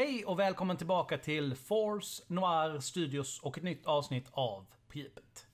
Hej 0.00 0.24
och 0.24 0.38
välkommen 0.38 0.76
tillbaka 0.76 1.18
till 1.18 1.54
Force 1.54 2.22
Noir 2.26 2.78
Studios 2.80 3.40
och 3.40 3.58
ett 3.58 3.64
nytt 3.64 3.86
avsnitt 3.86 4.28
av 4.32 4.66
Pipet. 4.88 5.46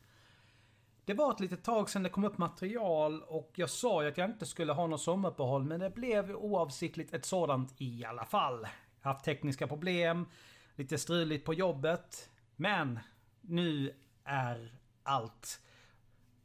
Det 1.04 1.14
var 1.14 1.32
ett 1.32 1.40
litet 1.40 1.64
tag 1.64 1.90
sedan 1.90 2.02
det 2.02 2.08
kom 2.08 2.24
upp 2.24 2.38
material 2.38 3.22
och 3.22 3.52
jag 3.54 3.70
sa 3.70 4.02
ju 4.02 4.08
att 4.08 4.18
jag 4.18 4.30
inte 4.30 4.46
skulle 4.46 4.72
ha 4.72 4.86
något 4.86 5.00
sommaruppehåll 5.00 5.64
men 5.64 5.80
det 5.80 5.90
blev 5.90 6.30
oavsiktligt 6.30 7.14
ett 7.14 7.24
sådant 7.24 7.74
i 7.78 8.04
alla 8.04 8.24
fall. 8.24 8.60
Jag 9.00 9.08
har 9.08 9.12
haft 9.12 9.24
tekniska 9.24 9.66
problem, 9.66 10.26
lite 10.74 10.98
struligt 10.98 11.44
på 11.44 11.54
jobbet. 11.54 12.30
Men 12.56 12.98
nu 13.40 13.94
är 14.24 14.78
allt 15.02 15.60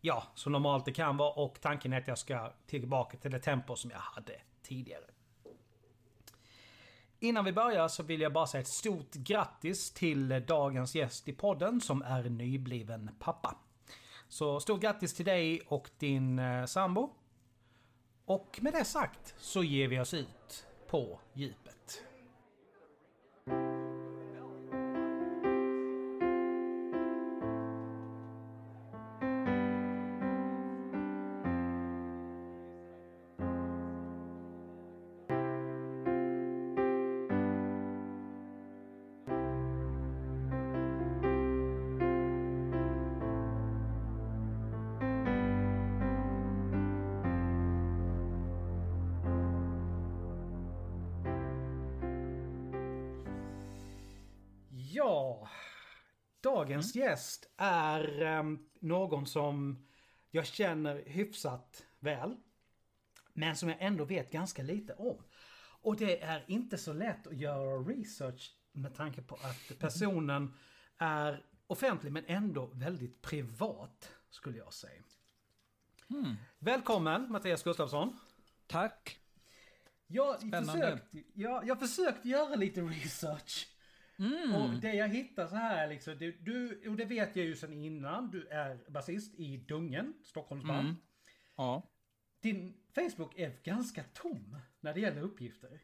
ja, 0.01 0.23
så 0.35 0.49
normalt 0.49 0.85
det 0.85 0.93
kan 0.93 1.17
vara 1.17 1.31
och 1.33 1.61
tanken 1.61 1.93
är 1.93 1.97
att 1.97 2.07
jag 2.07 2.17
ska 2.17 2.53
tillbaka 2.67 3.17
till 3.17 3.31
det 3.31 3.39
tempo 3.39 3.75
som 3.75 3.91
jag 3.91 3.99
hade 3.99 4.41
tidigare. 4.63 5.05
Innan 7.23 7.45
vi 7.45 7.51
börjar 7.51 7.87
så 7.87 8.03
vill 8.03 8.21
jag 8.21 8.33
bara 8.33 8.47
säga 8.47 8.61
ett 8.61 8.67
stort 8.67 9.13
grattis 9.13 9.91
till 9.91 10.43
dagens 10.47 10.95
gäst 10.95 11.27
i 11.27 11.33
podden 11.33 11.81
som 11.81 12.01
är 12.01 12.23
nybliven 12.23 13.09
pappa. 13.19 13.57
Så 14.27 14.59
stort 14.59 14.81
grattis 14.81 15.13
till 15.13 15.25
dig 15.25 15.61
och 15.67 15.89
din 15.97 16.39
eh, 16.39 16.65
sambo. 16.65 17.09
Och 18.25 18.59
med 18.61 18.73
det 18.73 18.85
sagt 18.85 19.35
så 19.37 19.63
ger 19.63 19.87
vi 19.87 19.99
oss 19.99 20.13
ut 20.13 20.67
på 20.87 21.19
djupet. 21.33 22.03
Dagens 56.41 56.95
gäst 56.95 57.49
är 57.57 58.21
ehm, 58.21 58.59
någon 58.79 59.27
som 59.27 59.85
jag 60.31 60.45
känner 60.45 61.03
hyfsat 61.05 61.85
väl. 61.99 62.35
Men 63.33 63.55
som 63.55 63.69
jag 63.69 63.77
ändå 63.81 64.05
vet 64.05 64.31
ganska 64.31 64.63
lite 64.63 64.93
om. 64.93 65.23
Och 65.81 65.95
det 65.95 66.21
är 66.21 66.43
inte 66.47 66.77
så 66.77 66.93
lätt 66.93 67.27
att 67.27 67.37
göra 67.37 67.77
research 67.77 68.55
med 68.71 68.95
tanke 68.95 69.21
på 69.21 69.35
att 69.35 69.79
personen 69.79 70.53
är 70.97 71.45
offentlig 71.67 72.11
men 72.11 72.25
ändå 72.27 72.65
väldigt 72.65 73.21
privat 73.21 74.11
skulle 74.29 74.57
jag 74.57 74.73
säga. 74.73 75.01
Välkommen 76.59 77.31
Mattias 77.31 77.63
Gustafsson. 77.63 78.19
Tack. 78.67 79.19
Jag 80.07 80.37
Spännande. 80.39 80.71
försökt, 80.71 81.27
jag, 81.33 81.67
jag 81.67 81.79
försökt 81.79 82.25
göra 82.25 82.55
lite 82.55 82.81
research. 82.81 83.67
Och 84.55 84.69
det 84.81 84.93
jag 84.93 85.07
hittar 85.07 85.47
så 85.47 85.55
här 85.55 85.87
liksom, 85.87 86.17
du, 86.17 86.31
du, 86.31 86.89
och 86.89 86.95
det 86.95 87.05
vet 87.05 87.35
jag 87.35 87.45
ju 87.45 87.55
sedan 87.55 87.73
innan, 87.73 88.31
du 88.31 88.47
är 88.47 88.79
basist 88.89 89.35
i 89.35 89.57
Dungen, 89.57 90.13
Stockholmsband. 90.23 90.95
Ja. 91.55 91.91
Din 92.41 92.73
Facebook 92.95 93.39
är 93.39 93.59
ganska 93.63 94.03
tom 94.13 94.57
när 94.79 94.93
det 94.93 94.99
gäller 94.99 95.21
uppgifter. 95.21 95.79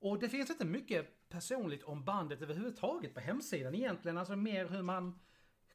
Och 0.00 0.18
det 0.18 0.28
finns 0.28 0.50
inte 0.50 0.64
mycket 0.64 1.28
personligt 1.28 1.82
om 1.82 2.04
bandet 2.04 2.42
överhuvudtaget 2.42 3.14
på 3.14 3.20
hemsidan 3.20 3.74
egentligen. 3.74 4.18
Alltså 4.18 4.36
mer 4.36 4.68
hur 4.68 4.82
man 4.82 5.18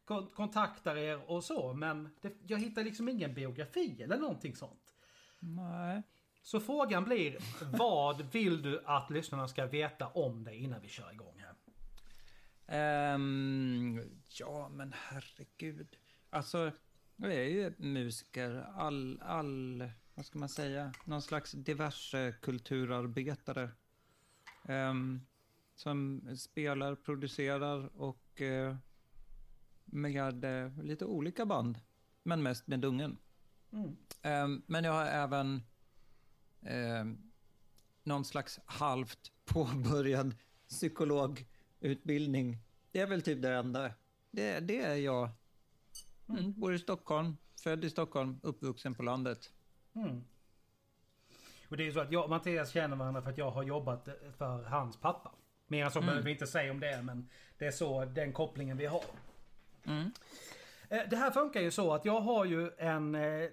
kon- 0.05 0.27
kontaktar 0.27 0.95
er 0.95 1.31
och 1.31 1.43
så. 1.43 1.73
Men 1.73 2.09
det, 2.21 2.33
jag 2.47 2.57
hittar 2.59 2.83
liksom 2.83 3.09
ingen 3.09 3.33
biografi 3.33 4.03
eller 4.03 4.17
någonting 4.17 4.55
sånt. 4.55 4.95
Nej. 5.39 6.01
Så 6.41 6.59
frågan 6.59 7.03
blir, 7.03 7.37
vad 7.77 8.21
vill 8.31 8.61
du 8.61 8.81
att 8.85 9.09
lyssnarna 9.09 9.47
ska 9.47 9.65
veta 9.65 10.07
om 10.07 10.43
dig 10.43 10.57
innan 10.63 10.81
vi 10.81 10.87
kör 10.87 11.11
igång 11.11 11.42
Ehm, 12.73 13.99
ja, 14.27 14.69
men 14.69 14.93
herregud. 14.97 15.97
Alltså, 16.29 16.71
jag 17.15 17.33
är 17.33 17.43
ju 17.43 17.73
musiker. 17.77 18.65
All, 18.75 19.21
all, 19.21 19.89
vad 20.15 20.25
ska 20.25 20.39
man 20.39 20.49
säga? 20.49 20.93
Någon 21.05 21.21
slags 21.21 21.51
diverse 21.51 22.35
kulturarbetare. 22.41 23.69
Ehm, 24.67 25.21
som 25.75 26.29
spelar, 26.37 26.95
producerar 26.95 28.01
och 28.01 28.41
eh, 28.41 28.75
med 29.85 30.43
eh, 30.43 30.83
lite 30.83 31.05
olika 31.05 31.45
band. 31.45 31.79
Men 32.23 32.43
mest 32.43 32.67
med 32.67 32.79
Dungen. 32.79 33.17
Mm. 33.71 33.95
Ehm, 34.21 34.63
men 34.67 34.83
jag 34.83 34.93
har 34.93 35.05
även 35.05 35.63
ehm, 36.61 37.31
någon 38.03 38.25
slags 38.25 38.59
halvt 38.65 39.31
påbörjad 39.45 40.35
psykologutbildning. 41.83 42.57
Det 42.91 42.99
är 42.99 43.07
väl 43.07 43.21
typ 43.21 43.41
det 43.41 43.53
enda. 43.53 43.91
Det, 44.31 44.59
det 44.59 44.81
är 44.81 44.95
jag. 44.95 45.29
Mm, 46.29 46.53
bor 46.53 46.73
i 46.73 46.79
Stockholm, 46.79 47.37
född 47.63 47.85
i 47.85 47.89
Stockholm, 47.89 48.39
uppvuxen 48.43 48.95
på 48.95 49.03
landet. 49.03 49.51
Mm. 49.95 50.23
Och 51.69 51.77
det 51.77 51.83
är 51.83 51.85
ju 51.85 51.93
så 51.93 51.99
att 51.99 52.11
jag 52.11 52.23
och 52.23 52.29
Mattias 52.29 52.71
känner 52.71 52.95
varandra 52.95 53.21
för 53.21 53.29
att 53.29 53.37
jag 53.37 53.51
har 53.51 53.63
jobbat 53.63 54.07
för 54.37 54.63
hans 54.63 54.97
pappa. 54.97 55.31
Mer 55.67 55.85
än 55.85 55.91
så 55.91 56.01
behöver 56.01 56.21
vi 56.21 56.31
inte 56.31 56.47
säga 56.47 56.71
om 56.71 56.79
det, 56.79 57.01
men 57.01 57.29
det 57.57 57.65
är 57.65 57.71
så 57.71 58.05
den 58.05 58.33
kopplingen 58.33 58.77
vi 58.77 58.85
har. 58.85 59.03
Mm. 59.85 60.11
Eh, 60.89 61.01
Det 61.09 61.15
här 61.15 61.31
funkar 61.31 61.61
ju 61.61 61.71
så 61.71 61.93
att 61.93 62.05
jag 62.05 62.21
har 62.21 62.45
ju 62.45 62.71
en 62.77 63.15
eh, 63.15 63.49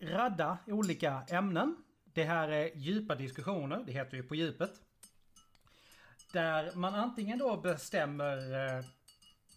radda 0.00 0.58
olika 0.66 1.22
ämnen. 1.28 1.76
Det 2.04 2.24
här 2.24 2.48
är 2.48 2.70
djupa 2.76 3.14
diskussioner, 3.14 3.82
det 3.86 3.92
heter 3.92 4.16
ju 4.16 4.22
På 4.22 4.34
djupet. 4.34 4.72
Där 6.32 6.74
man 6.74 6.94
antingen 6.94 7.38
då 7.38 7.56
bestämmer 7.56 8.36
eh, 8.78 8.84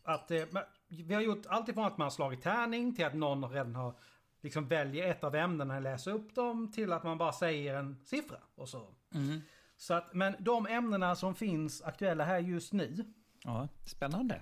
att... 0.03 0.31
Eh, 0.31 0.44
vi 0.88 1.13
har 1.13 1.22
gjort 1.22 1.45
allt 1.45 1.69
ifrån 1.69 1.85
att 1.85 1.97
man 1.97 2.06
har 2.06 2.09
slagit 2.09 2.41
tärning 2.41 2.95
till 2.95 3.06
att 3.06 3.13
någon 3.13 3.50
redan 3.51 3.75
har 3.75 3.95
liksom 4.41 4.67
väljer 4.67 5.12
ett 5.12 5.23
av 5.23 5.35
ämnena 5.35 5.75
och 5.75 5.81
läser 5.81 6.12
upp 6.12 6.35
dem 6.35 6.72
till 6.72 6.91
att 6.94 7.03
man 7.03 7.17
bara 7.17 7.31
säger 7.33 7.75
en 7.75 8.00
siffra 8.06 8.38
och 8.56 8.69
så. 8.69 8.95
Mm. 9.13 9.41
så 9.78 9.94
att, 9.94 10.13
men 10.13 10.36
de 10.39 10.68
ämnena 10.68 11.15
som 11.15 11.36
finns 11.36 11.81
aktuella 11.81 12.24
här 12.24 12.39
just 12.39 12.74
nu 12.74 13.13
Ja, 13.44 13.68
spännande. 13.86 14.42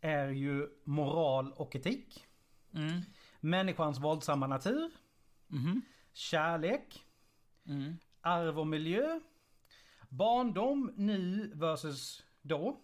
är 0.00 0.28
ju 0.28 0.68
moral 0.84 1.52
och 1.52 1.76
etik. 1.76 2.26
Mm. 2.74 3.00
Människans 3.40 3.98
våldsamma 3.98 4.46
natur. 4.46 4.90
Mhm. 5.46 5.82
Kärlek. 6.12 7.04
Mm. 7.66 7.96
Arv 8.20 8.58
och 8.60 8.66
miljö. 8.66 9.20
Barndom 10.12 10.92
nu 10.96 11.50
versus 11.54 12.24
då. 12.42 12.80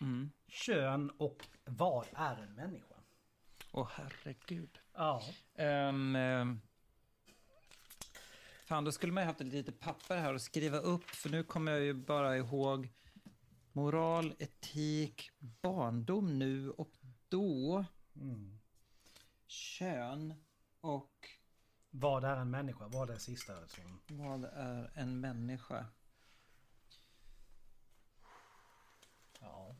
Mm. 0.00 0.30
Kön 0.46 1.10
och 1.10 1.46
vad 1.64 2.06
är 2.12 2.36
en 2.36 2.54
människa? 2.54 2.94
Åh, 3.72 3.88
herregud. 3.92 4.78
Ja. 4.94 5.22
Um, 5.58 6.16
um, 6.16 6.60
fan, 8.66 8.84
då 8.84 8.92
skulle 8.92 9.12
man 9.12 9.22
ju 9.22 9.26
haft 9.26 9.40
ett 9.40 9.46
litet 9.46 9.80
papper 9.80 10.16
här 10.16 10.34
att 10.34 10.42
skriva 10.42 10.78
upp, 10.78 11.04
för 11.04 11.28
nu 11.30 11.42
kommer 11.42 11.72
jag 11.72 11.80
ju 11.80 11.94
bara 11.94 12.36
ihåg 12.36 12.88
moral, 13.72 14.34
etik, 14.38 15.30
barndom 15.38 16.38
nu 16.38 16.70
och 16.70 16.90
då, 17.28 17.84
Mm. 18.16 18.58
kön 19.46 20.34
och 20.80 21.28
Vad 21.90 22.24
är 22.24 22.36
en 22.36 22.50
människa? 22.50 22.88
Vad 22.88 23.10
är 23.10 23.14
det 23.14 23.20
sista 23.20 23.52
som... 23.68 24.00
vad 24.06 24.44
är 24.44 24.90
en 24.94 25.20
människa? 25.20 25.86
Ja. 29.40 29.74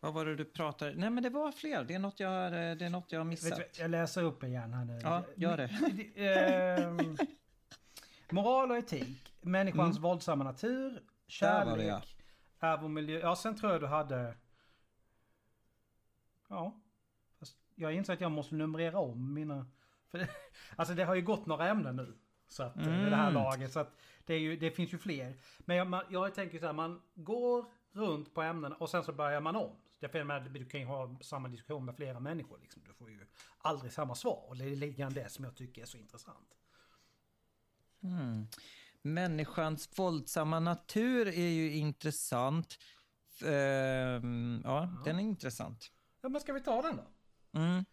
Vad 0.00 0.14
var 0.14 0.24
det 0.26 0.36
du 0.36 0.44
pratade? 0.44 0.94
Nej, 0.94 1.10
men 1.10 1.22
det 1.22 1.30
var 1.30 1.52
fler. 1.52 1.84
Det 1.84 1.94
är 1.94 1.98
något 1.98 2.20
jag, 2.20 2.44
eh, 2.46 2.76
det 2.76 2.84
är 2.84 2.90
något 2.90 3.12
jag 3.12 3.20
har 3.20 3.24
Vet 3.24 3.30
missat. 3.42 3.58
du, 3.58 3.82
jag 3.82 3.90
läser 3.90 4.22
upp 4.22 4.44
igen 4.44 4.72
här 4.72 4.84
nu. 4.84 5.00
Ja, 5.02 5.24
gör 5.36 5.56
det. 5.56 5.70
Ehm, 6.28 7.16
moral 8.30 8.70
och 8.70 8.76
etik. 8.76 9.32
Människans 9.40 9.98
våldsamma 9.98 10.44
natur. 10.44 10.88
Mm. 10.90 10.94
Det, 10.94 11.00
ja. 11.04 11.06
Kärlek. 11.26 12.16
Arv 12.58 12.84
och 12.84 12.90
miljö. 12.90 13.18
Ja, 13.18 13.36
sen 13.36 13.56
tror 13.56 13.72
jag 13.72 13.80
du 13.80 13.86
hade... 13.86 14.36
Ja. 16.48 16.80
Fast 17.38 17.56
jag 17.74 17.94
inser 17.94 18.12
att 18.12 18.20
jag 18.20 18.32
måste 18.32 18.54
numrera 18.54 18.98
om 18.98 19.34
mina... 19.34 19.66
För 20.10 20.18
det, 20.18 20.28
alltså 20.76 20.94
det 20.94 21.04
har 21.04 21.14
ju 21.14 21.22
gått 21.22 21.46
några 21.46 21.68
ämnen 21.68 21.96
nu. 21.96 22.18
Så 22.48 22.62
att, 22.62 22.76
mm. 22.76 23.10
Det 23.10 23.16
här 23.16 23.30
Mm. 23.30 23.34
laget. 23.34 23.72
Så 23.72 23.80
att 23.80 23.96
det, 24.24 24.34
är 24.34 24.38
ju, 24.38 24.56
det 24.56 24.70
finns 24.70 24.94
ju 24.94 24.98
fler. 24.98 25.36
Men 25.58 25.76
jag, 25.76 25.86
man, 25.86 26.04
jag 26.10 26.34
tänker 26.34 26.58
så 26.58 26.66
här, 26.66 26.72
man 26.72 27.02
går 27.14 27.66
runt 27.92 28.34
på 28.34 28.42
ämnena 28.42 28.76
och 28.76 28.90
sen 28.90 29.04
så 29.04 29.12
börjar 29.12 29.40
man 29.40 29.56
om. 29.56 29.76
Det 30.00 30.14
är 30.14 30.24
med, 30.24 30.42
du 30.50 30.64
kan 30.64 30.80
ju 30.80 30.86
ha 30.86 31.18
samma 31.20 31.48
diskussion 31.48 31.84
med 31.84 31.96
flera 31.96 32.20
människor. 32.20 32.58
Liksom. 32.58 32.82
Du 32.86 32.92
får 32.92 33.10
ju 33.10 33.26
aldrig 33.58 33.92
samma 33.92 34.14
svar. 34.14 34.44
Och 34.48 34.56
det 34.56 34.64
är 34.64 34.76
lite 34.76 34.98
grann 35.00 35.12
det 35.14 35.28
som 35.32 35.44
jag 35.44 35.54
tycker 35.56 35.82
är 35.82 35.86
så 35.86 35.96
intressant. 35.98 36.48
Mm. 38.02 38.46
människans 39.02 39.98
våldsamma 39.98 40.60
natur 40.60 41.28
är 41.28 41.48
ju 41.48 41.72
intressant. 41.72 42.78
Ehm, 43.44 44.60
ja, 44.64 44.88
den 45.04 45.18
är 45.18 45.22
intressant. 45.22 45.92
Ja, 46.20 46.28
men 46.28 46.40
ska 46.40 46.52
vi 46.52 46.60
ta 46.60 46.82
den 46.82 46.96
då? 46.96 47.04
Mm. 47.60 47.84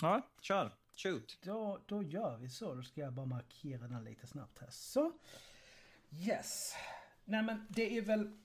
Ja, 0.00 0.22
kör. 0.40 0.74
Shoot. 0.94 1.38
Då, 1.42 1.84
då 1.86 2.02
gör 2.02 2.36
vi 2.36 2.48
så. 2.48 2.74
Då 2.74 2.82
ska 2.82 3.00
jag 3.00 3.12
bara 3.12 3.26
markera 3.26 3.88
den 3.88 4.04
lite 4.04 4.26
snabbt 4.26 4.58
här. 4.58 4.70
Så. 4.70 5.12
Yes. 6.10 6.74
Nej 7.24 7.42
men 7.42 7.66
det 7.68 7.98
är 7.98 8.02
väl... 8.02 8.38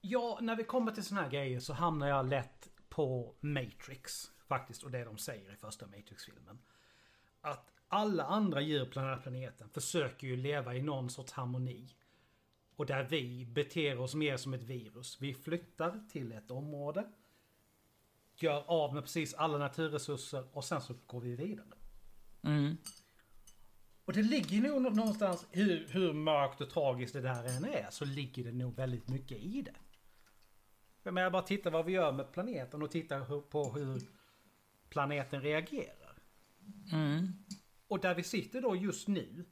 Ja, 0.00 0.38
när 0.42 0.56
vi 0.56 0.64
kommer 0.64 0.92
till 0.92 1.04
såna 1.04 1.22
här 1.22 1.30
grejer 1.30 1.60
så 1.60 1.72
hamnar 1.72 2.08
jag 2.08 2.28
lätt 2.28 2.68
på 2.88 3.34
Matrix. 3.40 4.30
Faktiskt, 4.46 4.82
och 4.82 4.90
det 4.90 5.04
de 5.04 5.18
säger 5.18 5.52
i 5.52 5.56
första 5.56 5.86
Matrix-filmen. 5.86 6.58
Att 7.40 7.72
alla 7.88 8.24
andra 8.24 8.60
djur 8.60 8.84
på 8.84 9.00
den 9.00 9.08
här 9.08 9.16
planeten 9.16 9.68
försöker 9.68 10.26
ju 10.26 10.36
leva 10.36 10.74
i 10.74 10.82
någon 10.82 11.10
sorts 11.10 11.32
harmoni. 11.32 11.94
Och 12.76 12.86
där 12.86 13.04
vi 13.04 13.46
beter 13.46 14.00
oss 14.00 14.14
mer 14.14 14.36
som 14.36 14.54
ett 14.54 14.62
virus. 14.62 15.20
Vi 15.20 15.34
flyttar 15.34 16.08
till 16.12 16.32
ett 16.32 16.50
område. 16.50 17.12
Gör 18.42 18.64
av 18.66 18.94
med 18.94 19.02
precis 19.02 19.34
alla 19.34 19.58
naturresurser 19.58 20.44
och 20.52 20.64
sen 20.64 20.80
så 20.80 20.94
går 21.06 21.20
vi 21.20 21.36
vidare. 21.36 21.66
Mm. 22.42 22.76
Och 24.04 24.12
det 24.12 24.22
ligger 24.22 24.60
nog 24.60 24.82
nå- 24.82 24.90
någonstans, 24.90 25.46
hur, 25.50 25.88
hur 25.88 26.12
mörkt 26.12 26.60
och 26.60 26.70
tragiskt 26.70 27.12
det 27.12 27.20
där 27.20 27.44
än 27.56 27.64
är, 27.64 27.86
så 27.90 28.04
ligger 28.04 28.44
det 28.44 28.52
nog 28.52 28.76
väldigt 28.76 29.08
mycket 29.08 29.38
i 29.38 29.62
det. 29.62 29.74
Jag 31.02 31.14
menar 31.14 31.30
bara 31.30 31.42
titta 31.42 31.70
vad 31.70 31.84
vi 31.86 31.92
gör 31.92 32.12
med 32.12 32.32
planeten 32.32 32.82
och 32.82 32.90
titta 32.90 33.18
hu- 33.18 33.40
på 33.40 33.72
hur 33.72 34.02
planeten 34.88 35.40
reagerar. 35.42 36.18
Mm. 36.92 37.32
Och 37.88 38.00
där 38.00 38.14
vi 38.14 38.22
sitter 38.22 38.62
då 38.62 38.76
just 38.76 39.08
nu, 39.08 39.44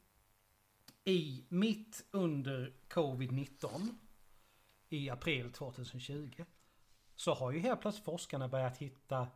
i 1.05 1.47
mitt 1.49 2.05
under 2.11 2.75
covid-19, 2.89 3.89
i 4.89 5.11
april 5.11 5.53
2020, 5.53 6.45
så 7.19 7.35
har 7.35 7.53
ju 7.53 7.59
helt 7.59 7.81
plötsligt 7.81 8.05
forskarna 8.05 8.49
börjat 8.49 8.79
hitta 8.79 9.29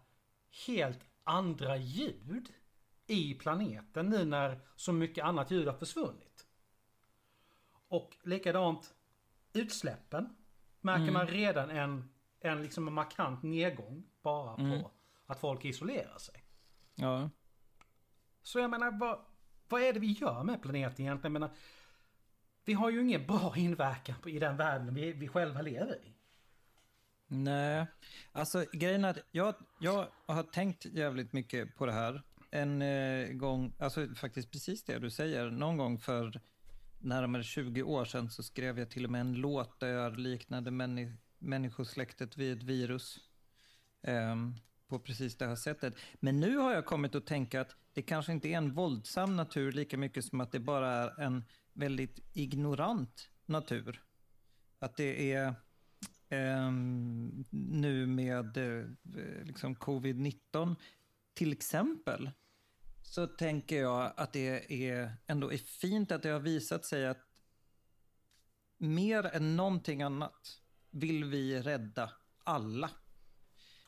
helt 0.66 1.00
andra 1.24 1.76
ljud 1.76 2.52
i 3.06 3.34
planeten 3.34 4.06
nu 4.06 4.24
när 4.24 4.60
så 4.76 4.92
mycket 4.92 5.24
annat 5.24 5.50
ljud 5.50 5.66
har 5.68 5.74
försvunnit. 5.74 6.46
Och 7.88 8.16
likadant 8.22 8.94
utsläppen 9.52 10.36
märker 10.80 11.12
man 11.12 11.26
redan 11.26 11.70
en, 11.70 12.10
en 12.40 12.62
liksom 12.62 12.94
markant 12.94 13.42
nedgång 13.42 14.04
bara 14.22 14.56
på 14.56 14.90
att 15.26 15.40
folk 15.40 15.64
isolerar 15.64 16.18
sig. 16.18 16.44
Ja. 16.94 17.30
Så 18.42 18.58
jag 18.58 18.70
menar, 18.70 18.98
vad, 18.98 19.24
vad 19.68 19.82
är 19.82 19.92
det 19.92 20.00
vi 20.00 20.12
gör 20.12 20.42
med 20.42 20.62
planeten 20.62 21.06
egentligen? 21.06 21.20
Jag 21.22 21.32
menar, 21.32 21.50
vi 22.64 22.72
har 22.72 22.90
ju 22.90 23.00
ingen 23.00 23.26
bra 23.26 23.54
inverkan 23.56 24.16
på, 24.22 24.30
i 24.30 24.38
den 24.38 24.56
världen 24.56 24.94
vi, 24.94 25.12
vi 25.12 25.28
själva 25.28 25.62
lever 25.62 26.04
i. 26.04 26.12
Nej, 27.34 27.86
alltså 28.32 28.64
grejen 28.72 29.04
är 29.04 29.08
att 29.08 29.18
jag, 29.30 29.54
jag 29.78 30.08
har 30.26 30.42
tänkt 30.42 30.84
jävligt 30.84 31.32
mycket 31.32 31.76
på 31.76 31.86
det 31.86 31.92
här. 31.92 32.22
En 32.50 32.82
eh, 32.82 33.28
gång, 33.28 33.72
alltså 33.78 34.08
faktiskt 34.14 34.50
precis 34.50 34.84
det 34.84 34.98
du 34.98 35.10
säger. 35.10 35.50
Någon 35.50 35.76
gång 35.76 35.98
för 35.98 36.40
närmare 36.98 37.42
20 37.42 37.82
år 37.82 38.04
sedan 38.04 38.30
så 38.30 38.42
skrev 38.42 38.78
jag 38.78 38.90
till 38.90 39.04
och 39.04 39.10
med 39.10 39.20
en 39.20 39.34
låt 39.34 39.80
där 39.80 39.88
jag 39.88 40.18
liknade 40.18 40.70
männi 40.70 41.12
människosläktet 41.38 42.36
vid 42.36 42.56
ett 42.56 42.62
virus. 42.62 43.18
Ehm, 44.02 44.54
på 44.88 44.98
precis 44.98 45.36
det 45.36 45.46
här 45.46 45.56
sättet. 45.56 45.94
Men 46.20 46.40
nu 46.40 46.56
har 46.56 46.72
jag 46.72 46.86
kommit 46.86 47.14
att 47.14 47.26
tänka 47.26 47.60
att 47.60 47.76
det 47.92 48.02
kanske 48.02 48.32
inte 48.32 48.48
är 48.48 48.56
en 48.56 48.74
våldsam 48.74 49.36
natur 49.36 49.72
lika 49.72 49.98
mycket 49.98 50.24
som 50.24 50.40
att 50.40 50.52
det 50.52 50.60
bara 50.60 50.90
är 50.90 51.20
en 51.20 51.44
väldigt 51.72 52.20
ignorant 52.32 53.30
natur. 53.46 54.02
Att 54.78 54.96
det 54.96 55.32
är 55.32 55.54
nu 57.50 58.06
med 58.06 58.56
eh, 58.56 58.86
liksom 59.44 59.76
covid-19 59.76 60.76
till 61.34 61.52
exempel 61.52 62.30
så 63.02 63.26
tänker 63.26 63.80
jag 63.80 64.12
att 64.16 64.32
det 64.32 64.86
är 64.88 65.16
ändå 65.26 65.52
är 65.52 65.58
fint 65.58 66.12
att 66.12 66.22
det 66.22 66.28
har 66.28 66.40
visat 66.40 66.84
sig 66.84 67.06
att 67.06 67.26
mer 68.78 69.26
än 69.26 69.56
någonting 69.56 70.02
annat 70.02 70.60
vill 70.90 71.24
vi 71.24 71.62
rädda 71.62 72.12
alla. 72.44 72.90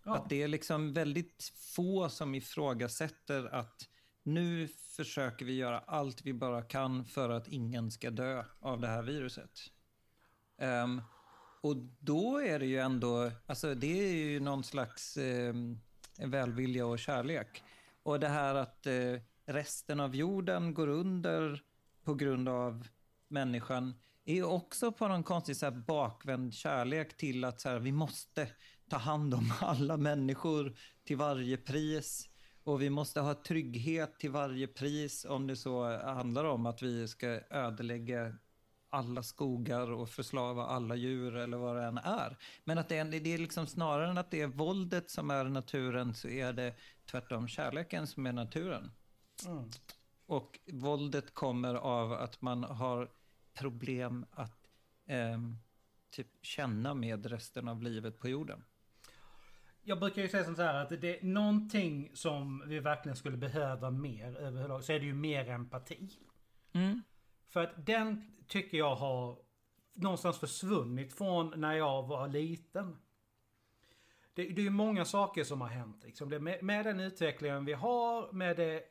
Ja. 0.04 0.16
Att 0.16 0.28
det 0.28 0.42
är 0.42 0.48
liksom 0.48 0.92
väldigt 0.92 1.52
få 1.74 2.08
som 2.08 2.34
ifrågasätter 2.34 3.54
att 3.54 3.88
nu 4.22 4.68
försöker 4.68 5.44
vi 5.44 5.52
göra 5.52 5.78
allt 5.78 6.22
vi 6.22 6.32
bara 6.32 6.62
kan 6.62 7.04
för 7.04 7.30
att 7.30 7.48
ingen 7.48 7.90
ska 7.90 8.10
dö 8.10 8.44
av 8.60 8.80
det 8.80 8.88
här 8.88 9.02
viruset. 9.02 9.60
Ehm, 10.58 11.02
och 11.64 11.76
då 12.00 12.38
är 12.38 12.58
det 12.58 12.66
ju 12.66 12.78
ändå, 12.78 13.30
alltså 13.46 13.74
det 13.74 14.08
är 14.08 14.12
ju 14.12 14.40
någon 14.40 14.64
slags 14.64 15.16
eh, 15.16 15.54
välvilja 16.18 16.86
och 16.86 16.98
kärlek. 16.98 17.62
Och 18.02 18.20
det 18.20 18.28
här 18.28 18.54
att 18.54 18.86
eh, 18.86 19.20
resten 19.46 20.00
av 20.00 20.16
jorden 20.16 20.74
går 20.74 20.88
under 20.88 21.62
på 22.04 22.14
grund 22.14 22.48
av 22.48 22.88
människan 23.28 23.94
är 24.24 24.42
också 24.42 24.92
på 24.92 25.08
någon 25.08 25.22
konstig 25.22 25.56
så 25.56 25.66
här, 25.66 25.72
bakvänd 25.72 26.54
kärlek 26.54 27.16
till 27.16 27.44
att 27.44 27.60
så 27.60 27.68
här, 27.68 27.78
vi 27.78 27.92
måste 27.92 28.48
ta 28.90 28.96
hand 28.96 29.34
om 29.34 29.52
alla 29.60 29.96
människor 29.96 30.76
till 31.04 31.16
varje 31.16 31.56
pris. 31.56 32.28
Och 32.64 32.82
vi 32.82 32.90
måste 32.90 33.20
ha 33.20 33.42
trygghet 33.42 34.18
till 34.18 34.30
varje 34.30 34.66
pris 34.66 35.24
om 35.24 35.46
det 35.46 35.56
så 35.56 35.98
handlar 35.98 36.44
om 36.44 36.66
att 36.66 36.82
vi 36.82 37.08
ska 37.08 37.26
ödelägga 37.50 38.34
alla 38.94 39.22
skogar 39.22 39.90
och 39.90 40.08
förslava 40.08 40.66
alla 40.66 40.94
djur 40.96 41.36
eller 41.36 41.56
vad 41.56 41.76
det 41.76 41.82
än 41.82 41.98
är. 41.98 42.36
Men 42.64 42.78
att 42.78 42.88
det 42.88 42.98
är, 42.98 43.04
det 43.04 43.34
är 43.34 43.38
liksom 43.38 43.66
snarare 43.66 44.10
än 44.10 44.18
att 44.18 44.30
det 44.30 44.40
är 44.40 44.46
våldet 44.46 45.10
som 45.10 45.30
är 45.30 45.44
naturen 45.44 46.14
så 46.14 46.28
är 46.28 46.52
det 46.52 46.74
tvärtom 47.10 47.48
kärleken 47.48 48.06
som 48.06 48.26
är 48.26 48.32
naturen. 48.32 48.90
Mm. 49.46 49.70
Och 50.26 50.58
våldet 50.72 51.34
kommer 51.34 51.74
av 51.74 52.12
att 52.12 52.42
man 52.42 52.64
har 52.64 53.10
problem 53.54 54.26
att 54.30 54.68
ehm, 55.06 55.56
typ 56.10 56.28
känna 56.42 56.94
med 56.94 57.26
resten 57.26 57.68
av 57.68 57.82
livet 57.82 58.18
på 58.18 58.28
jorden. 58.28 58.64
Jag 59.82 60.00
brukar 60.00 60.22
ju 60.22 60.28
säga 60.28 60.44
som 60.44 60.56
så 60.56 60.62
här 60.62 60.74
att 60.74 61.00
det 61.00 61.20
är 61.20 61.24
någonting 61.24 62.10
som 62.14 62.62
vi 62.66 62.80
verkligen 62.80 63.16
skulle 63.16 63.36
behöva 63.36 63.90
mer 63.90 64.36
överlag 64.36 64.84
så 64.84 64.92
är 64.92 65.00
det 65.00 65.06
ju 65.06 65.14
mer 65.14 65.48
empati. 65.48 66.10
Mm. 66.72 67.02
För 67.54 67.62
att 67.62 67.86
den 67.86 68.24
tycker 68.46 68.78
jag 68.78 68.94
har 68.94 69.38
någonstans 69.92 70.38
försvunnit 70.38 71.12
från 71.12 71.60
när 71.60 71.74
jag 71.74 72.02
var 72.02 72.28
liten. 72.28 72.96
Det, 74.34 74.42
det 74.42 74.60
är 74.60 74.64
ju 74.64 74.70
många 74.70 75.04
saker 75.04 75.44
som 75.44 75.60
har 75.60 75.68
hänt. 75.68 76.04
Liksom. 76.04 76.30
Det, 76.30 76.40
med, 76.40 76.62
med 76.62 76.86
den 76.86 77.00
utvecklingen 77.00 77.64
vi 77.64 77.72
har, 77.72 78.32
med 78.32 78.56
det 78.56 78.82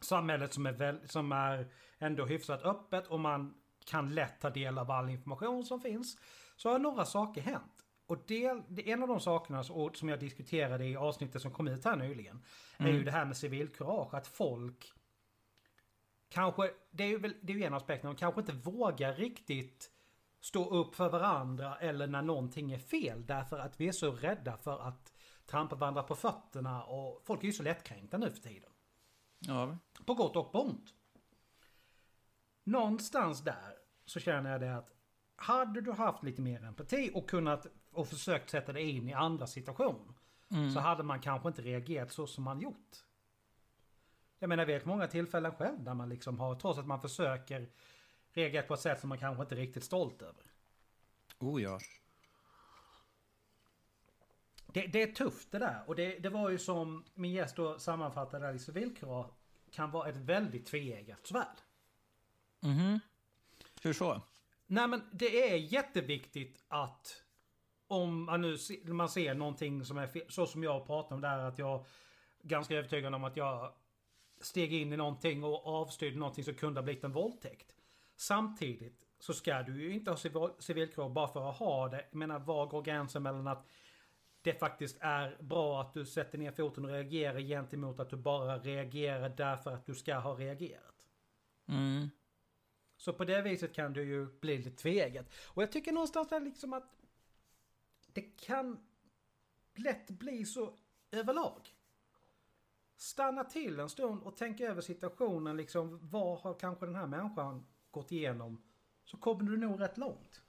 samhället 0.00 0.52
som 0.52 0.66
är, 0.66 0.72
väl, 0.72 1.08
som 1.08 1.32
är 1.32 1.72
ändå 1.98 2.26
hyfsat 2.26 2.62
öppet 2.62 3.06
och 3.06 3.20
man 3.20 3.54
kan 3.84 4.14
lätt 4.14 4.40
ta 4.40 4.50
del 4.50 4.78
av 4.78 4.90
all 4.90 5.10
information 5.10 5.64
som 5.64 5.80
finns. 5.80 6.16
Så 6.56 6.70
har 6.70 6.78
några 6.78 7.04
saker 7.04 7.40
hänt. 7.40 7.86
Och 8.06 8.18
det, 8.26 8.62
det, 8.68 8.90
en 8.90 9.02
av 9.02 9.08
de 9.08 9.20
sakerna 9.20 9.64
som 9.94 10.08
jag 10.08 10.20
diskuterade 10.20 10.86
i 10.86 10.96
avsnittet 10.96 11.42
som 11.42 11.50
kom 11.50 11.68
ut 11.68 11.84
här 11.84 11.96
nyligen. 11.96 12.42
Är 12.76 12.88
ju 12.88 13.04
det 13.04 13.10
här 13.10 13.24
med 13.24 13.36
civilkurage. 13.36 14.14
Att 14.14 14.26
folk 14.26 14.92
kanske, 16.28 16.70
det 16.90 17.04
är 17.04 17.08
ju, 17.08 17.18
väl, 17.18 17.34
det 17.42 17.52
är 17.52 17.56
ju 17.56 17.64
en 17.64 17.74
aspekt, 17.74 18.02
de 18.02 18.16
kanske 18.16 18.40
inte 18.40 18.52
vågar 18.52 19.14
riktigt 19.14 19.90
stå 20.40 20.70
upp 20.70 20.94
för 20.94 21.10
varandra 21.10 21.76
eller 21.76 22.06
när 22.06 22.22
någonting 22.22 22.72
är 22.72 22.78
fel. 22.78 23.26
Därför 23.26 23.58
att 23.58 23.80
vi 23.80 23.88
är 23.88 23.92
så 23.92 24.12
rädda 24.12 24.56
för 24.56 24.80
att 24.80 25.12
trampa 25.46 25.76
varandra 25.76 26.02
på 26.02 26.14
fötterna 26.14 26.84
och 26.84 27.22
folk 27.24 27.42
är 27.42 27.46
ju 27.46 27.52
så 27.52 27.62
lättkränkta 27.62 28.18
nu 28.18 28.30
för 28.30 28.40
tiden. 28.40 28.70
Ja. 29.38 29.76
På 30.06 30.14
gott 30.14 30.36
och 30.36 30.52
på 30.52 30.62
ont. 30.62 30.94
Någonstans 32.64 33.44
där 33.44 33.74
så 34.04 34.20
känner 34.20 34.50
jag 34.50 34.60
det 34.60 34.76
att 34.76 34.92
hade 35.36 35.80
du 35.80 35.92
haft 35.92 36.22
lite 36.22 36.42
mer 36.42 36.64
empati 36.64 37.10
och 37.14 37.30
kunnat 37.30 37.66
och 37.92 38.08
försökt 38.08 38.50
sätta 38.50 38.72
dig 38.72 38.90
in 38.90 39.08
i 39.08 39.12
andra 39.12 39.46
situation. 39.46 40.14
Så 40.74 40.80
hade 40.80 41.02
man 41.02 41.20
kanske 41.20 41.48
inte 41.48 41.62
reagerat 41.62 42.12
så 42.12 42.26
som 42.26 42.44
man 42.44 42.60
gjort. 42.60 43.04
Jag 44.38 44.48
menar, 44.48 44.62
jag 44.62 44.66
vet 44.66 44.84
många 44.84 45.06
tillfällen 45.06 45.52
själv 45.52 45.84
där 45.84 45.94
man 45.94 46.08
liksom 46.08 46.40
har, 46.40 46.54
trots 46.54 46.78
att 46.78 46.86
man 46.86 47.00
försöker, 47.00 47.68
reagerat 48.32 48.68
på 48.68 48.74
ett 48.74 48.80
sätt 48.80 49.00
som 49.00 49.08
man 49.08 49.18
kanske 49.18 49.42
inte 49.42 49.54
är 49.54 49.56
riktigt 49.56 49.84
stolt 49.84 50.22
över. 50.22 50.44
Oh 51.38 51.62
ja. 51.62 51.78
Det, 54.66 54.86
det 54.86 55.02
är 55.02 55.12
tufft 55.12 55.50
det 55.50 55.58
där. 55.58 55.84
Och 55.86 55.96
det, 55.96 56.18
det 56.18 56.28
var 56.28 56.50
ju 56.50 56.58
som 56.58 57.04
min 57.14 57.32
gäst 57.32 57.56
då 57.56 57.78
sammanfattade 57.78 58.46
där 58.46 58.54
i 58.54 58.58
civilkurage 58.58 59.30
kan 59.70 59.90
vara 59.90 60.08
ett 60.08 60.16
väldigt 60.16 60.66
tveeggat 60.66 61.26
svärd. 61.26 61.56
Mhm. 62.60 63.00
Hur 63.82 63.92
så? 63.92 64.22
Nej 64.66 64.88
men 64.88 65.02
det 65.12 65.52
är 65.52 65.56
jätteviktigt 65.56 66.64
att 66.68 67.22
om 67.86 68.24
man 68.24 68.40
nu 68.40 68.56
man 68.84 69.08
ser 69.08 69.34
någonting 69.34 69.84
som 69.84 69.98
är 69.98 70.06
fel, 70.06 70.22
så 70.28 70.46
som 70.46 70.62
jag 70.62 70.86
pratar 70.86 71.14
om 71.14 71.20
där 71.20 71.38
att 71.38 71.58
jag 71.58 71.84
ganska 72.42 72.74
övertygad 72.74 73.14
om 73.14 73.24
att 73.24 73.36
jag 73.36 73.72
steg 74.40 74.72
in 74.72 74.92
i 74.92 74.96
någonting 74.96 75.44
och 75.44 75.66
avstyrde 75.66 76.18
någonting 76.18 76.44
som 76.44 76.54
kunde 76.54 76.80
ha 76.80 76.84
blivit 76.84 77.04
en 77.04 77.12
våldtäkt. 77.12 77.76
Samtidigt 78.16 79.04
så 79.18 79.34
ska 79.34 79.62
du 79.62 79.82
ju 79.82 79.92
inte 79.94 80.10
ha 80.10 80.16
civil- 80.16 80.54
civilkurage 80.58 81.12
bara 81.12 81.28
för 81.28 81.50
att 81.50 81.56
ha 81.56 81.88
det. 81.88 82.06
Jag 82.10 82.14
menar, 82.18 82.38
var 82.38 82.66
går 82.66 82.82
gränsen 82.82 83.22
mellan 83.22 83.46
att 83.46 83.66
det 84.42 84.54
faktiskt 84.54 84.96
är 85.00 85.42
bra 85.42 85.80
att 85.80 85.94
du 85.94 86.06
sätter 86.06 86.38
ner 86.38 86.52
foten 86.52 86.84
och 86.84 86.90
reagerar 86.90 87.40
gentemot 87.40 88.00
att 88.00 88.10
du 88.10 88.16
bara 88.16 88.58
reagerar 88.58 89.28
därför 89.28 89.70
att 89.70 89.86
du 89.86 89.94
ska 89.94 90.14
ha 90.14 90.34
reagerat. 90.34 91.06
Mm. 91.68 92.10
Så 92.96 93.12
på 93.12 93.24
det 93.24 93.42
viset 93.42 93.74
kan 93.74 93.92
du 93.92 94.02
ju 94.02 94.26
bli 94.40 94.56
lite 94.56 94.70
tveget. 94.70 95.34
Och 95.44 95.62
jag 95.62 95.72
tycker 95.72 95.92
någonstans 95.92 96.28
där 96.28 96.40
liksom 96.40 96.72
att 96.72 96.96
det 98.12 98.22
kan 98.22 98.78
lätt 99.74 100.10
bli 100.10 100.44
så 100.44 100.74
överlag. 101.10 101.74
Stanna 102.98 103.44
till 103.44 103.80
en 103.80 103.88
stund 103.88 104.22
och 104.22 104.36
tänk 104.36 104.60
över 104.60 104.80
situationen 104.80 105.56
liksom. 105.56 105.98
Vad 106.02 106.40
har 106.40 106.54
kanske 106.54 106.86
den 106.86 106.94
här 106.94 107.06
människan 107.06 107.66
gått 107.90 108.12
igenom? 108.12 108.62
Så 109.04 109.16
kommer 109.16 109.50
du 109.50 109.56
nog 109.56 109.80
rätt 109.80 109.98
långt. 109.98 110.42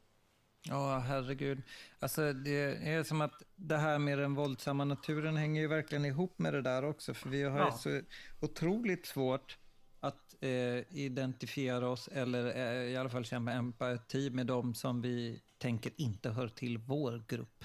Ja, 0.64 0.98
herregud. 1.00 1.62
Alltså, 2.00 2.34
det 2.34 2.88
är 2.90 3.04
som 3.04 3.22
att 3.22 3.44
det 3.56 3.78
här 3.78 4.00
med 4.00 4.18
den 4.20 4.36
våldsamma 4.36 4.86
naturen 4.86 5.38
hänger 5.38 5.62
ju 5.62 5.68
verkligen 5.68 6.06
ihop 6.06 6.40
med 6.40 6.54
det 6.54 6.62
där 6.62 6.84
också. 6.86 7.14
För 7.14 7.30
vi 7.30 7.44
har 7.44 7.60
Ja. 7.60 7.72
så 7.72 8.02
otroligt 8.40 9.06
svårt 9.06 9.58
att 10.00 10.36
eh, 10.44 10.50
identifiera 10.98 11.90
oss 11.90 12.08
eller 12.08 12.56
eh, 12.58 12.84
i 12.92 12.98
alla 12.98 13.10
fall 13.10 13.26
känna 13.26 13.54
empati 13.54 14.30
med 14.30 14.48
de 14.48 14.76
som 14.76 15.02
vi 15.02 15.42
tänker 15.58 15.92
inte 16.02 16.30
hör 16.30 16.48
till 16.48 16.78
vår 16.78 17.24
grupp. 17.28 17.64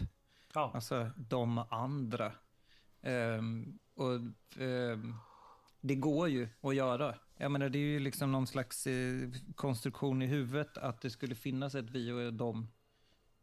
Ja. 0.54 0.70
Alltså 0.74 1.10
de 1.16 1.58
andra. 1.58 2.32
Ehm, 3.02 3.78
och 3.94 4.14
ehm, 4.62 5.14
det 5.80 5.94
går 5.94 6.28
ju 6.28 6.48
att 6.60 6.74
göra. 6.74 7.14
Jag 7.36 7.50
menar, 7.50 7.68
det 7.68 7.78
är 7.78 7.80
ju 7.80 7.98
liksom 8.00 8.32
någon 8.32 8.46
slags 8.46 8.86
eh, 8.86 9.30
konstruktion 9.54 10.22
i 10.22 10.26
huvudet 10.26 10.78
att 10.78 11.00
det 11.00 11.10
skulle 11.10 11.34
finnas 11.34 11.74
ett 11.74 11.90
vi 11.90 12.12
och 12.12 12.34
dem. 12.34 12.68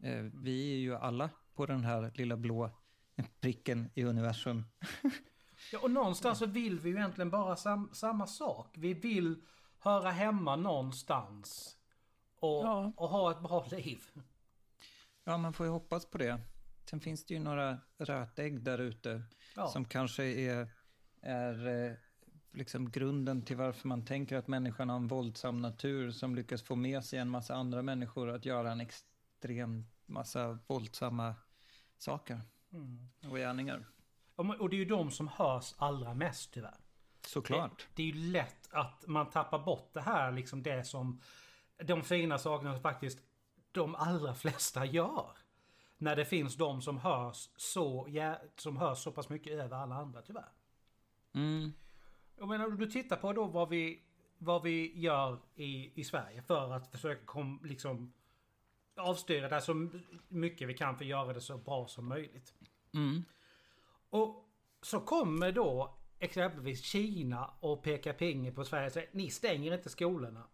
Eh, 0.04 0.24
vi 0.34 0.74
är 0.74 0.78
ju 0.78 0.96
alla 0.96 1.30
på 1.54 1.66
den 1.66 1.84
här 1.84 2.12
lilla 2.16 2.38
blå 2.38 2.72
pricken 3.40 3.90
i 3.96 4.04
universum. 4.04 4.66
Ja, 5.72 5.80
och 5.84 5.92
någonstans 5.92 6.40
så 6.40 6.46
vill 6.46 6.80
vi 6.80 6.90
ju 6.90 6.96
egentligen 6.96 7.30
bara 7.30 7.56
sam 7.56 7.90
samma 7.94 8.28
sak. 8.28 8.76
Vi 8.78 8.94
vill 8.94 9.42
höra 9.80 10.10
hemma 10.12 10.56
någonstans. 10.56 11.78
Och, 12.40 12.64
Ja. 12.66 12.94
och 12.98 13.10
ha 13.10 13.32
ett 13.32 13.42
bra 13.42 13.66
liv. 13.72 14.04
Ja, 15.24 15.38
man 15.38 15.54
får 15.54 15.66
ju 15.66 15.72
hoppas 15.72 16.06
på 16.06 16.18
det. 16.18 16.40
Sen 16.92 17.00
finns 17.02 17.26
det 17.26 17.34
ju 17.34 17.40
några 17.40 17.78
rötägg 17.98 18.62
där 18.62 18.78
ute 18.78 19.24
Ja. 19.56 19.68
som 19.68 19.86
kanske 19.86 20.24
är, 20.24 20.68
är 21.22 21.68
eh, 21.68 21.94
liksom 22.52 22.92
grunden 22.92 23.42
till 23.42 23.58
varför 23.58 23.88
man 23.88 24.06
tänker 24.06 24.38
att 24.38 24.48
människan 24.48 24.90
har 24.90 24.96
en 24.96 25.08
våldsam 25.08 25.62
natur 25.62 26.12
som 26.12 26.36
lyckas 26.36 26.64
få 26.64 26.76
med 26.76 27.04
sig 27.04 27.20
en 27.20 27.30
massa 27.30 27.56
andra 27.56 27.82
människor 27.82 28.30
att 28.30 28.46
göra 28.46 28.72
en 28.72 28.82
extrem 28.82 29.86
massa 30.06 30.60
våldsamma 30.68 31.36
saker 31.98 32.42
Mm. 32.74 33.10
och 33.30 33.38
gärningar. 33.38 33.86
Och 34.36 34.46
och 34.60 34.70
det 34.70 34.76
är 34.76 34.80
ju 34.80 34.86
de 34.86 35.12
som 35.12 35.28
hörs 35.28 35.74
allra 35.78 36.14
mest 36.14 36.54
tyvärr. 36.54 36.78
Såklart. 37.28 37.78
Det, 37.78 38.04
det 38.04 38.10
är 38.10 38.14
ju 38.16 38.32
lätt 38.32 38.68
att 38.72 39.08
man 39.08 39.30
tappar 39.30 39.60
bort 39.60 39.94
det 39.94 40.02
här, 40.02 40.32
liksom 40.32 40.64
det 40.64 40.84
som... 40.84 41.22
De 41.84 42.04
fina 42.04 42.38
sakerna 42.38 42.74
som 42.74 42.82
faktiskt 42.82 43.20
de 43.72 43.96
allra 43.96 44.34
flesta 44.34 44.86
gör. 44.86 45.38
När 46.02 46.16
det 46.16 46.26
finns 46.26 46.56
de 46.56 46.82
som 46.82 46.98
hörs 46.98 47.50
så, 47.56 48.08
ja, 48.10 48.36
som 48.56 48.78
hörs 48.78 48.98
så 48.98 49.12
pass 49.12 49.30
mycket 49.30 49.54
över 49.54 49.78
alla 49.78 49.96
andra 49.96 50.22
tyvärr. 50.22 50.52
Mm. 51.34 51.72
Jag 52.38 52.48
menar, 52.48 52.66
om 52.66 52.78
du 52.78 52.88
tittar 52.88 53.16
på 53.16 53.34
då 53.34 53.46
vad 53.46 53.70
vi, 53.70 54.04
vad 54.38 54.64
vi 54.64 55.00
gör 55.00 55.40
i, 55.56 56.02
i 56.02 56.04
Sverige 56.04 56.42
för 56.42 56.72
att 56.72 56.92
försöka 56.92 57.26
kom, 57.26 57.60
liksom 57.64 58.14
avstyra 58.96 59.50
det 59.50 59.62
så 59.62 59.90
mycket 60.28 60.68
vi 60.68 60.74
kan 60.74 60.98
för 60.98 61.06
att 61.06 61.10
göra 61.10 61.34
det 61.34 61.42
så 61.42 61.58
bra 61.58 61.88
som 61.88 62.08
möjligt. 62.08 62.54
Mm. 62.94 63.24
Och 64.10 64.50
så 64.82 65.00
kommer 65.00 65.52
då 65.52 65.98
exempelvis 66.20 66.84
Kina 66.84 67.54
och 67.60 67.84
pekar 67.84 68.14
finger 68.14 68.52
på 68.52 68.64
Sverige 68.64 68.86
och 68.86 68.94
säger 68.94 69.10
ni 69.12 69.30
stänger 69.30 69.74
inte 69.74 69.90
skolorna. 69.90 70.48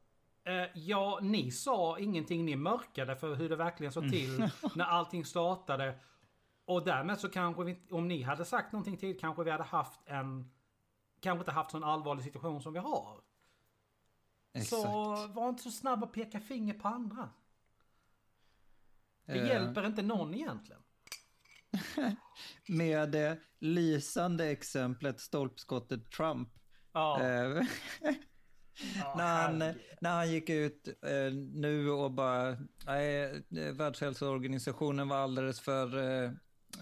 Eh, 0.48 0.70
ja, 0.74 1.20
ni 1.22 1.52
sa 1.52 2.00
ingenting, 2.00 2.46
ni 2.46 2.56
mörkade 2.56 3.16
för 3.16 3.36
hur 3.36 3.50
det 3.50 3.56
verkligen 3.56 3.94
såg 3.94 4.10
till 4.10 4.50
när 4.76 4.86
allting 4.86 5.26
startade. 5.26 6.00
Och 6.66 6.86
därmed 6.86 7.20
så 7.20 7.30
kanske 7.30 7.64
vi, 7.64 7.78
om 7.92 8.08
ni 8.08 8.22
hade 8.22 8.46
sagt 8.46 8.72
någonting 8.72 8.98
till 8.98 9.20
kanske 9.20 9.44
vi 9.44 9.52
hade 9.52 9.64
haft 9.64 10.00
en, 10.06 10.52
kanske 11.22 11.42
inte 11.42 11.52
haft 11.52 11.72
sån 11.72 11.84
allvarlig 11.84 12.24
situation 12.24 12.62
som 12.62 12.74
vi 12.74 12.80
har. 12.80 13.22
Exakt. 14.54 14.82
Så 14.82 15.28
var 15.28 15.50
inte 15.50 15.64
så 15.64 15.72
snabb 15.72 16.04
att 16.04 16.14
peka 16.14 16.40
finger 16.40 16.74
på 16.74 16.88
andra. 16.88 17.30
Det 19.26 19.40
Eh, 19.40 19.48
hjälper 19.48 19.86
inte 19.86 20.02
någon 20.02 20.34
egentligen. 20.34 20.82
Med 22.68 23.12
det 23.12 23.40
lysande 23.60 24.46
exemplet 24.46 25.20
stolpskottet 25.20 26.12
Trump. 26.12 26.50
Ja, 26.94 27.22
Eh, 27.22 27.64
ja, 28.96 29.14
när, 29.18 29.42
han, 29.42 29.62
herregud. 29.62 29.82
när 30.02 30.12
han 30.16 30.32
gick 30.32 30.50
ut 30.50 30.88
eh, 30.88 31.34
nu 31.54 31.90
och 31.90 32.12
bara, 32.12 32.58
nej, 32.86 33.26
eh, 33.52 33.74
Världshälsoorganisationen 33.74 35.08
var 35.08 35.18
alldeles 35.18 35.60
för 35.60 35.98
eh, 35.98 36.32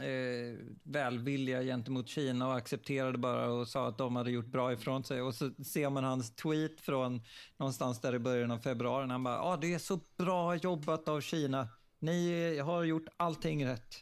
eh, 0.08 0.58
välvilliga 0.84 1.62
gentemot 1.64 2.08
Kina 2.10 2.48
och 2.48 2.56
accepterade 2.56 3.18
bara 3.18 3.48
och 3.50 3.68
sa 3.68 3.88
att 3.88 3.98
de 3.98 4.16
hade 4.16 4.32
gjort 4.32 4.46
bra 4.52 4.74
ifrån 4.74 5.04
sig. 5.04 5.22
Och 5.22 5.36
så 5.36 5.52
ser 5.64 5.90
man 5.90 6.04
hans 6.04 6.36
tweet 6.36 6.82
från 6.82 7.22
någonstans 7.58 8.02
där 8.02 8.16
i 8.16 8.20
början 8.20 8.52
av 8.52 8.60
februari. 8.60 9.08
när 9.08 9.14
Han 9.14 9.24
bara, 9.24 9.36
ja 9.36 9.42
ah, 9.44 9.58
det 9.58 9.74
är 9.74 9.80
så 9.80 10.00
bra 10.18 10.56
jobbat 10.56 11.08
av 11.08 11.22
Kina. 11.22 11.68
Ni 12.00 12.58
har 12.60 12.84
gjort 12.84 13.08
allting 13.18 13.66
rätt. 13.68 13.96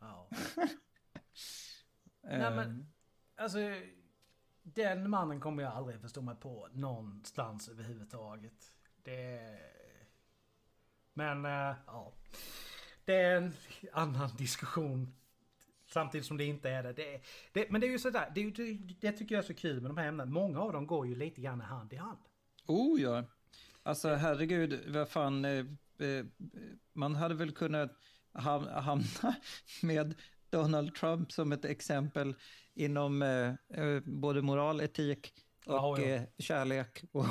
Ja. 0.00 0.28
Eh, 0.60 0.68
Nej, 2.38 2.50
men- 2.56 2.92
Alltså, 3.38 3.58
den 4.76 5.10
mannen 5.10 5.40
kommer 5.40 5.62
jag 5.62 5.72
aldrig 5.72 6.00
förstå 6.00 6.22
mig 6.22 6.36
på 6.36 6.68
någonstans 6.72 7.68
överhuvudtaget. 7.68 8.72
Det... 9.02 9.40
Men, 11.14 11.44
äh, 11.44 11.76
ja. 11.86 12.12
Det 13.04 13.14
är 13.14 13.36
en 13.36 13.52
annan 13.92 14.36
diskussion. 14.36 15.14
Samtidigt 15.86 16.26
som 16.26 16.36
det 16.36 16.44
inte 16.44 16.70
är 16.70 16.82
det. 16.82 16.92
det, 16.92 17.20
det 17.52 17.70
men 17.70 17.80
det 17.80 17.86
är 17.86 17.90
ju 17.90 17.98
sådär, 17.98 18.32
det, 18.34 18.50
det, 18.50 18.72
det 19.00 19.12
tycker 19.12 19.34
jag 19.34 19.42
är 19.42 19.46
så 19.46 19.54
kul 19.54 19.80
med 19.80 19.90
de 19.90 19.96
här 19.96 20.08
ämnena. 20.08 20.30
Många 20.30 20.60
av 20.60 20.72
dem 20.72 20.86
går 20.86 21.06
ju 21.06 21.14
lite 21.14 21.40
grann 21.40 21.60
hand 21.60 21.92
i 21.92 21.96
hand. 21.96 22.18
Oh 22.66 23.00
ja. 23.00 23.24
Alltså 23.82 24.14
herregud, 24.14 24.80
vad 24.86 25.08
fan. 25.08 25.44
Eh, 25.44 25.66
eh, 25.98 26.24
man 26.92 27.14
hade 27.14 27.34
väl 27.34 27.52
kunnat 27.52 27.92
ham- 28.32 28.80
hamna 28.80 29.36
med 29.82 30.14
Donald 30.50 30.94
Trump 30.94 31.32
som 31.32 31.52
ett 31.52 31.64
exempel 31.64 32.34
inom 32.76 33.22
eh, 33.22 33.54
eh, 33.84 34.00
både 34.04 34.42
moral, 34.42 34.80
etik 34.80 35.32
och 35.66 35.74
Ja, 35.74 35.98
ja. 36.00 36.04
Eh, 36.04 36.22
kärlek 36.38 37.04
och, 37.12 37.26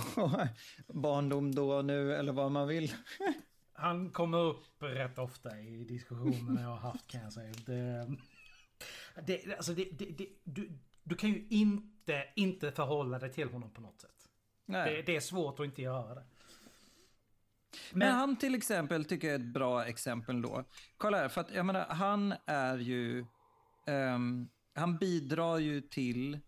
barndom 0.87 1.55
då 1.55 1.71
och 1.71 1.85
nu 1.85 2.15
eller 2.15 2.33
vad 2.33 2.51
man 2.51 2.67
vill. 2.67 2.93
Han 3.73 4.09
kommer 4.09 4.37
upp 4.37 4.65
rätt 4.79 5.19
ofta 5.19 5.59
i 5.59 5.83
diskussionerna 5.83 6.61
jag 6.61 6.69
har 6.69 6.77
haft 6.77 7.07
kan 7.07 7.21
jag 7.21 7.33
säga. 7.33 7.53
Det, 7.65 8.15
det, 9.25 9.55
alltså 9.55 9.73
det, 9.73 9.89
det, 9.91 10.27
du, 10.43 10.71
du 11.03 11.15
kan 11.15 11.29
ju 11.29 11.47
inte, 11.49 12.25
inte 12.35 12.71
förhålla 12.71 13.19
dig 13.19 13.31
till 13.31 13.49
honom 13.49 13.73
på 13.73 13.81
något 13.81 14.01
sätt. 14.01 14.29
Nej. 14.65 15.03
Det, 15.05 15.15
är 15.15 15.19
svårt 15.19 15.59
att 15.59 15.65
inte 15.65 15.81
göra 15.81 16.15
det. 16.15 16.23
Men, 17.91 17.99
Men, 17.99 18.11
han 18.11 18.35
till 18.35 18.55
exempel 18.55 19.05
tycker 19.05 19.27
jag 19.27 19.35
är 19.35 19.39
ett 19.39 19.53
bra 19.53 19.85
exempel 19.85 20.41
då. 20.41 20.63
Kolla 20.97 21.17
här, 21.17 21.29
för 21.29 21.41
att 21.41 21.53
jag 21.53 21.65
menar, 21.65 21.85
han 21.85 22.33
är 22.45 22.77
ju... 22.77 23.25
ehm, 23.87 24.49
han 24.75 24.97
bidrar 24.97 25.57
ju 25.57 25.81
till 25.81 26.39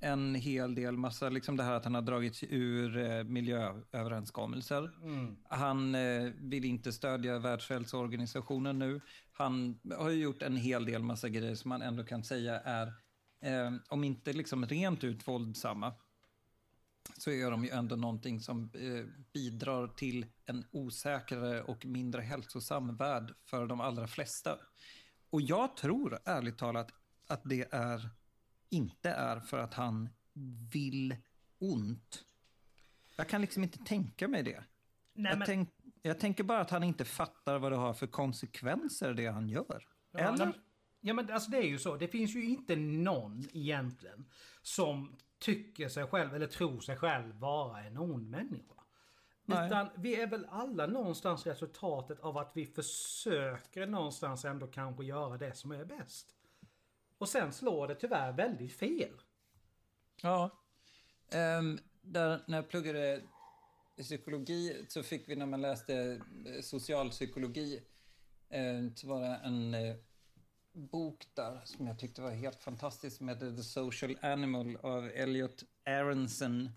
en 0.00 0.34
hel 0.34 0.74
del 0.74 0.96
massa, 0.96 1.28
liksom 1.28 1.56
det 1.56 1.62
här 1.62 1.74
att 1.74 1.84
han 1.84 1.94
har 1.94 2.02
dragit 2.02 2.36
sig 2.36 2.48
ur 2.52 2.98
eh, 2.98 3.24
miljööverenskommelser. 3.24 4.90
mm, 5.02 5.36
Han 5.48 5.94
eh, 5.94 6.32
vill 6.40 6.64
inte 6.64 6.92
stödja 6.92 7.38
Världshälsoorganisationen 7.38 8.78
nu. 8.78 9.00
Han 9.32 9.80
har 9.98 10.10
ju 10.10 10.22
gjort 10.22 10.42
en 10.42 10.56
hel 10.56 10.84
del 10.84 11.02
massa 11.02 11.28
grejer 11.28 11.54
som 11.54 11.68
man 11.68 11.82
ändå 11.82 12.04
kan 12.04 12.24
säga 12.24 12.60
är, 12.60 12.86
eh, 13.42 13.72
om 13.88 14.04
inte 14.04 14.32
liksom 14.32 14.66
rent 14.66 15.04
ut 15.04 15.28
våldsamma, 15.28 15.92
så 17.18 17.30
är 17.30 17.50
de 17.50 17.64
ju 17.64 17.70
ändå 17.70 17.96
någonting 17.96 18.40
som 18.40 18.70
eh, 18.74 19.04
bidrar 19.32 19.88
till 19.88 20.26
en 20.46 20.64
osäkrare 20.70 21.62
och 21.62 21.86
mindre 21.86 22.22
hälsosam 22.22 22.96
värld 22.96 23.34
för 23.44 23.66
de 23.66 23.80
allra 23.80 24.06
flesta. 24.06 24.58
Och 25.30 25.40
jag 25.40 25.76
tror 25.76 26.18
ärligt 26.24 26.58
talat 26.58 26.92
att 27.30 27.40
det 27.44 27.74
är, 27.74 28.10
inte 28.68 29.10
är 29.10 29.40
för 29.40 29.58
att 29.58 29.74
han 29.74 30.08
vill 30.72 31.16
ont. 31.58 32.24
Jag 33.16 33.28
kan 33.28 33.40
liksom 33.40 33.62
inte 33.62 33.78
tänka 33.78 34.28
mig 34.28 34.42
det. 34.42 34.64
nej, 35.14 35.30
Jag, 35.30 35.38
men, 35.38 35.46
tänk, 35.46 35.68
jag 36.02 36.20
tänker 36.20 36.44
bara 36.44 36.60
att 36.60 36.70
han 36.70 36.84
inte 36.84 37.04
fattar 37.04 37.58
vad 37.58 37.72
det 37.72 37.76
har 37.76 37.94
för 37.94 38.06
konsekvenser 38.06 39.14
det 39.14 39.26
han 39.26 39.48
gör. 39.48 39.86
ja, 40.12 40.18
Eller? 40.18 40.46
nej, 40.46 40.54
ja 41.00 41.14
men 41.14 41.30
alltså 41.30 41.50
det 41.50 41.58
är 41.58 41.68
ju 41.68 41.78
så. 41.78 41.96
Det 41.96 42.08
finns 42.08 42.34
ju 42.34 42.44
inte 42.44 42.76
någon 42.76 43.48
egentligen 43.52 44.24
som 44.62 45.16
tycker 45.38 45.88
sig 45.88 46.06
själv 46.06 46.34
eller 46.34 46.46
tror 46.46 46.80
sig 46.80 46.96
själv 46.96 47.34
vara 47.34 47.82
en 47.82 47.98
ond 47.98 48.30
människa. 48.30 48.74
Nej. 49.44 49.66
Utan 49.66 49.88
vi 49.96 50.20
är 50.20 50.26
väl 50.26 50.46
alla 50.50 50.86
någonstans 50.86 51.46
resultatet 51.46 52.20
av 52.20 52.38
att 52.38 52.52
vi 52.54 52.66
försöker 52.66 53.86
någonstans 53.86 54.44
ändå 54.44 54.66
kanske 54.66 55.04
göra 55.04 55.38
det 55.38 55.54
som 55.54 55.72
är 55.72 55.84
bäst. 55.84 56.36
Och 57.20 57.28
sen 57.28 57.52
slår 57.52 57.88
det 57.88 57.94
tyvärr 57.94 58.32
väldigt 58.32 58.72
fel. 58.72 59.12
Ja. 60.22 60.50
Ehm, 61.32 61.78
där, 62.02 62.44
när 62.46 62.58
jag 62.58 62.68
pluggade 62.68 63.22
psykologi 63.96 64.84
så 64.88 65.02
fick 65.02 65.28
vi 65.28 65.36
när 65.36 65.46
man 65.46 65.60
läste 65.60 66.20
eh, 66.46 66.60
socialpsykologi 66.62 67.82
eh, 68.48 68.94
så 68.94 69.06
var 69.06 69.20
det 69.20 69.40
en 69.44 69.74
eh, 69.74 69.96
bok 70.72 71.26
där 71.34 71.60
som 71.64 71.86
jag 71.86 71.98
tyckte 71.98 72.22
var 72.22 72.30
helt 72.30 72.62
fantastisk 72.62 73.16
som 73.16 73.28
hette 73.28 73.56
The 73.56 73.62
Social 73.62 74.16
Animal 74.22 74.76
av 74.76 75.10
Elliot 75.14 75.64
Aronson. 75.84 76.70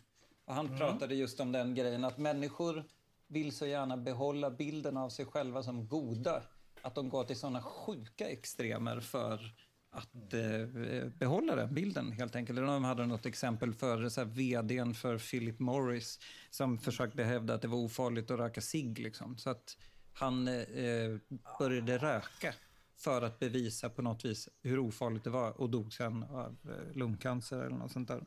Och 0.45 0.53
han 0.53 0.77
pratade 0.77 1.15
just 1.15 1.39
om 1.39 1.51
den 1.51 1.75
grejen 1.75 2.03
att 2.03 2.17
människor 2.17 2.83
vill 3.27 3.51
så 3.51 3.65
gärna 3.65 3.97
behålla 3.97 4.51
bilden 4.51 4.97
av 4.97 5.09
sig 5.09 5.25
själva 5.25 5.63
som 5.63 5.87
goda 5.87 6.43
att 6.81 6.95
de 6.95 7.09
går 7.09 7.23
till 7.23 7.39
sådana 7.39 7.61
sjuka 7.61 8.29
extremer 8.29 8.99
för 8.99 9.53
att 9.93 10.33
eh, 10.33 11.07
behålla 11.19 11.55
den 11.55 11.73
bilden 11.73 12.11
helt 12.11 12.35
enkelt. 12.35 12.59
De 12.59 12.83
hade 12.83 13.05
något 13.05 13.25
exempel 13.25 13.73
för 13.73 14.09
så 14.09 14.21
här, 14.21 14.27
vdn 14.27 14.93
för 14.93 15.17
Philip 15.17 15.59
Morris 15.59 16.19
som 16.49 16.77
försökte 16.77 17.23
hävda 17.23 17.53
att 17.53 17.61
det 17.61 17.67
var 17.67 17.77
ofarligt 17.77 18.31
att 18.31 18.39
röka 18.39 18.61
cigg. 18.61 18.99
Liksom. 18.99 19.37
Så 19.37 19.49
att 19.49 19.77
han 20.13 20.47
eh, 20.47 21.17
började 21.59 21.97
röka 21.97 22.53
för 22.97 23.21
att 23.21 23.39
bevisa 23.39 23.89
på 23.89 24.01
något 24.01 24.25
vis 24.25 24.49
hur 24.61 24.79
ofarligt 24.79 25.23
det 25.23 25.29
var 25.29 25.61
och 25.61 25.69
dog 25.69 25.93
sen 25.93 26.23
av 26.23 26.57
eh, 26.63 26.97
lungcancer 26.97 27.59
eller 27.59 27.77
något 27.77 27.91
sånt 27.91 28.07
där. 28.07 28.25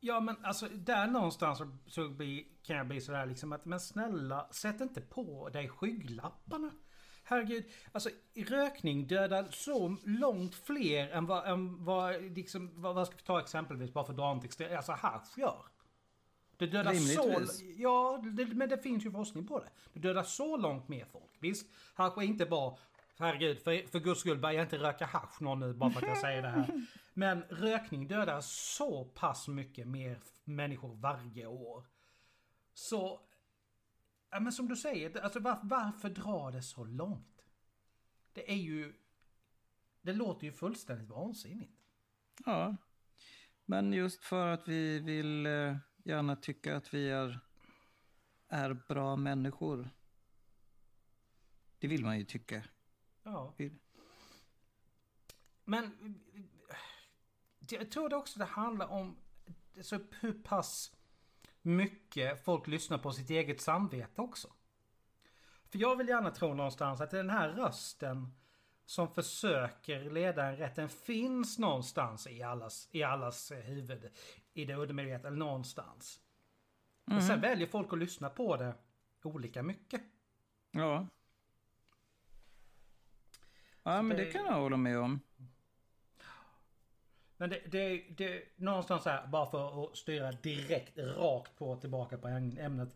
Ja 0.00 0.20
men 0.20 0.36
alltså 0.44 0.68
där 0.68 1.06
någonstans 1.06 1.58
så, 1.58 1.76
så 1.86 2.16
kan 2.62 2.76
jag 2.76 2.88
bli 2.88 3.00
sådär 3.00 3.26
liksom 3.26 3.52
att 3.52 3.64
men 3.64 3.80
snälla 3.80 4.48
sätt 4.50 4.80
inte 4.80 5.00
på 5.00 5.48
dig 5.48 5.68
skygglapparna. 5.68 6.70
Herregud, 7.30 7.64
alltså 7.92 8.10
rökning 8.34 9.06
dödar 9.06 9.48
så 9.50 9.96
långt 10.04 10.54
fler 10.54 11.10
än 11.10 11.26
vad, 11.26 11.48
än 11.48 11.84
vad, 11.84 12.22
liksom, 12.22 12.70
vad, 12.74 12.94
vad 12.94 13.06
ska 13.06 13.16
vi 13.16 13.22
ta 13.22 13.40
exempelvis 13.40 13.92
bara 13.92 14.04
för 14.04 14.12
att 14.12 14.16
dra 14.16 14.34
något 14.34 14.60
alltså 14.60 14.92
hasch 14.92 15.38
gör. 15.38 15.64
Det 16.56 16.66
dödar 16.66 16.94
så... 16.94 17.22
Rimligtvis. 17.22 17.62
Ja, 17.76 18.22
det, 18.36 18.46
men 18.46 18.68
det 18.68 18.78
finns 18.78 19.06
ju 19.06 19.10
forskning 19.10 19.46
på 19.46 19.58
det. 19.58 19.68
Det 19.92 20.00
dödar 20.00 20.22
så 20.22 20.56
långt 20.56 20.88
mer 20.88 21.04
folk. 21.12 21.32
Visst, 21.38 21.66
hasch 21.94 22.18
är 22.18 22.22
inte 22.22 22.46
bra. 22.46 22.78
Herregud, 23.18 23.58
för, 23.62 23.90
för 23.90 23.98
guds 23.98 24.20
skull, 24.20 24.38
börja 24.38 24.62
inte 24.62 24.78
röka 24.78 25.06
hasch 25.06 25.40
någon 25.40 25.60
nu 25.60 25.74
bara 25.74 25.90
för 25.90 26.02
att 26.02 26.08
jag 26.08 26.18
säger 26.18 26.42
det 26.42 26.48
här. 26.48 26.86
Men 27.14 27.42
rökning 27.42 28.08
dödar 28.08 28.40
så 28.40 29.04
pass 29.04 29.48
mycket 29.48 29.86
mer 29.86 30.18
människor 30.44 30.94
varje 30.94 31.46
år. 31.46 31.84
Så... 32.74 33.20
Ja, 34.30 34.40
men 34.40 34.52
som 34.52 34.68
du 34.68 34.76
säger, 34.76 35.20
alltså 35.20 35.40
var, 35.40 35.60
varför 35.62 36.10
dra 36.10 36.50
det 36.50 36.62
så 36.62 36.84
långt? 36.84 37.44
Det 38.32 38.52
är 38.52 38.56
ju... 38.56 38.94
Det 40.02 40.12
låter 40.12 40.46
ju 40.46 40.52
fullständigt 40.52 41.08
vansinnigt. 41.08 41.80
Ja, 42.44 42.76
men 43.64 43.92
just 43.92 44.24
för 44.24 44.46
att 44.46 44.68
vi 44.68 44.98
vill 44.98 45.46
eh, 45.46 45.76
gärna 46.04 46.36
tycka 46.36 46.76
att 46.76 46.94
vi 46.94 47.10
är, 47.10 47.40
är 48.48 48.72
bra 48.88 49.16
människor. 49.16 49.90
Det 51.78 51.88
vill 51.88 52.04
man 52.04 52.18
ju 52.18 52.24
tycka. 52.24 52.64
Ja. 53.22 53.54
Men 55.64 56.14
jag 57.60 57.90
tror 57.90 58.08
det 58.08 58.16
också 58.16 58.38
det 58.38 58.44
handlar 58.44 58.86
om 58.86 59.16
så 59.80 60.00
hur 60.20 60.32
pass 60.32 60.97
mycket 61.62 62.44
folk 62.44 62.66
lyssnar 62.66 62.98
på 62.98 63.12
sitt 63.12 63.30
eget 63.30 63.60
samvete 63.60 64.20
också. 64.20 64.48
För 65.70 65.78
jag 65.78 65.96
vill 65.96 66.08
gärna 66.08 66.30
tro 66.30 66.54
någonstans 66.54 67.00
att 67.00 67.10
den 67.10 67.30
här 67.30 67.48
rösten 67.48 68.34
som 68.84 69.14
försöker 69.14 70.10
leda 70.10 70.46
en 70.46 70.56
rätt, 70.56 70.76
den 70.76 70.88
finns 70.88 71.58
någonstans 71.58 72.26
i 72.26 72.42
allas, 72.42 72.88
i 72.92 73.02
allas 73.02 73.50
eh, 73.50 73.58
huvud. 73.58 74.10
I 74.52 74.64
det 74.64 74.74
undermedvetna, 74.74 75.28
eller 75.28 75.38
någonstans. 75.38 76.20
Men 77.04 77.22
sen 77.22 77.40
väljer 77.40 77.66
folk 77.66 77.92
att 77.92 77.98
lyssna 77.98 78.30
på 78.30 78.56
det 78.56 78.74
olika 79.22 79.62
mycket. 79.62 80.02
Ja. 80.70 81.06
Ja, 83.82 84.02
men 84.02 84.16
det 84.16 84.24
det- 84.24 84.32
kan 84.32 84.44
jag 84.46 84.52
hålla 84.52 84.76
med 84.76 84.98
om. 84.98 85.20
Men 87.40 87.50
det, 87.50 87.60
det, 87.66 88.04
det 88.16 88.42
någonstans 88.56 89.04
här, 89.04 89.26
bara 89.26 89.46
för 89.46 89.84
att 89.84 89.96
styra 89.96 90.32
direkt 90.32 90.98
rakt 90.98 91.56
på 91.56 91.76
tillbaka 91.76 92.18
på 92.18 92.28
ämnet. 92.28 92.94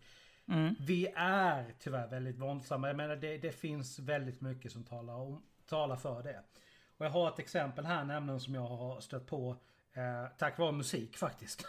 Vi 0.80 1.12
är 1.16 1.74
tyvärr 1.78 2.08
väldigt 2.08 2.38
våldsamma. 2.38 2.86
Jag 2.86 2.96
menar 2.96 3.16
det, 3.16 3.38
det 3.38 3.52
finns 3.52 3.98
väldigt 3.98 4.40
mycket 4.40 4.72
som 4.72 4.84
talar, 4.84 5.14
om, 5.14 5.42
talar 5.66 5.96
för 5.96 6.22
det. 6.22 6.42
Och 6.96 7.06
jag 7.06 7.10
har 7.10 7.28
ett 7.28 7.38
exempel 7.38 7.84
här 7.84 8.04
nämligen 8.04 8.40
som 8.40 8.54
jag 8.54 8.66
har 8.66 9.00
stött 9.00 9.26
på 9.26 9.56
eh, 9.92 10.26
tack 10.38 10.58
vare 10.58 10.72
musik 10.72 11.16
faktiskt. 11.16 11.66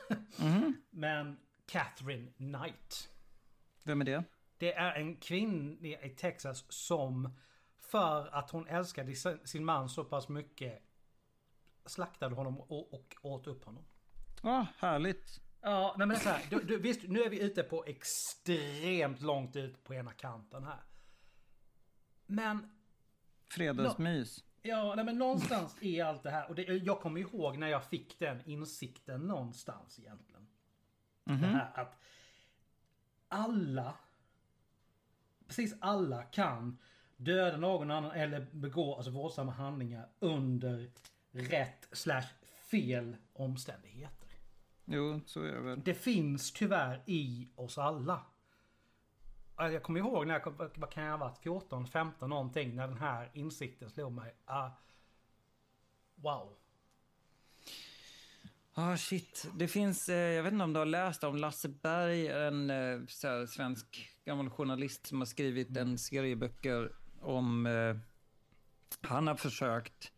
Men 0.89 1.38
Catherine 1.65 2.31
Knight. 2.31 3.09
Vem 3.83 4.01
är 4.01 4.05
det? 4.05 4.23
Det 4.57 4.73
är 4.73 4.93
en 4.93 5.15
kvinna 5.15 5.88
i 5.88 6.15
Texas 6.17 6.65
som 6.69 7.38
för 7.79 8.36
att 8.36 8.51
hon 8.51 8.67
älskade 8.67 9.15
sin 9.43 9.65
man 9.65 9.89
så 9.89 10.03
pass 10.03 10.29
mycket 10.29 10.81
slaktade 11.86 12.36
honom 12.36 12.60
och, 12.60 12.93
och 12.93 13.15
åt 13.22 13.48
upp 13.48 13.65
honom. 13.65 13.86
Ja, 14.43 14.67
härligt. 14.78 15.41
Ja, 15.62 15.96
nej 15.98 16.08
men 16.08 16.17
så 16.17 16.30
här, 16.30 16.46
du, 16.50 16.63
du, 16.63 16.78
visst, 16.78 17.04
nu 17.04 17.24
är 17.24 17.30
vi 17.30 17.41
ute 17.41 17.63
på 17.63 17.86
extremt 17.86 19.22
långt 19.22 19.56
ut 19.56 19.84
på 19.84 19.93
ena 19.93 20.12
kanten 20.12 20.63
här. 20.63 20.84
Men, 22.26 22.72
Fredagsmys. 23.50 24.43
ja, 24.62 24.93
nej 24.96 25.06
men 25.06 25.17
någonstans 25.17 25.78
i 25.80 26.02
allt 26.02 26.24
det 26.24 26.32
här, 26.32 26.50
och 26.50 26.56
det, 26.56 26.63
jag 26.63 27.02
kommer 27.02 27.22
ihåg 27.22 27.58
när 27.58 27.67
jag 27.67 27.84
fick 27.84 28.19
den 28.19 28.41
insikten 28.46 29.22
någonstans 29.22 30.00
egentligen. 30.00 30.48
Det 31.24 31.34
här 31.34 31.72
att 31.76 32.00
alla, 33.28 33.98
precis 35.48 35.76
alla 35.80 36.24
kan 36.24 36.78
döda 37.17 37.58
någon 37.58 37.91
annan 37.91 38.12
eller 38.12 38.48
begå 38.52 38.96
alltså, 38.96 39.12
våldsamma 39.12 39.52
handlingar 39.52 40.10
under 40.19 40.91
rätt 41.34 41.88
slash 41.91 42.28
fel 42.72 43.15
omständigheter. 43.34 44.30
Jo, 44.86 45.22
så 45.26 45.41
är 45.41 45.54
det 45.54 45.60
väl. 45.60 45.82
Det 45.84 45.93
finns 45.93 46.52
tyvärr 46.52 47.04
i 47.06 47.50
oss 47.56 47.78
alla. 47.78 48.26
Ja, 49.58 49.72
Jag 49.72 49.84
kommer 49.84 50.00
ihåg 50.00 50.28
när 50.28 50.34
jag, 50.34 50.72
vad 50.76 50.91
kan 50.91 51.04
jag 51.04 51.12
ha 51.12 51.17
varit, 51.17 51.38
14, 51.38 51.88
15 51.88 52.30
någonting, 52.30 52.76
när 52.76 52.88
den 52.88 52.98
här 52.98 53.30
insikten 53.34 53.89
slog 53.89 54.12
mig. 54.12 54.36
Ah, 54.46 54.69
wow. 56.15 56.58
Ah, 58.74 58.98
shit. 58.98 59.48
Det 59.54 59.67
finns, 59.67 60.10
eh, 60.10 60.15
jag 60.15 60.43
vet 60.43 60.54
inte 60.54 60.63
om 60.63 60.74
du 60.74 60.80
har 60.80 60.86
läst 60.86 61.24
om 61.24 61.36
Lasse 61.36 61.69
Berg, 61.69 62.28
en 62.28 62.69
eh, 62.69 62.76
här, 62.76 63.46
svensk 63.46 64.10
gammal 64.26 64.50
journalist 64.50 65.08
som 65.08 65.22
har 65.22 65.26
skrivit 65.26 65.78
en 65.78 65.98
serie 65.98 66.36
böcker 66.36 66.91
om... 67.22 67.65
Eh, 67.65 67.98
han 69.02 69.28
har 69.28 69.36
försökt 69.36 70.12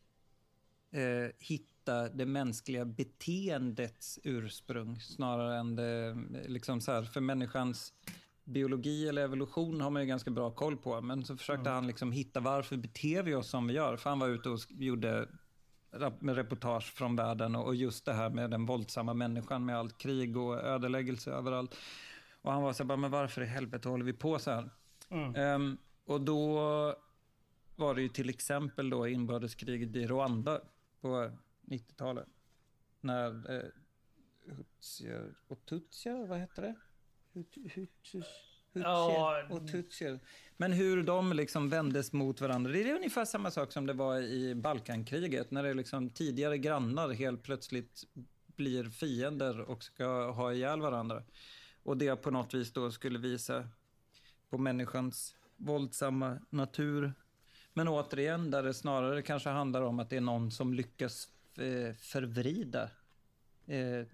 eh, 0.95 1.29
hitta 1.39 2.09
det 2.09 2.25
mänskliga 2.25 2.85
beteendets 2.85 4.19
ursprung 4.23 4.99
snarare 4.99 5.57
än 5.57 5.75
det, 5.75 6.17
liksom 6.47 6.81
så 6.81 6.91
här, 6.91 7.03
för 7.03 7.21
människans 7.21 7.93
biologi 8.43 9.07
eller 9.07 9.21
evolution 9.21 9.81
har 9.81 9.89
man 9.89 10.01
ju 10.01 10.07
ganska 10.07 10.31
bra 10.31 10.51
koll 10.51 10.77
på. 10.77 11.01
Men 11.01 11.25
så 11.25 11.37
försökte 11.37 11.69
han 11.69 11.87
liksom 11.87 12.11
hitta 12.11 12.39
varför 12.39 12.77
beter 12.77 13.23
vi 13.23 13.35
oss 13.35 13.49
som 13.49 13.67
vi 13.67 13.73
gör. 13.73 13.97
För 13.97 14.09
han 14.09 14.19
var 14.19 14.27
ute 14.27 14.49
och 14.49 14.59
gjorde 14.69 15.27
reportage 16.21 16.93
från 16.93 17.15
världen 17.15 17.55
och 17.55 17.75
just 17.75 18.05
det 18.05 18.13
här 18.13 18.29
med 18.29 18.51
den 18.51 18.65
våldsamma 18.65 19.13
människan 19.13 19.65
med 19.65 19.77
allt 19.77 19.97
krig 19.97 20.37
och 20.37 20.63
ödeläggelse 20.63 21.31
överallt. 21.31 21.75
Och 22.41 22.51
han 22.51 22.63
var 22.63 22.73
så 22.73 22.83
här, 22.83 22.97
men 22.97 23.11
varför 23.11 23.41
i 23.41 23.45
helvete 23.45 23.89
håller 23.89 24.05
vi 24.05 24.13
på 24.13 24.39
så 24.39 24.51
här? 24.51 24.69
Mm. 25.09 25.35
Ehm, 25.35 25.77
och 26.05 26.21
då 26.21 26.59
var 27.75 27.95
det 27.95 28.01
ju 28.01 28.09
till 28.09 28.29
exempel 28.29 28.89
då 28.89 29.07
inbördeskriget 29.07 29.95
i 29.95 30.07
Rwanda 30.07 30.61
på 31.05 31.31
90-talet. 31.61 32.27
När 33.01 33.51
eh, 33.55 33.69
Hutsier 34.45 35.35
och 35.47 35.65
Tutsier, 35.65 36.27
vad 36.27 36.39
heter 36.39 36.61
det? 36.61 36.75
Hut, 37.33 37.57
Hutsier 37.75 39.51
och 39.51 39.67
Tutsier. 39.71 40.19
Men 40.57 40.73
hur 40.73 41.03
de 41.03 41.33
liksom 41.33 41.69
vändes 41.69 42.13
mot 42.13 42.41
varandra. 42.41 42.71
Det 42.71 42.89
är 42.89 42.95
ungefär 42.95 43.25
samma 43.25 43.51
sak 43.51 43.71
som 43.71 43.85
det 43.85 43.93
var 43.93 44.17
i 44.17 44.55
Balkankriget. 44.55 45.51
När 45.51 45.63
det 45.63 45.73
liksom 45.73 46.09
tidigare 46.09 46.57
grannar 46.57 47.09
helt 47.09 47.43
plötsligt 47.43 48.03
blir 48.55 48.89
fiender 48.89 49.61
och 49.61 49.83
ska 49.83 50.31
ha 50.31 50.53
ihjäl 50.53 50.81
varandra. 50.81 51.23
Och 51.83 51.97
det 51.97 52.15
på 52.15 52.31
något 52.31 52.53
vis 52.53 52.73
då 52.73 52.91
skulle 52.91 53.19
visa 53.19 53.69
på 54.49 54.57
människans 54.57 55.35
våldsamma 55.57 56.39
natur. 56.49 57.13
Men 57.77 57.87
återigen, 57.87 58.51
där 58.51 58.63
det 58.63 58.73
snarare 58.73 59.21
kanske 59.21 59.49
handlar 59.49 59.81
om 59.81 59.99
att 59.99 60.09
det 60.09 60.17
är 60.17 60.21
någon 60.21 60.51
som 60.51 60.73
lyckas 60.73 61.29
eh, 61.57 61.93
förvrida 61.95 62.89
eh, 63.65 64.05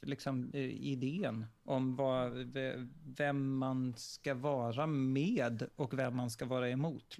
liksom, 0.00 0.50
eh, 0.54 0.60
idén 0.70 1.46
om 1.64 1.96
vad, 1.96 2.32
ve- 2.32 2.88
vem 3.16 3.56
man 3.56 3.94
ska 3.96 4.34
vara 4.34 4.86
med 4.86 5.68
och 5.76 5.98
vem 5.98 6.16
man 6.16 6.30
ska 6.30 6.44
vara 6.46 6.68
emot. 6.70 7.18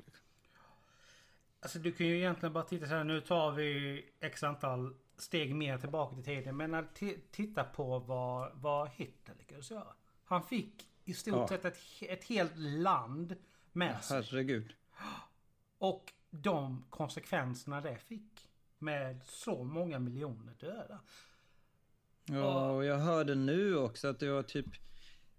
Alltså 1.60 1.78
du 1.78 1.92
kan 1.92 2.06
ju 2.06 2.16
egentligen 2.18 2.52
bara 2.52 2.64
titta 2.64 2.86
så 2.86 2.94
här. 2.94 3.04
Nu 3.04 3.20
tar 3.20 3.52
vi 3.52 4.04
x 4.20 4.42
antal 4.42 4.94
steg 5.16 5.54
mer 5.54 5.78
tillbaka 5.78 6.14
till 6.14 6.24
tiden. 6.24 6.56
Men 6.56 6.70
när 6.70 6.86
titta 7.30 7.64
på 7.64 7.98
vad, 7.98 8.50
vad 8.54 8.88
Hitler 8.90 9.34
lyckades 9.38 9.70
göra. 9.70 9.86
Han 10.24 10.42
fick 10.42 10.88
i 11.04 11.14
stort 11.14 11.34
Ja. 11.34 11.48
sett 11.48 11.64
ett, 11.64 11.78
ett 12.02 12.24
helt 12.24 12.56
land 12.56 13.36
med 13.72 14.04
sig. 14.04 14.16
Herregud. 14.22 14.74
Och 15.80 16.12
de 16.30 16.84
konsekvenserna 16.90 17.80
det 17.80 17.96
fick. 17.96 18.48
Med 18.78 19.20
så 19.24 19.64
många 19.64 19.98
miljoner 19.98 20.54
döda. 20.60 21.00
Ja, 22.24 22.70
och 22.70 22.84
jag 22.84 22.98
hörde 22.98 23.34
nu 23.34 23.76
också 23.76 24.08
att 24.08 24.18
det 24.18 24.30
var 24.32 24.42
typ 24.42 24.66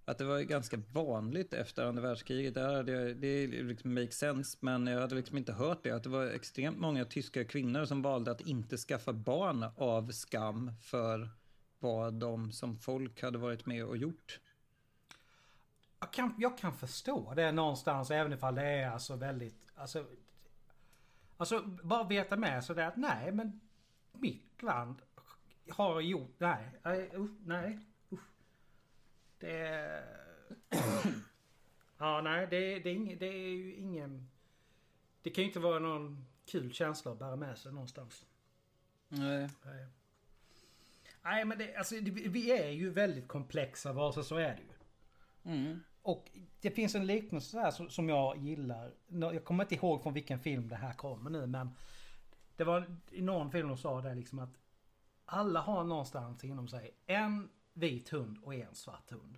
att 0.06 0.18
det 0.18 0.26
var 0.26 0.40
ganska 0.40 0.78
vanligt 0.94 1.54
efter 1.54 1.86
andra 1.86 2.02
världskriget. 2.02 2.54
Där 2.54 2.76
hade 2.76 2.92
jag, 2.92 3.18
det 3.18 3.48
liksom 3.48 3.94
make 3.94 4.12
sense, 4.12 4.58
men 4.62 4.88
jag 4.88 5.02
hade 5.02 5.16
liksom 5.16 5.38
inte 5.38 5.54
hört 5.54 5.84
det. 5.84 5.92
Att 5.92 6.04
det 6.04 6.10
var 6.10 6.26
extremt 6.26 6.80
många 6.80 7.06
tyska 7.06 7.46
kvinnor 7.46 7.86
som 7.86 8.02
valde 8.02 8.32
att 8.32 8.42
inte 8.42 8.78
skaffa 8.78 9.14
barn 9.14 9.66
av 9.76 10.12
skam 10.12 10.72
för 10.82 11.30
vad 11.80 12.14
de 12.14 12.52
som 12.52 12.78
folk 12.78 13.22
hade 13.22 13.38
varit 13.38 13.66
med 13.66 13.86
och 13.86 13.98
gjort. 13.98 14.40
Jag 16.00 16.14
kan, 16.14 16.36
jag 16.38 16.58
kan 16.58 16.74
förstå 16.74 17.34
det 17.36 17.52
någonstans 17.52 18.12
även 18.12 18.34
ifall 18.34 18.56
det 18.56 18.68
är 18.68 18.90
alltså 18.90 19.16
väldigt... 19.16 19.56
Alltså, 19.76 20.06
alltså 21.42 21.62
bara 21.84 22.04
veta 22.04 22.38
med 22.38 22.64
sig 22.64 22.76
det 22.76 22.88
att 22.88 22.98
nej 22.98 23.32
men 23.32 23.62
mitt 24.12 24.64
land 24.64 25.02
har 25.70 26.02
gjort... 26.02 26.36
Nej. 26.38 26.80
Nej. 26.84 27.12
Usch, 27.16 27.32
nej. 27.46 27.80
Usch. 28.12 28.20
Det 29.40 29.58
är... 29.58 30.04
Ja 31.98 32.22
nej 32.22 32.48
det, 32.50 32.80
det, 32.80 32.90
är 32.90 32.96
ing, 32.96 33.18
det 33.18 33.26
är 33.26 33.48
ju 33.48 33.76
ingen... 33.76 34.30
Det 35.22 35.30
kan 35.30 35.44
ju 35.44 35.48
inte 35.48 35.60
vara 35.60 35.80
någon 35.80 36.26
kul 36.46 36.74
känsla 36.74 37.12
att 37.12 37.20
bära 37.20 37.36
med 37.36 37.58
sig 37.58 37.74
någonstans. 37.74 38.26
Nej. 39.08 39.50
Nej, 39.66 39.86
nej 41.22 41.46
men 41.46 41.58
det, 41.58 41.76
alltså, 41.76 41.96
det, 41.96 42.12
vi 42.12 42.52
är 42.52 42.70
ju 42.70 42.90
väldigt 42.90 43.28
komplexa 43.28 43.94
varelser, 43.94 44.22
så 44.22 44.36
är 44.36 44.56
det 44.56 44.62
ju. 44.62 44.74
Mm. 45.54 45.84
Och 46.02 46.32
det 46.62 46.72
finns 46.72 46.96
en 46.96 47.06
liknelse 47.06 47.58
där 47.58 47.72
som, 47.72 47.90
som 47.90 48.10
jag 48.10 48.38
gillar. 48.38 48.94
Jag 49.08 49.46
kommer 49.46 49.64
inte 49.64 49.76
ihåg 49.76 50.04
från 50.04 50.14
vilken 50.14 50.40
film 50.40 50.68
det 50.68 50.76
här 50.76 50.94
kommer 50.94 51.30
nu 51.30 51.48
men 51.48 51.70
Det 52.56 52.64
var 52.64 52.98
i 53.12 53.22
någon 53.22 53.52
film 53.52 53.68
de 53.68 53.78
sa 53.78 54.02
det 54.02 54.16
liksom 54.16 54.40
att 54.40 54.58
Alla 55.26 55.62
har 55.62 55.84
någonstans 55.84 56.44
inom 56.44 56.68
sig 56.68 56.98
en 57.06 57.50
vit 57.74 58.10
hund 58.10 58.38
och 58.44 58.56
en 58.56 58.76
svart 58.76 59.12
hund. 59.12 59.38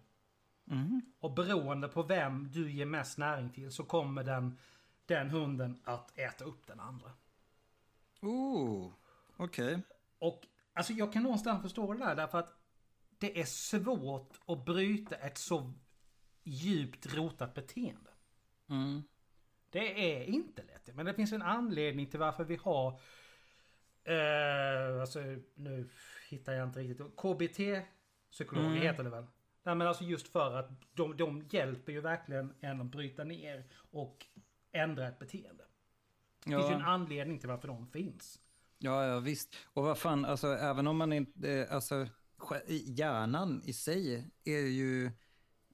Mm. 0.68 1.02
Och 1.20 1.34
beroende 1.34 1.88
på 1.88 2.04
vem 2.04 2.52
du 2.52 2.72
ger 2.72 2.86
mest 2.86 3.18
näring 3.18 3.50
till 3.50 3.72
så 3.72 3.84
kommer 3.84 4.24
den, 4.24 4.58
den 5.06 5.30
hunden 5.30 5.82
att 5.84 6.18
äta 6.18 6.46
upp 6.46 6.68
den 6.68 6.80
andra. 6.80 7.12
Oh, 8.22 8.92
okej. 9.38 9.82
Och 10.20 10.48
alltså 10.74 10.94
jag 10.94 11.14
kan 11.14 11.24
någonstans 11.24 11.62
förstå 11.62 11.94
det 11.94 12.00
där 12.00 12.16
därför 12.16 12.40
att 12.40 12.54
det 13.18 13.42
är 13.42 13.46
svårt 13.46 14.40
att 14.46 14.66
bryta 14.66 15.16
ett 15.16 15.38
så 15.38 15.74
djupt 16.44 17.14
rotat 17.16 17.54
beteende. 17.54 18.10
Mm. 18.70 19.04
Det 19.70 20.16
är 20.16 20.24
inte 20.26 20.64
lätt. 20.64 20.96
Men 20.96 21.06
det 21.06 21.14
finns 21.14 21.34
en 21.34 21.42
anledning 21.42 22.08
till 22.08 22.20
varför 22.20 22.44
vi 22.44 22.56
har... 22.56 23.00
Eh, 24.04 25.02
alltså 25.02 25.20
nu 25.56 25.90
hittar 26.30 26.54
jag 26.54 26.68
inte 26.68 26.80
riktigt. 26.80 27.16
KBT-psykologer 27.18 28.68
Mm. 28.70 28.82
heter 28.82 29.04
det 29.04 29.10
väl? 29.10 29.26
Nej 29.64 29.76
men 29.76 29.88
alltså 29.88 30.04
just 30.04 30.28
för 30.28 30.56
att 30.60 30.70
de, 30.94 31.18
de 31.18 31.48
hjälper 31.52 31.92
ju 31.92 32.02
verkligen 32.02 32.54
en 32.60 32.82
att 32.82 32.88
bryta 32.88 33.24
ner 33.24 33.64
och 33.92 34.26
ändra 34.72 35.08
ett 35.08 35.20
beteende. 35.20 35.64
Det 36.46 36.50
finns 36.52 36.70
ju 36.70 36.74
en 36.74 36.82
anledning 36.82 37.40
till 37.40 37.50
varför 37.50 37.68
de 37.68 37.88
finns. 37.88 38.40
ja, 38.78 39.06
ja, 39.06 39.20
visst. 39.20 39.56
Och 39.66 39.84
vad 39.84 39.98
fan, 39.98 40.26
alltså 40.26 40.48
även 40.48 40.88
om 40.88 40.98
man 40.98 41.14
inte, 41.14 41.52
eh, 41.52 41.74
alltså 41.76 42.08
hjärnan 42.70 43.62
i 43.66 43.74
sig 43.74 44.32
är 44.44 44.68
ju 44.68 45.12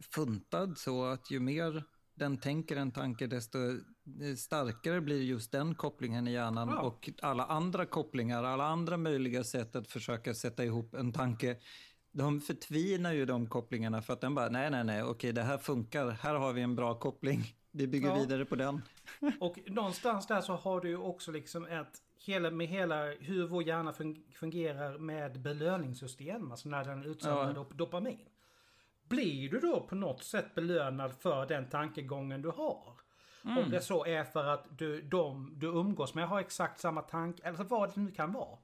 funtad 0.04 0.78
så 0.78 1.06
att 1.06 1.32
ju 1.32 1.40
mer 1.40 1.84
den 2.16 2.38
tänker 2.38 2.76
en 2.76 2.92
tanke 2.92 3.28
desto 3.28 3.58
starkare 4.38 5.02
blir 5.02 5.22
just 5.22 5.52
den 5.52 5.76
kopplingen 5.76 6.28
i 6.28 6.32
hjärnan 6.32 6.68
Ja. 6.70 6.82
och 6.82 7.10
alla 7.22 7.46
andra 7.46 7.86
kopplingar, 7.86 8.44
alla 8.44 8.66
andra 8.66 8.98
möjliga 8.98 9.44
sätt 9.44 9.76
att 9.76 9.88
försöka 9.88 10.34
sätta 10.34 10.66
ihop 10.66 10.94
en 10.94 11.12
tanke 11.14 11.58
de 12.12 12.42
förtvinar 12.42 13.14
ju 13.14 13.26
de 13.26 13.48
kopplingarna 13.48 14.02
för 14.02 14.14
att 14.14 14.22
den 14.22 14.36
bara, 14.36 14.50
nej, 14.50 14.72
nej, 14.72 14.84
nej, 14.84 15.04
okej, 15.04 15.32
det 15.34 15.42
här 15.44 15.58
funkar, 15.58 16.10
här 16.10 16.36
har 16.36 16.54
vi 16.54 16.62
en 16.62 16.76
bra 16.76 16.96
koppling, 17.00 17.44
vi 17.72 17.88
bygger 17.88 18.08
Ja. 18.10 18.16
vidare 18.16 18.46
på 18.46 18.56
den. 18.56 18.82
Och 19.40 19.58
någonstans 19.68 20.28
där 20.28 20.42
så 20.42 20.54
har 20.56 20.82
du 20.82 20.90
ju 20.90 20.98
också 20.98 21.32
liksom 21.32 21.66
ett 21.66 22.02
hela, 22.26 22.52
med 22.52 22.68
hela 22.68 23.06
hur 23.06 23.48
vår 23.48 23.64
hjärna 23.64 23.92
fun- 23.92 24.32
fungerar 24.34 24.98
med 24.98 25.42
belöningssystem, 25.42 26.52
alltså 26.52 26.70
när 26.70 26.84
den 26.86 27.04
utsöndrar 27.04 27.48
Ja. 27.48 27.54
dop- 27.54 27.74
dopamin. 27.78 28.20
Blir 29.10 29.50
du 29.50 29.60
då 29.60 29.80
på 29.82 29.96
något 29.96 30.24
sätt 30.24 30.56
belönad 30.56 31.14
för 31.14 31.46
den 31.46 31.70
tankegången 31.70 32.42
du 32.42 32.50
har? 32.50 33.00
Om 33.44 33.72
det 33.72 33.82
så 33.82 34.06
är 34.06 34.24
för 34.24 34.46
att 34.46 34.78
du, 34.78 35.02
de 35.02 35.54
du 35.60 35.68
umgås 35.68 36.14
med 36.14 36.28
har 36.28 36.40
exakt 36.40 36.80
samma 36.80 37.02
tanke, 37.02 37.44
eller 37.44 37.64
vad 37.64 37.94
det 37.94 38.02
nu 38.02 38.12
kan 38.12 38.32
vara. 38.34 38.58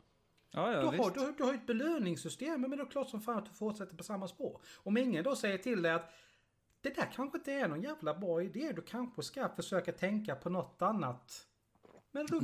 Ja, 0.52 0.72
ja, 0.72 0.80
Du 0.80 0.86
har, 0.86 1.12
du, 1.12 1.34
du 1.38 1.44
har 1.44 1.52
ju 1.52 1.58
ett 1.58 1.68
belöningssystem, 1.68 2.62
men 2.62 2.70
det 2.70 2.78
är 2.78 2.86
klart 2.86 3.10
som 3.10 3.22
fan 3.22 3.38
att 3.38 3.46
du 3.46 3.52
fortsätter 3.52 3.96
på 3.98 4.04
samma 4.04 4.28
spår. 4.28 4.62
Om 4.76 4.98
ingen 4.98 5.24
då 5.24 5.36
säger 5.36 5.58
till 5.58 5.82
dig 5.82 5.92
att 5.92 6.14
det 6.82 6.96
där 6.96 7.10
kanske 7.14 7.38
inte 7.38 7.52
är 7.52 7.68
någon 7.68 7.82
jävla 7.82 8.14
bra 8.14 8.42
idé, 8.42 8.72
du 8.76 8.82
kanske 8.82 9.24
ska 9.24 9.50
försöka 9.50 9.92
tänka 9.92 10.36
på 10.36 10.50
något 10.50 10.82
annat. 10.82 11.48
Men 12.12 12.26
då. 12.26 12.40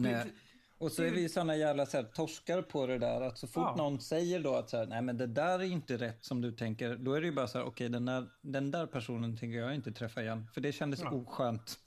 Och 0.82 0.92
så 0.92 1.04
är 1.04 1.12
vi 1.12 1.30
såna 1.30 1.56
jävla 1.56 1.86
så 1.86 1.98
här, 1.98 2.04
torskar 2.04 2.62
på 2.62 2.88
det 2.88 2.98
där 2.98 3.22
att 3.22 3.38
så 3.38 3.48
fort 3.48 3.64
Ja. 3.66 3.76
någon 3.76 4.00
säger 4.00 4.40
då 4.40 4.56
att 4.56 4.70
så 4.70 4.78
här, 4.78 4.86
nej 4.86 5.02
men 5.02 5.18
det 5.18 5.28
där 5.28 5.60
är 5.60 5.64
inte 5.64 5.98
rätt 5.98 6.26
som 6.26 6.42
du 6.42 6.52
tänker, 6.52 6.96
då 6.96 7.14
är 7.14 7.22
det 7.22 7.28
ju 7.28 7.34
bara 7.34 7.48
så 7.48 7.58
här, 7.58 7.66
okej 7.66 7.90
den, 7.90 8.06
där, 8.06 8.28
den 8.42 8.72
där 8.72 8.86
personen 8.88 9.38
tänker 9.38 9.58
jag 9.60 9.76
inte 9.76 9.92
träffa 9.92 10.22
igen, 10.22 10.48
för 10.54 10.62
det 10.62 10.72
kändes 10.72 11.02
Ja. 11.02 11.12
oskönt. 11.12 11.80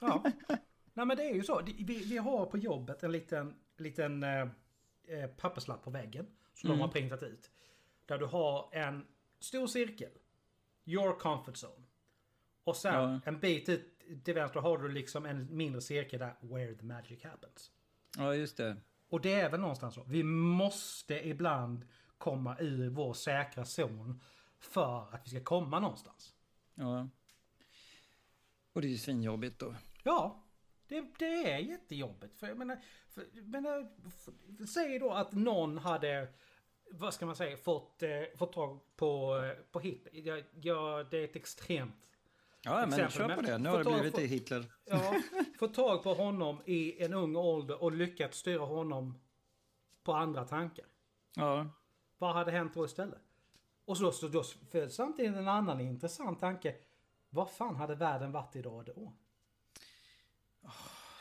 Ja. 0.00 0.24
Nej 0.94 1.06
men 1.06 1.16
det 1.16 1.22
är 1.30 1.34
ju 1.34 1.42
så. 1.42 1.62
Vi, 1.78 2.04
vi 2.04 2.18
har 2.18 2.46
på 2.46 2.58
jobbet 2.58 3.02
en 3.02 3.12
liten, 3.12 3.54
liten 3.78 4.22
eh, 4.22 4.40
eh, 4.40 5.26
papperslapp 5.36 5.82
på 5.84 5.90
väggen. 5.90 6.26
Som 6.54 6.70
de 6.70 6.80
har 6.80 6.88
printat 6.88 7.22
ut. 7.22 7.50
Där 8.06 8.18
du 8.18 8.26
har 8.26 8.68
en 8.72 9.06
stor 9.40 9.66
cirkel. 9.66 10.10
Your 10.84 11.18
comfort 11.18 11.54
zone. 11.64 11.86
Och 12.64 12.76
sen 12.76 12.94
Ja. 12.94 13.20
en 13.24 13.40
bit 13.40 13.68
ut 13.68 13.98
till 14.24 14.34
vänster 14.34 14.60
har 14.60 14.78
du 14.78 14.88
liksom 14.88 15.26
en 15.26 15.56
mindre 15.56 15.80
cirkel 15.80 16.18
där 16.20 16.34
where 16.40 16.74
the 16.74 16.84
magic 16.84 17.24
happens. 17.24 17.70
Ja, 18.18 18.34
just 18.34 18.56
det. 18.56 18.76
Och 19.08 19.20
det 19.20 19.32
är 19.40 19.50
väl 19.50 19.60
någonstans 19.60 19.94
så. 19.94 20.04
Vi 20.08 20.22
måste 20.22 21.28
ibland 21.28 21.86
komma 22.18 22.56
ur 22.58 22.88
vår 22.88 23.14
säkra 23.14 23.64
zon. 23.64 24.20
För 24.60 25.14
att 25.14 25.26
vi 25.26 25.30
ska 25.30 25.40
komma 25.44 25.80
någonstans. 25.80 26.34
Ja. 26.74 27.08
Och 28.72 28.80
det 28.80 28.86
är 28.86 28.90
ju 28.90 28.98
svinjobbigt 28.98 29.58
då. 29.58 29.74
Ja, 30.02 30.44
det, 30.88 31.04
det 31.18 31.52
är 31.52 31.58
jättejobbigt. 31.58 32.38
För 32.38 32.46
jag 32.46 32.58
menar, 32.58 32.80
för, 33.08 33.24
jag 33.32 33.48
menar 33.48 33.88
f- 34.06 34.68
säg 34.68 34.98
då 34.98 35.10
att 35.10 35.32
någon 35.32 35.78
hade, 35.78 36.28
vad 36.90 37.14
ska 37.14 37.26
man 37.26 37.36
säga, 37.36 37.56
fått, 37.56 38.02
eh, 38.02 38.10
fått 38.36 38.52
tag 38.52 38.80
på, 38.96 39.36
eh, 39.36 39.64
på 39.72 39.80
Hitler. 39.80 40.12
Ja, 40.14 40.42
ja, 40.60 41.04
det 41.10 41.16
är 41.18 41.24
ett 41.24 41.36
extremt... 41.36 41.94
Ja, 42.64 42.86
men 42.86 43.00
Exempel, 43.00 43.28
kör 43.28 43.36
på 43.36 43.42
det. 43.42 43.58
Nu 43.58 43.68
få 43.68 43.76
har 43.76 43.84
det 43.84 43.92
blivit 43.92 44.14
till 44.14 44.28
Hitler. 44.28 44.72
Ja, 44.84 45.14
fått 45.58 45.74
tag 45.74 46.02
på 46.02 46.14
honom 46.14 46.62
i 46.64 47.02
en 47.02 47.14
ung 47.14 47.36
ålder 47.36 47.82
och 47.82 47.92
lyckats 47.92 48.38
styra 48.38 48.64
honom 48.64 49.20
på 50.02 50.12
andra 50.12 50.44
tankar. 50.44 50.86
Ja. 51.34 51.66
Vad 52.18 52.34
hade 52.34 52.50
hänt 52.50 52.74
då 52.74 52.84
istället? 52.84 53.22
Och 53.84 53.98
så, 53.98 54.12
så 54.12 54.28
då 54.28 54.42
föds 54.70 54.96
samtidigt 54.96 55.36
en 55.36 55.48
annan 55.48 55.80
intressant 55.80 56.40
tanke. 56.40 56.74
Vad 57.30 57.50
fan 57.50 57.76
hade 57.76 57.94
världen 57.94 58.32
varit 58.32 58.56
idag 58.56 58.84
då? 58.86 59.12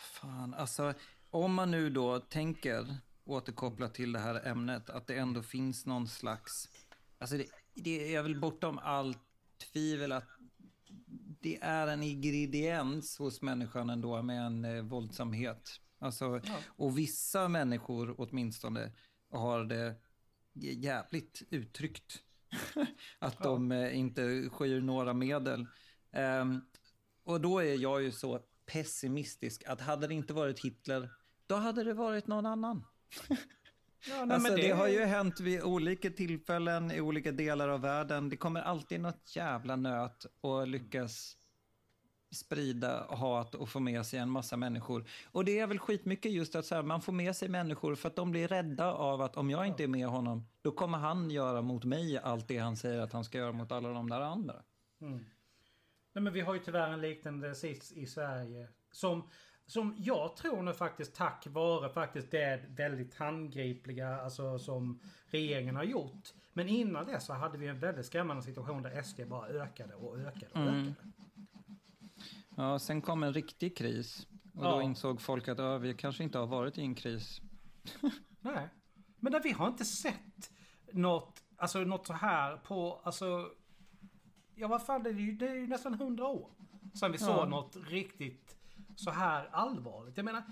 Fan, 0.02 0.54
alltså 0.54 0.94
om 1.30 1.54
man 1.54 1.72
nu 1.72 1.90
då 1.90 2.20
tänker 2.20 2.98
återkoppla 3.24 3.90
till 3.90 4.12
det 4.12 4.20
här 4.20 4.48
ämnet 4.48 4.90
att 4.90 5.08
det 5.08 5.16
ändå 5.16 5.42
finns 5.42 5.86
någon 5.86 6.08
slags, 6.08 6.70
alltså 7.18 7.38
det, 7.38 7.46
det 7.74 8.16
är 8.16 8.24
väl 8.24 8.40
bortom 8.40 8.80
allt 8.84 9.20
tvivel 9.72 10.12
att 10.12 10.28
det 11.42 11.60
är 11.62 11.88
en 11.88 12.04
ingrediens 12.04 13.18
hos 13.18 13.42
människan 13.42 13.90
ändå 13.90 14.22
med 14.22 14.46
en 14.46 14.66
eh, 14.66 14.82
våldsamhet. 14.84 15.70
Alltså, 16.00 16.42
Ja. 16.44 16.58
och 16.68 16.98
vissa 16.98 17.48
människor 17.48 18.16
åtminstone 18.18 18.92
har 19.32 19.64
det 19.66 19.96
jävligt 20.54 21.42
uttryckt. 21.50 22.24
att 23.20 23.36
Ja. 23.40 23.44
de 23.44 23.72
eh, 23.72 23.98
inte 24.00 24.50
skyr 24.52 24.82
några 24.82 25.14
medel. 25.14 25.68
Ehm, 26.12 26.62
och 27.24 27.42
då 27.42 27.60
är 27.60 27.76
jag 27.82 28.02
ju 28.04 28.12
så 28.12 28.40
pessimistisk 28.66 29.64
att 29.68 29.82
hade 29.82 30.08
det 30.08 30.14
inte 30.14 30.34
varit 30.34 30.60
Hitler, 30.60 31.10
då 31.48 31.56
hade 31.56 31.84
det 31.84 31.94
varit 31.94 32.28
någon 32.28 32.46
annan. 32.46 32.86
Ja, 34.10 34.26
nej, 34.26 34.36
Alltså, 34.36 34.52
men 34.52 34.62
det... 34.62 34.72
har 34.72 34.88
ju 34.88 35.06
hänt 35.06 35.40
vid 35.40 35.64
olika 35.64 36.10
tillfällen 36.10 36.92
i 36.92 37.02
olika 37.02 37.32
delar 37.32 37.70
av 37.70 37.82
världen. 37.82 38.30
Det 38.30 38.38
kommer 38.38 38.62
alltid 38.62 39.02
något 39.02 39.36
jävla 39.36 39.76
nöt 39.76 40.26
och 40.42 40.68
lyckas 40.68 41.38
sprida 42.32 43.06
hat 43.10 43.56
och 43.56 43.70
få 43.70 43.80
med 43.80 44.06
sig 44.06 44.20
en 44.20 44.30
massa 44.30 44.58
människor. 44.58 45.06
Och 45.32 45.46
det 45.46 45.60
är 45.60 45.68
väl 45.68 45.80
skitmycket 45.80 46.32
just 46.32 46.56
att 46.56 46.66
så 46.66 46.76
här, 46.76 46.84
man 46.84 47.02
får 47.02 47.14
med 47.14 47.36
sig 47.36 47.50
människor 47.50 47.96
för 47.96 48.08
att 48.10 48.16
de 48.16 48.32
blir 48.32 48.48
rädda 48.48 48.94
av 48.94 49.22
att 49.22 49.38
om 49.38 49.50
jag 49.50 49.68
inte 49.68 49.84
är 49.84 49.88
med 49.88 50.08
honom, 50.08 50.48
då 50.62 50.72
kommer 50.72 50.98
han 50.98 51.32
göra 51.32 51.62
mot 51.62 51.84
mig 51.84 52.18
allt 52.18 52.48
det 52.48 52.58
han 52.58 52.78
säger 52.78 53.02
att 53.02 53.14
han 53.14 53.24
ska 53.24 53.38
göra 53.38 53.52
mot 53.52 53.72
alla 53.72 53.90
de 53.90 54.10
där 54.10 54.22
andra. 54.22 54.56
Mm. 55.02 55.26
Nej, 56.14 56.24
men 56.24 56.34
vi 56.34 56.42
har 56.42 56.54
ju 56.54 56.60
tyvärr 56.60 56.90
en 56.90 57.02
liknande 57.02 57.56
sits 57.56 57.92
i 57.92 58.06
Sverige. 58.06 58.68
Som, 58.92 59.30
som 59.72 59.96
jag 59.98 60.36
tror 60.36 60.62
nu 60.64 60.74
faktiskt 60.74 61.16
tack 61.16 61.48
vare 61.48 61.90
faktiskt 61.90 62.32
det 62.32 62.62
väldigt 62.70 63.16
handgripliga 63.16 64.22
alltså, 64.22 64.60
som 64.60 65.00
regeringen 65.26 65.76
har 65.76 65.84
gjort. 65.84 66.34
Men 66.54 66.70
innan 66.70 67.06
det 67.06 67.20
så 67.20 67.34
hade 67.34 67.58
vi 67.58 67.68
en 67.68 67.80
väldigt 67.80 68.06
skrämmande 68.06 68.44
situation 68.44 68.82
där 68.84 69.02
SD 69.02 69.22
bara 69.28 69.48
ökade 69.48 69.96
och 69.96 70.18
ökade 70.20 70.52
och 70.52 70.58
Mm. 70.58 70.80
ökade. 70.82 70.96
Ja, 72.58 72.80
sen 72.80 73.02
kom 73.02 73.24
en 73.24 73.34
riktig 73.34 73.78
kris. 73.78 74.28
Och 74.56 74.66
Ja. 74.66 74.72
då 74.72 74.82
insåg 74.82 75.22
folk 75.22 75.48
att 75.48 75.58
ja, 75.58 75.78
vi 75.78 75.94
kanske 75.94 76.24
inte 76.24 76.38
har 76.38 76.48
varit 76.48 76.78
i 76.78 76.82
en 76.82 76.96
kris. 76.96 77.42
Nej. 78.42 78.70
Men 79.20 79.32
där 79.32 79.42
vi 79.44 79.52
har 79.52 79.68
inte 79.68 79.86
sett 79.86 80.52
något, 80.92 81.44
alltså 81.58 81.80
något 81.80 82.08
så 82.08 82.14
här 82.14 82.58
på, 82.58 83.02
alltså... 83.04 83.50
Ja 84.56 84.68
vad 84.68 84.86
fan, 84.86 85.04
det 85.04 85.10
är 85.10 85.14
ju, 85.14 85.32
det 85.32 85.48
är 85.48 85.56
ju 85.56 85.68
nästan 85.68 85.94
hundra 85.94 86.28
år 86.28 86.52
sedan 87.00 87.12
vi 87.12 87.18
Ja. 87.18 87.26
såg 87.26 87.50
något 87.50 87.78
riktigt 87.90 88.58
så 89.04 89.12
här 89.12 89.50
allvarligt. 89.52 90.18
Jag 90.18 90.24
menar, 90.24 90.44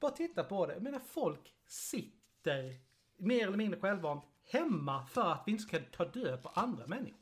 bara 0.00 0.10
titta 0.10 0.44
på 0.44 0.66
det. 0.66 0.72
Jag 0.72 0.82
menar 0.82 0.98
folk 0.98 1.54
sitter 1.66 2.80
mer 3.16 3.46
eller 3.46 3.56
mindre 3.56 3.80
självvant 3.80 4.24
hemma 4.44 5.06
för 5.06 5.32
att 5.32 5.42
vi 5.46 5.52
inte 5.52 5.64
ska 5.64 5.78
ta 5.80 6.04
död 6.04 6.42
på 6.42 6.48
andra 6.48 6.86
människor. 6.86 7.20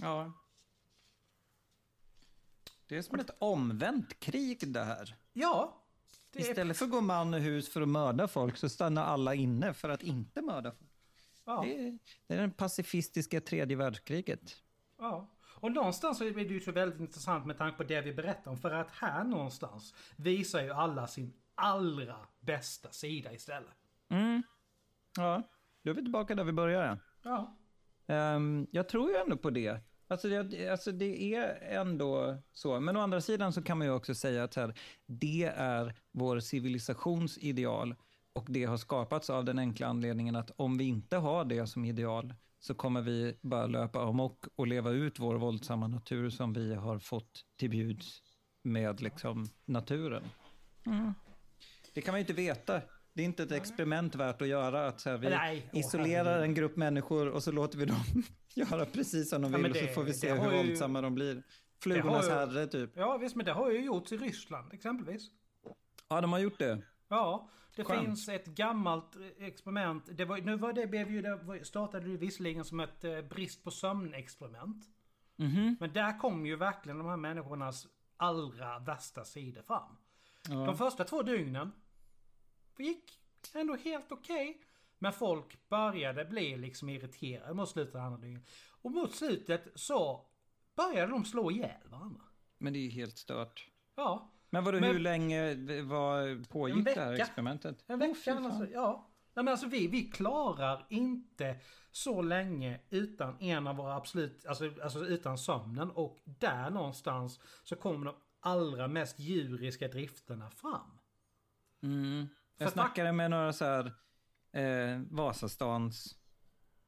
Ja. 0.00 0.32
Det 2.86 2.96
är 2.96 3.02
som 3.02 3.20
ett 3.20 3.30
omvänt 3.38 4.20
krig 4.20 4.72
det 4.72 4.84
här. 4.84 5.16
Ja. 5.32 5.82
Det 6.30 6.38
är, 6.38 6.50
Istället 6.50 6.76
för 6.76 6.84
att 6.84 6.90
gå 6.90 7.00
man 7.00 7.34
och 7.34 7.40
hus 7.40 7.68
för 7.68 7.80
att 7.80 7.88
mörda 7.88 8.28
folk 8.28 8.56
så 8.56 8.68
stannar 8.68 9.04
alla 9.04 9.34
inne 9.34 9.74
för 9.74 9.88
att 9.88 10.02
inte 10.02 10.42
mörda 10.42 10.70
folk. 10.70 10.90
ja, 11.44 11.62
Det 11.62 11.86
är, 11.86 11.98
det 12.26 12.34
är 12.34 12.42
det 12.42 12.50
pacifistiska 12.50 13.40
tredje 13.40 13.76
världskriget. 13.76 14.62
ja. 14.98 15.26
Och 15.60 15.72
någonstans 15.72 16.18
så 16.18 16.24
är 16.24 16.32
det 16.32 16.42
ju 16.42 16.60
så 16.60 16.72
väldigt 16.72 17.00
intressant 17.00 17.46
med 17.46 17.58
tanke 17.58 17.76
på 17.76 17.82
det 17.82 18.00
vi 18.00 18.12
berättar 18.12 18.50
om. 18.50 18.56
För 18.56 18.70
att 18.70 18.90
här 18.90 19.24
någonstans 19.24 19.94
visar 20.16 20.62
ju 20.62 20.70
alla 20.70 21.06
sin 21.06 21.32
allra 21.54 22.16
bästa 22.40 22.90
sida 22.90 23.32
istället. 23.32 23.76
Mm. 24.08 24.42
Ja, 25.16 25.42
då 25.82 25.90
är 25.90 25.94
vi 25.94 26.02
tillbaka 26.02 26.34
där 26.34 26.44
vi 26.44 26.52
började. 26.52 26.98
Ja. 27.22 27.56
Ehm, 28.06 28.66
jag 28.70 28.88
tror 28.88 29.10
ju 29.10 29.16
ändå 29.16 29.36
på 29.36 29.50
det. 29.50 29.80
Alltså 30.08 30.28
det, 30.28 30.68
alltså 30.68 30.92
det 30.92 31.34
är 31.34 31.58
ändå 31.80 32.36
så. 32.52 32.80
Men 32.80 32.96
å 32.96 33.00
andra 33.00 33.20
sidan 33.20 33.52
så 33.52 33.62
kan 33.62 33.78
man 33.78 33.86
ju 33.86 33.92
också 33.92 34.14
säga 34.14 34.44
att 34.44 34.54
här, 34.54 34.74
det 35.06 35.52
är 35.56 35.94
vår 36.12 36.40
civilisations 36.40 37.38
ideal. 37.38 37.94
Och 38.32 38.46
det 38.48 38.64
har 38.64 38.76
skapats 38.76 39.30
av 39.30 39.44
den 39.44 39.58
enkla 39.58 39.86
anledningen 39.86 40.36
att 40.36 40.50
om 40.56 40.78
vi 40.78 40.84
inte 40.84 41.16
har 41.16 41.44
det 41.44 41.66
som 41.66 41.84
ideal 41.84 42.34
så 42.58 42.74
kommer 42.74 43.02
vi 43.02 43.38
bara 43.42 43.66
löpa 43.66 44.02
amok 44.02 44.44
och 44.56 44.66
leva 44.66 44.90
ut 44.90 45.18
vår 45.18 45.34
våldsamma 45.34 45.86
natur 45.88 46.30
som 46.30 46.52
vi 46.52 46.74
har 46.74 46.98
fått 46.98 47.30
till 47.58 47.70
bjuds 47.70 48.22
med 48.62 49.00
liksom 49.00 49.46
naturen. 49.64 50.22
Mm. 50.86 51.12
Det 51.94 52.00
kan 52.02 52.12
man 52.12 52.18
ju 52.18 52.22
inte 52.22 52.32
veta. 52.32 52.80
Det 53.12 53.22
är 53.22 53.24
inte 53.26 53.42
ett 53.42 53.52
experiment 53.52 54.14
värt 54.14 54.42
att 54.42 54.48
göra. 54.48 54.86
Att 54.86 55.00
så 55.00 55.10
här, 55.10 55.18
vi 55.18 55.28
Nej, 55.30 55.70
isolerar 55.72 56.42
en 56.42 56.54
grupp 56.54 56.76
människor 56.76 57.28
och 57.28 57.42
så 57.42 57.52
låter 57.52 57.78
vi 57.78 57.84
dem 57.84 57.96
göra 58.54 58.84
precis 58.86 59.30
som 59.30 59.42
de 59.42 59.52
Ja, 59.52 59.58
vill 59.58 59.62
men 59.62 59.70
och 59.70 59.76
så 59.76 59.84
det- 59.86 59.92
får 59.94 60.04
vi 60.04 60.12
se 60.14 60.34
det 60.34 60.40
hur 60.40 60.50
ju- 60.50 60.56
våldsamma 60.56 61.00
de 61.00 61.14
blir. 61.14 61.42
Flugornas 61.82 62.26
ju- 62.26 62.30
herre 62.30 62.66
typ. 62.66 62.90
Ja 62.96 63.16
visst, 63.18 63.36
men 63.36 63.46
det 63.46 63.52
har 63.52 63.70
ju 63.70 63.84
gjorts 63.84 64.12
i 64.12 64.16
Ryssland 64.16 64.72
exempelvis. 64.72 65.22
Ja, 66.08 66.20
de 66.20 66.32
har 66.32 66.38
gjort 66.38 66.58
det. 66.58 66.82
Ja, 67.08 67.50
det 67.76 67.84
Skönt. 67.84 68.04
finns 68.04 68.28
ett 68.28 68.46
gammalt 68.46 69.16
eh, 69.16 69.46
experiment. 69.46 70.08
Det 70.12 70.24
var, 70.24 70.38
nu 70.38 70.56
var 70.56 70.72
det, 70.72 70.86
blev 70.86 71.10
ju, 71.10 71.22
det 71.22 71.64
startade 71.64 72.08
ju 72.08 72.16
visserligen 72.16 72.64
som 72.64 72.80
ett 72.80 73.04
eh, 73.04 73.20
brist 73.20 73.64
på 73.64 73.70
sömn-experiment. 73.70 74.84
Mhm. 75.36 75.76
Men 75.80 75.92
där 75.92 76.18
kom 76.18 76.46
ju 76.46 76.56
verkligen 76.56 76.98
de 76.98 77.06
här 77.06 77.16
människornas 77.16 77.86
allra 78.16 78.78
värsta 78.78 79.24
sidor 79.24 79.62
fram. 79.62 79.96
Ja. 80.48 80.54
De 80.54 80.76
första 80.76 81.04
två 81.04 81.22
dygnen 81.22 81.72
gick 82.78 83.20
ändå 83.54 83.76
helt 83.76 84.12
okej. 84.12 84.62
Men 84.98 85.12
folk 85.12 85.68
började 85.68 86.24
bli 86.24 86.56
liksom 86.56 86.88
irriterade 86.88 87.54
mot 87.54 87.68
slutet 87.68 87.94
av 87.94 88.00
andra 88.00 88.18
dygnet. 88.18 88.50
Och 88.82 88.90
mot 88.90 89.14
slutet 89.14 89.66
så 89.74 90.26
började 90.76 91.12
de 91.12 91.24
slå 91.24 91.50
ihjäl 91.50 91.88
varandra. 91.88 92.22
Men 92.58 92.72
det 92.72 92.78
är 92.78 92.80
ju 92.80 92.90
helt 92.90 93.18
stört. 93.18 93.70
Ja, 93.94 94.32
Men 94.50 94.64
vadå, 94.64 94.80
Men- 94.80 94.92
hur 94.92 94.98
länge 94.98 95.54
var, 95.82 96.44
pågick 96.48 96.84
det 96.84 97.00
här 97.00 97.12
experimentet? 97.12 97.84
en 97.86 97.98
vecka. 97.98 98.14
fan. 98.14 98.46
alltså, 98.46 98.66
ja. 98.72 99.10
Nej, 99.34 99.44
men 99.44 99.52
alltså 99.52 99.66
vi, 99.66 99.86
vi 99.86 100.02
klarar 100.02 100.86
inte 100.88 101.56
så 101.90 102.22
länge 102.22 102.80
utan 102.90 103.40
en 103.40 103.66
av 103.66 103.76
våra 103.76 103.94
absolut, 103.94 104.46
alltså, 104.46 104.70
alltså 104.82 105.06
utan 105.06 105.38
sömnen. 105.38 105.90
Och 105.90 106.18
där 106.24 106.70
någonstans 106.70 107.40
så 107.62 107.76
kommer 107.76 108.06
de 108.06 108.14
allra 108.40 108.88
mest 108.88 109.18
djuriska 109.18 109.88
drifterna 109.88 110.50
fram. 110.50 110.98
Mm. 111.82 112.26
För 112.58 112.64
Jag 112.64 112.72
snackade 112.72 113.12
med 113.12 113.30
några 113.30 113.52
så 113.52 113.64
här 113.64 113.92
eh, 114.52 115.00
Vasastans 115.10 116.18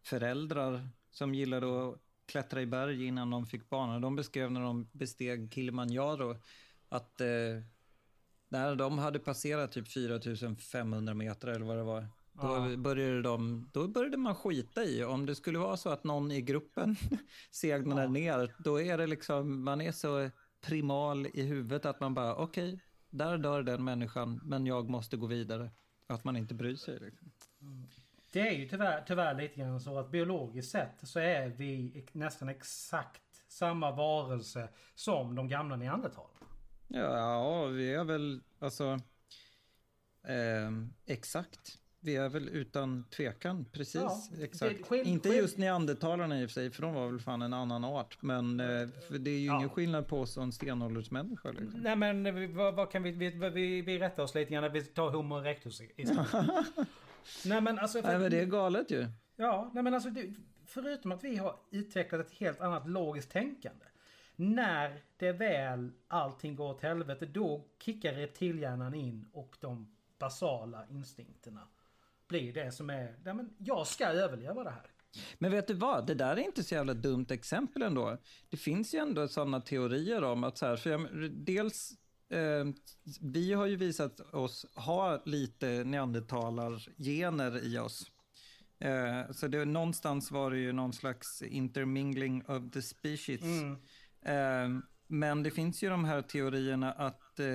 föräldrar 0.02 0.88
som 1.10 1.34
gillade 1.34 1.88
att 1.88 1.98
klättra 2.26 2.62
i 2.62 2.66
berg 2.66 3.04
innan 3.04 3.30
de 3.30 3.46
fick 3.46 3.68
barn. 3.68 4.00
De 4.00 4.16
beskrev 4.16 4.52
när 4.52 4.60
de 4.60 4.88
besteg 4.92 5.52
Kilimanjaro 5.54 6.36
att 6.88 7.20
eh, 7.20 7.26
när 8.48 8.74
de 8.76 8.98
hade 8.98 9.18
passerat 9.18 9.72
typ 9.72 9.88
4500 9.88 11.14
meter 11.14 11.48
eller 11.48 11.66
vad 11.66 11.76
det 11.76 11.82
var. 11.82 12.00
Då, 12.32 12.68
Ja. 12.70 12.76
började 12.76 13.22
de, 13.22 13.70
då 13.72 13.88
började 13.88 14.16
man 14.16 14.34
skita 14.34 14.84
i. 14.84 15.04
Om 15.04 15.26
det 15.26 15.34
skulle 15.34 15.58
vara 15.58 15.76
så 15.76 15.88
att 15.90 16.04
någon 16.04 16.30
i 16.32 16.42
gruppen 16.42 16.96
segnade 17.50 18.02
Ja. 18.02 18.08
ner, 18.08 18.54
då 18.58 18.80
är 18.80 18.98
det 18.98 19.06
liksom, 19.06 19.64
man 19.64 19.80
är 19.80 19.92
så 19.92 20.30
primal 20.60 21.26
i 21.26 21.42
huvudet 21.42 21.86
att 21.86 22.00
man 22.00 22.14
bara, 22.14 22.36
okej, 22.36 22.80
där 23.10 23.38
dör 23.38 23.62
den 23.62 23.84
människan, 23.84 24.40
men 24.44 24.66
jag 24.66 24.88
måste 24.90 25.16
gå 25.16 25.26
vidare. 25.26 25.70
Att 26.06 26.24
man 26.24 26.36
inte 26.36 26.54
bryr 26.54 26.76
sig. 26.76 26.98
Liksom. 27.00 27.32
Det 28.32 28.40
är 28.40 28.52
ju 28.52 28.68
tyvärr, 28.68 29.04
tyvärr 29.06 29.34
lite 29.34 29.54
grann 29.60 29.80
så 29.80 29.98
att 29.98 30.10
biologiskt 30.10 30.70
sett 30.72 30.94
så 31.02 31.18
är 31.20 31.48
vi 31.48 32.04
nästan 32.12 32.48
exakt 32.48 33.22
samma 33.48 33.90
varelse 33.90 34.68
som 34.94 35.34
de 35.34 35.48
gamla 35.48 35.76
neandertalarna. 35.76 36.37
Ja, 36.88 37.64
vi 37.66 37.94
är 37.94 38.04
väl, 38.04 38.40
alltså, 38.58 39.00
ehm, 40.28 40.92
exakt. 41.06 41.78
Vi 42.00 42.16
är 42.16 42.28
väl 42.28 42.48
utan 42.48 43.04
tvekan, 43.10 43.64
precis. 43.72 43.94
Ja, 43.94 44.22
exakt. 44.42 44.86
skill- 44.86 45.06
inte 45.06 45.28
just 45.28 45.58
neandertalarna 45.58 46.40
i 46.42 46.46
och 46.46 46.50
för 46.50 46.54
sig, 46.54 46.70
för 46.70 46.82
de 46.82 46.94
var 46.94 47.06
väl 47.10 47.20
fan 47.20 47.42
en 47.42 47.52
annan 47.52 47.84
art. 47.84 48.18
Men 48.22 48.60
eh, 48.60 48.88
för 49.08 49.18
det 49.18 49.30
är 49.30 49.38
ju 49.38 49.46
Ja. 49.46 49.56
ingen 49.56 49.68
skillnad 49.70 50.06
på 50.08 50.20
oss 50.20 50.36
och 50.36 50.42
en 50.42 50.52
stenåldersmänniska. 50.52 51.50
Liksom. 51.52 51.80
Nej 51.80 51.96
men 51.96 52.34
vi- 52.34 52.46
vad, 52.46 52.74
vad 52.74 52.90
kan 52.90 53.02
vi, 53.02 53.10
vi, 53.10 53.30
vi, 53.30 53.82
vi 53.82 53.98
rättar 53.98 54.22
oss 54.22 54.34
lite 54.34 54.52
grann 54.52 54.62
när 54.62 54.70
vi 54.70 54.82
tar 54.82 55.10
Homo 55.10 55.38
erectus 55.38 55.80
istället. 55.96 56.26
nej 57.44 57.60
men 57.60 57.78
alltså. 57.78 58.02
för- 58.02 58.08
Nej, 58.08 58.18
men 58.18 58.30
det 58.30 58.40
är 58.40 58.46
galet 58.46 58.90
ju. 58.90 59.06
Ja, 59.36 59.70
nej 59.74 59.82
men 59.82 59.94
alltså 59.94 60.10
det, 60.10 60.34
förutom 60.66 61.12
att 61.12 61.24
vi 61.24 61.36
har 61.36 61.56
utvecklat 61.70 62.26
ett 62.26 62.32
helt 62.32 62.60
annat 62.60 62.88
logiskt 62.88 63.30
tänkande. 63.30 63.84
När 64.40 65.02
det 65.16 65.32
väl 65.32 65.90
allting 66.08 66.56
går 66.56 66.70
åt 66.70 66.80
helvete 66.80 67.26
då 67.26 67.64
kickar 67.78 68.12
reptilhjärnan 68.12 68.94
in 68.94 69.28
och 69.32 69.56
de 69.60 69.88
basala 70.18 70.86
instinkterna 70.90 71.68
blir 72.28 72.52
det 72.52 72.72
som 72.72 72.90
är, 72.90 73.16
nej 73.24 73.34
men 73.34 73.50
jag 73.58 73.86
ska 73.86 74.06
överleva 74.06 74.64
det 74.64 74.70
här. 74.70 74.86
Men 75.38 75.50
vet 75.50 75.66
du 75.66 75.74
vad, 75.74 76.06
det 76.06 76.14
där 76.14 76.36
är 76.36 76.40
inte 76.40 76.64
så 76.64 76.74
jävla 76.74 76.94
dumt 76.94 77.26
exempel 77.30 77.82
ändå. 77.82 78.18
Det 78.48 78.56
finns 78.56 78.94
ju 78.94 78.98
ändå 78.98 79.28
sådana 79.28 79.60
teorier 79.60 80.24
om 80.24 80.44
att 80.44 80.58
så 80.58 80.66
här, 80.66 80.76
för 80.76 80.90
jag, 80.90 81.30
dels 81.30 81.92
eh, 82.30 82.64
vi 83.20 83.52
har 83.52 83.66
ju 83.66 83.76
visat 83.76 84.20
oss 84.20 84.66
ha 84.74 85.22
lite 85.24 85.84
neandertalargener 85.84 87.64
i 87.64 87.78
oss. 87.78 88.10
Eh, 88.80 89.32
så 89.32 89.48
det, 89.48 89.64
någonstans 89.64 90.30
var 90.30 90.50
det 90.50 90.58
ju 90.58 90.72
någon 90.72 90.92
slags 90.92 91.42
intermingling 91.42 92.44
of 92.46 92.70
the 92.72 92.82
species. 92.82 93.42
Mm. 93.42 93.76
Eh, 94.28 94.68
men 95.06 95.42
det 95.42 95.50
finns 95.50 95.82
ju 95.82 95.88
de 95.88 96.04
här 96.04 96.22
teorierna 96.22 96.92
att 96.92 97.40
eh, 97.40 97.46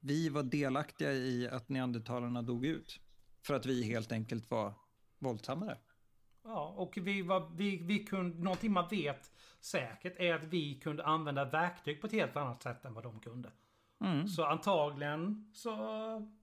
vi 0.00 0.28
var 0.28 0.42
delaktiga 0.42 1.12
i 1.12 1.48
att 1.48 1.68
neandertalarna 1.68 2.42
dog 2.42 2.64
ut. 2.64 3.00
För 3.42 3.54
att 3.54 3.66
vi 3.66 3.82
helt 3.82 4.12
enkelt 4.12 4.50
var 4.50 4.74
våldsammare. 5.18 5.78
Ja, 6.44 6.74
och 6.76 6.98
vi 7.02 7.22
var, 7.22 7.50
vi, 7.56 7.76
vi 7.76 7.98
kunde, 7.98 8.42
någonting 8.42 8.72
man 8.72 8.88
vet 8.88 9.32
säkert 9.60 10.16
är 10.16 10.34
att 10.34 10.44
vi 10.44 10.80
kunde 10.80 11.04
använda 11.04 11.44
verktyg 11.44 12.00
på 12.00 12.06
ett 12.06 12.12
helt 12.12 12.36
annat 12.36 12.62
sätt 12.62 12.84
än 12.84 12.94
vad 12.94 13.04
de 13.04 13.20
kunde. 13.20 13.50
Mm. 14.00 14.28
Så 14.28 14.44
antagligen 14.44 15.50
så, 15.54 15.70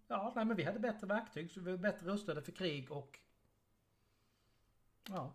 ja, 0.07 0.33
nej 0.35 0.45
men 0.45 0.57
vi 0.57 0.63
hade 0.63 0.79
bättre 0.79 1.07
verktyg 1.07 1.51
så 1.51 1.61
vi 1.61 1.71
var 1.71 1.77
bättre 1.77 2.07
rustade 2.07 2.41
för 2.41 2.51
krig 2.51 2.91
och 2.91 3.19
Ja. 5.09 5.33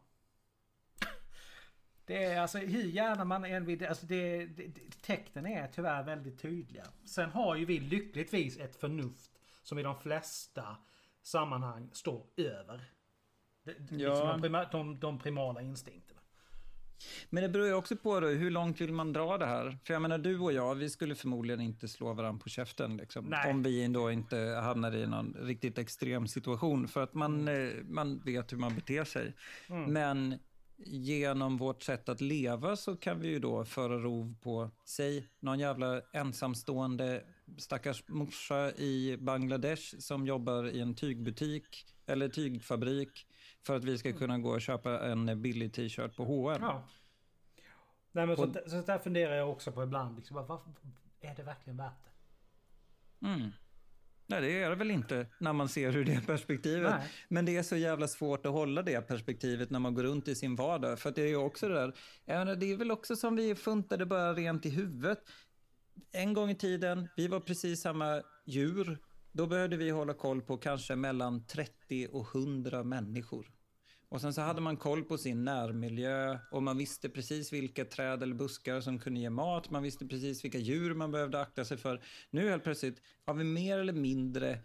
Det 2.11 2.25
är 2.25 2.40
alltså 2.40 2.59
hur 2.59 2.83
gärna 2.85 3.25
man 3.25 3.44
än 3.44 3.64
vill, 3.64 3.87
alltså 3.87 4.07
det, 4.07 4.46
det, 4.46 4.70
tecknen 5.03 5.46
är 5.46 5.68
tyvärr 5.75 6.03
väldigt 6.03 6.42
tydliga. 6.42 6.85
Sen 7.05 7.31
har 7.31 7.57
ju 7.57 7.64
vi 7.64 7.81
lyckligtvis 7.81 8.59
ett 8.59 8.77
förnuft 8.77 9.31
som 9.62 9.79
i 9.79 9.83
de 9.83 9.96
flesta 10.01 10.77
sammanhang 11.23 11.90
står 11.92 12.27
över. 12.37 12.85
Det, 13.64 13.73
Ja. 13.90 14.09
liksom 14.09 14.29
de, 14.29 14.40
prima, 14.40 14.64
de, 14.64 15.01
de 15.01 15.18
primala 15.18 15.62
instinkterna. 15.62 16.20
Men 17.31 17.42
det 17.42 17.49
beror 17.49 17.66
ju 17.66 17.75
också 17.75 17.96
på 17.96 18.20
då, 18.20 18.29
hur 18.29 18.51
långt 18.51 18.81
vill 18.81 18.92
man 18.92 19.12
dra 19.12 19.38
det 19.38 19.46
här? 19.46 19.79
För 19.85 19.94
jag 19.94 20.03
menar, 20.03 20.18
du 20.18 20.38
och 20.38 20.53
jag, 20.53 20.75
vi 20.75 20.90
skulle 20.90 21.14
förmodligen 21.14 21.61
inte 21.61 21.88
slå 21.88 22.12
varandra 22.12 22.42
på 22.42 22.49
käften. 22.49 22.96
Liksom, 22.96 23.35
om 23.46 23.62
vi 23.62 23.88
då 23.88 24.11
inte 24.11 24.37
hamnar 24.37 24.94
i 24.94 25.07
någon 25.07 25.37
riktigt 25.40 25.79
extrem 25.79 26.27
situation. 26.27 26.88
För 26.88 27.03
att 27.03 27.14
man, 27.14 27.49
eh, 27.49 27.70
man 27.85 28.18
vet 28.18 28.53
hur 28.53 28.59
man 28.59 28.75
beter 28.75 29.05
sig. 29.05 29.35
Mm. 29.68 29.92
Men 29.92 30.38
genom 30.87 31.57
vårt 31.57 31.83
sätt 31.83 32.09
att 32.09 32.21
leva 32.21 32.77
så 32.77 32.97
kan 32.97 33.21
vi 33.21 33.29
ju 33.29 33.38
då 33.38 33.64
föra 33.64 33.99
rov 33.99 34.35
på, 34.43 34.71
säg, 34.85 35.29
någon 35.40 35.59
jävla 35.59 36.01
ensamstående 36.12 37.25
stackars 37.59 38.05
morsa 38.09 38.73
i 38.73 39.16
Bangladesh 39.21 39.99
som 39.99 40.27
jobbar 40.27 40.64
i 40.64 40.81
en 40.81 40.95
tygbutik 40.95 41.87
eller 42.07 42.29
tygfabrik 42.29 43.27
för 43.62 43.77
att 43.77 43.85
vi 43.85 43.99
ska 43.99 44.12
kunna 44.12 44.38
gå 44.38 44.51
och 44.51 44.61
köpa 44.61 45.01
en 45.07 45.43
billig 45.43 45.73
t-shirt 45.73 46.16
på 46.16 46.25
H&M. 46.25 46.59
Ja. 46.62 46.88
Nej, 48.12 48.27
men 48.27 48.31
Och- 48.31 48.38
sånt, 48.38 48.57
sånt 48.66 48.87
där 48.87 48.99
funderar 48.99 49.35
jag 49.35 49.51
också 49.51 49.73
på 49.73 49.83
ibland. 49.83 50.16
Liksom, 50.16 50.35
vad, 50.37 50.47
vad, 50.47 50.61
är 51.21 51.35
det 51.35 51.43
verkligen 51.43 51.77
värt 51.77 52.05
det? 52.05 53.27
Mm. 53.27 53.51
Nej, 54.31 54.40
det 54.40 54.62
är 54.62 54.71
det 54.71 54.77
väl 54.77 54.90
inte 54.90 55.27
när 55.38 55.53
man 55.53 55.69
ser 55.69 55.97
ur 55.97 56.05
det 56.05 56.21
perspektivet. 56.27 56.90
Nej. 56.90 57.09
Men 57.29 57.45
det 57.45 57.57
är 57.57 57.62
så 57.62 57.77
jävla 57.77 58.09
svårt 58.09 58.47
att 58.47 58.53
hålla 58.53 58.83
det 58.83 59.01
perspektivet 59.01 59.71
när 59.71 59.79
man 59.79 59.95
går 59.95 60.03
runt 60.03 60.29
i 60.29 60.35
sin 60.35 60.57
vardag. 60.57 60.99
För 60.99 61.11
det 61.11 61.23
är 61.23 61.29
ju 61.29 61.37
också 61.37 61.69
det 61.69 61.75
där, 61.75 61.95
menar, 62.27 62.57
det 62.57 62.73
är 62.73 62.77
väl 62.77 62.90
också 62.90 63.16
som 63.16 63.37
vi 63.37 63.55
funtade 63.55 64.07
bara 64.07 64.35
rent 64.35 64.66
i 64.66 64.71
huvudet. 64.71 65.19
En 66.12 66.35
gång 66.35 66.51
i 66.51 66.55
tiden, 66.55 67.09
vi 67.16 67.29
var 67.29 67.40
precis 67.40 67.81
samma 67.81 68.23
djur. 68.47 68.99
Då 69.33 69.47
behövde 69.47 69.77
vi 69.77 69.90
hålla 69.90 70.14
koll 70.14 70.43
på 70.43 70.57
kanske 70.57 70.97
mellan 70.97 71.47
30 71.47 72.09
och 72.12 72.35
100 72.35 72.83
människor. 72.85 73.51
Och 74.11 74.20
sen 74.20 74.35
så 74.35 74.40
hade 74.40 74.61
man 74.61 74.77
koll 74.77 75.05
på 75.05 75.18
sin 75.18 75.44
närmiljö 75.44 76.38
och 76.51 76.62
man 76.62 76.77
visste 76.77 77.09
precis 77.09 77.53
vilka 77.53 77.85
träd 77.85 78.23
eller 78.23 78.35
buskar 78.35 78.81
som 78.81 78.99
kunde 78.99 79.20
ge 79.20 79.31
mat. 79.31 79.70
Man 79.70 79.83
visste 79.83 80.07
precis 80.07 80.44
vilka 80.44 80.59
djur 80.59 80.94
man 80.94 81.11
behövde 81.11 81.40
akta 81.40 81.64
sig 81.64 81.77
för. 81.77 82.03
Nu 82.31 82.49
helt 82.51 82.64
plötsligt 82.64 83.03
har 83.25 83.35
vi 83.35 83.44
mer 83.44 83.79
eller 83.79 83.92
mindre 83.92 84.59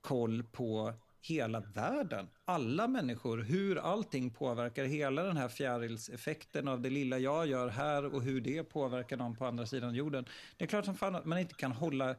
koll 0.00 0.42
på 0.42 0.94
hela 1.20 1.60
världen. 1.60 2.28
Alla 2.44 2.88
människor, 2.88 3.38
hur 3.38 3.78
allting 3.78 4.30
påverkar 4.30 4.84
hela 4.84 5.22
den 5.22 5.36
här 5.36 5.48
fjärilseffekten 5.48 6.68
av 6.68 6.80
det 6.80 6.90
lilla 6.90 7.18
jag 7.18 7.46
gör 7.46 7.68
här 7.68 8.14
och 8.14 8.22
hur 8.22 8.40
det 8.40 8.64
påverkar 8.64 9.16
någon 9.16 9.36
på 9.36 9.46
andra 9.46 9.66
sidan 9.66 9.94
jorden. 9.94 10.24
Det 10.56 10.64
är 10.64 10.68
klart 10.68 10.84
som 10.84 10.94
fan 10.94 11.14
att 11.14 11.24
man 11.24 11.38
inte 11.38 11.54
kan 11.54 11.72
hålla 11.72 12.16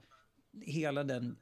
hela 0.61 1.03
den 1.03 1.37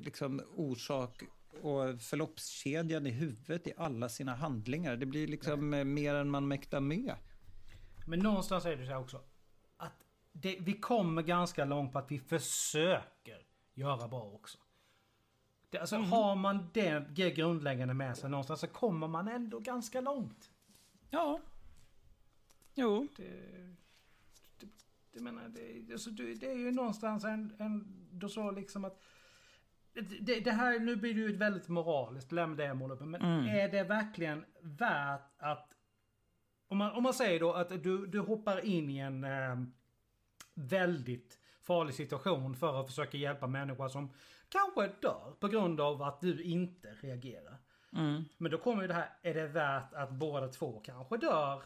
liksom, 0.00 0.42
orsak 0.54 1.22
och 1.62 2.00
förloppskedjan 2.00 3.06
i 3.06 3.10
huvudet 3.10 3.66
i 3.66 3.72
alla 3.76 4.08
sina 4.08 4.34
handlingar. 4.34 4.96
Det 4.96 5.06
blir 5.06 5.26
liksom 5.26 5.74
eh, 5.74 5.84
mer 5.84 6.14
än 6.14 6.30
man 6.30 6.48
mäktar 6.48 6.80
med. 6.80 7.14
Men 8.06 8.18
någonstans 8.18 8.64
är 8.64 8.76
det 8.76 8.86
så 8.86 8.92
här 8.92 9.00
också. 9.00 9.20
Att 9.76 10.04
det, 10.32 10.56
vi 10.60 10.72
kommer 10.72 11.22
ganska 11.22 11.64
långt 11.64 11.92
på 11.92 11.98
att 11.98 12.10
vi 12.10 12.18
försöker 12.18 13.46
göra 13.74 14.08
bra 14.08 14.22
också. 14.22 14.58
Det, 15.70 15.78
alltså 15.78 15.96
har 15.96 16.36
man 16.36 16.70
det 16.72 17.04
det 17.10 17.30
grundläggande 17.30 17.94
med 17.94 18.16
sig 18.16 18.30
någonstans 18.30 18.60
så 18.60 18.66
kommer 18.66 19.08
man 19.08 19.28
ändå 19.28 19.58
ganska 19.58 20.00
långt. 20.00 20.50
Ja. 21.10 21.40
Jo. 22.74 23.08
Det, 23.16 23.22
det, 24.60 24.66
det 25.12 25.20
menar, 25.20 25.48
det, 25.48 25.92
alltså, 25.92 26.10
det, 26.10 26.46
är 26.46 26.56
ju 26.56 26.70
någonstans 26.70 27.24
en, 27.24 27.52
en 27.58 28.28
så 28.28 28.50
liksom 28.50 28.84
att 28.84 29.02
det, 30.20 30.40
det 30.40 30.50
här, 30.52 30.78
nu 30.78 30.96
blir 30.96 31.14
det 31.14 31.20
ju 31.20 31.30
ett 31.34 31.40
väldigt 31.40 31.68
moraliskt, 31.68 32.32
lämna 32.32 32.56
det 32.56 32.64
jag 32.64 32.76
målar 32.76 32.94
upp, 32.94 33.00
men 33.00 33.22
Mm. 33.22 33.46
är 33.48 33.68
det 33.68 33.82
verkligen 33.82 34.44
värt 34.62 35.30
att 35.38 35.72
om 36.68 36.78
man, 36.78 36.92
om 36.92 37.02
man 37.02 37.14
säger 37.14 37.40
då 37.40 37.52
att 37.52 37.68
du, 37.82 38.06
du 38.06 38.20
hoppar 38.20 38.64
in 38.64 38.90
i 38.90 38.98
en 38.98 39.24
eh, 39.24 39.56
väldigt 40.54 41.38
farlig 41.62 41.94
situation 41.94 42.54
för 42.56 42.80
att 42.80 42.86
försöka 42.86 43.16
hjälpa 43.16 43.46
människor 43.46 43.88
som 43.88 44.12
kanske 44.48 44.86
dör 45.02 45.34
på 45.40 45.48
grund 45.48 45.80
av 45.80 46.02
att 46.02 46.20
du 46.20 46.42
inte 46.42 46.88
reagerar. 46.88 47.58
Mm. 47.92 48.24
Men 48.38 48.50
då 48.50 48.58
kommer 48.58 48.82
ju 48.82 48.88
det 48.88 48.94
här, 48.94 49.08
är 49.22 49.34
det 49.34 49.46
värt 49.46 49.92
att 49.94 50.10
båda 50.10 50.48
två 50.48 50.80
kanske 50.84 51.16
dör? 51.16 51.62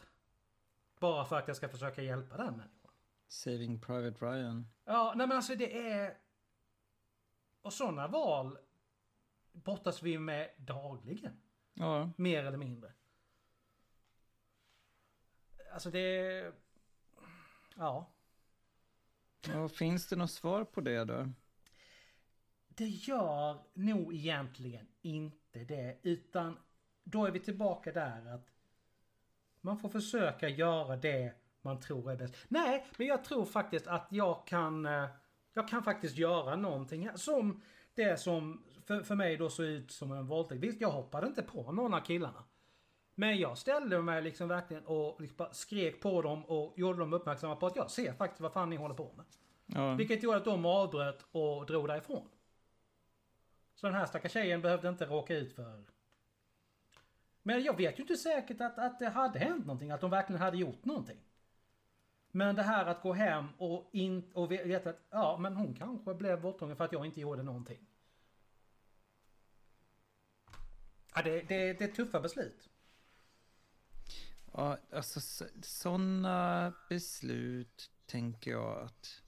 Bara 1.01 1.25
för 1.25 1.39
att 1.39 1.49
jag 1.49 1.57
ska 1.57 1.69
försöka 1.69 2.03
hjälpa 2.03 2.37
den 2.37 2.47
människan? 2.57 2.91
Saving 3.29 3.81
Private 3.81 4.25
Ryan. 4.27 4.67
Ja, 4.85 5.13
nej 5.17 5.27
men 5.27 5.37
alltså 5.37 5.55
det 5.55 5.89
är... 5.91 6.15
Och 7.63 7.73
sådana 7.73 8.09
val 8.09 8.59
brottas 9.53 10.03
vi 10.03 10.19
med 10.19 10.51
dagligen. 10.57 11.41
Ja. 11.75 12.11
Mer 12.17 12.45
eller 12.45 12.59
mindre. 12.59 12.93
Alltså 15.73 15.91
det... 15.91 16.53
Ja. 17.77 18.13
ja. 19.47 19.69
Finns 19.69 20.09
det 20.09 20.17
något 20.17 20.31
svar 20.31 20.65
på 20.65 20.81
det 20.81 21.05
då? 21.05 21.29
Det 22.69 22.89
gör 22.89 23.59
nog 23.75 24.15
egentligen 24.15 24.87
inte 25.03 25.65
det. 25.65 25.99
Utan 26.03 26.59
då 27.05 27.27
är 27.27 27.31
vi 27.31 27.41
tillbaka 27.41 27.93
där 27.93 28.35
att 28.35 28.47
man 29.61 29.79
får 29.79 29.89
försöka 29.89 30.49
göra 30.49 30.97
det 30.97 31.35
man 31.63 31.81
tror 31.81 32.13
är 32.13 32.17
bäst. 32.17 32.37
Nej, 32.49 32.87
men 32.97 33.07
jag 33.07 33.25
tror 33.25 33.45
faktiskt 33.45 33.87
att 33.87 34.07
jag 34.11 34.47
kan 34.47 34.87
eh, 34.87 35.09
Jag 35.53 35.69
kan 35.69 35.83
faktiskt 35.83 36.17
göra 36.17 36.57
någonting 36.57 37.09
här. 37.09 37.17
Som 37.17 37.63
det 37.95 38.21
som 38.21 38.65
för, 38.87 39.03
för 39.03 39.15
mig 39.15 39.37
då 39.37 39.51
såg 39.51 39.67
ut 39.67 39.91
som 39.91 40.13
en 40.13 40.27
våldtäkt. 40.27 40.63
Visst, 40.63 40.81
jag 40.81 40.91
hoppade 40.91 41.27
inte 41.27 41.43
på 41.43 41.73
någon 41.73 41.95
av 41.95 42.01
killarna. 42.01 42.45
Men 43.15 43.39
jag 43.39 43.59
ställde 43.59 44.03
mig 44.03 44.23
liksom 44.23 44.49
verkligen 44.49 44.87
och 44.87 45.21
liksom 45.21 45.47
skrek 45.53 46.01
på 46.01 46.23
dem 46.23 46.45
och 46.45 46.79
gjorde 46.79 46.99
dem 46.99 47.13
uppmärksamma 47.13 47.57
på 47.57 47.67
att 47.67 47.77
jag 47.77 47.91
ser 47.91 48.13
faktiskt 48.13 48.41
vad 48.41 48.53
fan 48.53 48.71
ni 48.71 48.77
håller 48.77 48.95
på 48.95 49.13
med. 49.17 49.27
Ja. 49.67 49.95
Vilket 49.95 50.23
gjorde 50.23 50.37
att 50.37 50.45
de 50.45 50.67
avbröt 50.67 51.27
och 51.33 51.67
drog 51.67 51.89
därifrån. 51.89 52.29
Så 53.75 53.87
den 53.87 53.97
här 53.97 54.07
stackars 54.07 54.33
tjejen 54.33 54.63
behövde 54.63 54.89
inte 54.89 55.07
råka 55.07 55.37
ut 55.37 55.53
för... 55.53 55.85
Men 57.43 57.63
jag 57.63 57.77
vet 57.77 57.99
ju 57.99 58.03
inte 58.03 58.17
säkert 58.17 58.61
att, 58.61 58.79
att 58.79 58.99
det 58.99 59.09
hade 59.09 59.39
hänt 59.39 59.67
någonting, 59.67 59.91
att 59.91 60.01
de 60.01 60.11
verkligen 60.11 60.43
hade 60.43 60.57
gjort 60.57 60.85
någonting. 60.85 61.19
Men 62.33 62.57
det 62.57 62.63
här 62.63 62.87
att 62.87 63.03
gå 63.03 63.13
hem 63.13 63.47
och, 63.59 63.91
in, 63.93 64.31
och 64.35 64.51
ve- 64.53 64.65
veta 64.65 64.91
att 64.91 65.07
ja, 65.11 65.39
men 65.41 65.57
hon 65.57 65.75
kanske 65.75 66.15
blev 66.15 66.41
våldtagen 66.41 66.77
för 66.77 66.85
att 66.85 66.93
jag 66.93 67.07
inte 67.07 67.21
gjorde 67.21 67.43
någonting. 67.43 67.87
Ja, 71.15 71.23
det, 71.23 71.41
det, 71.43 71.73
det 71.73 71.85
är 71.85 71.93
tuffa 71.95 72.21
beslut. 72.21 72.69
Ja, 74.53 74.79
alltså 74.93 75.21
sådana 75.63 76.73
beslut 76.89 77.91
tänker 78.07 78.51
jag 78.51 78.83
att 78.83 79.23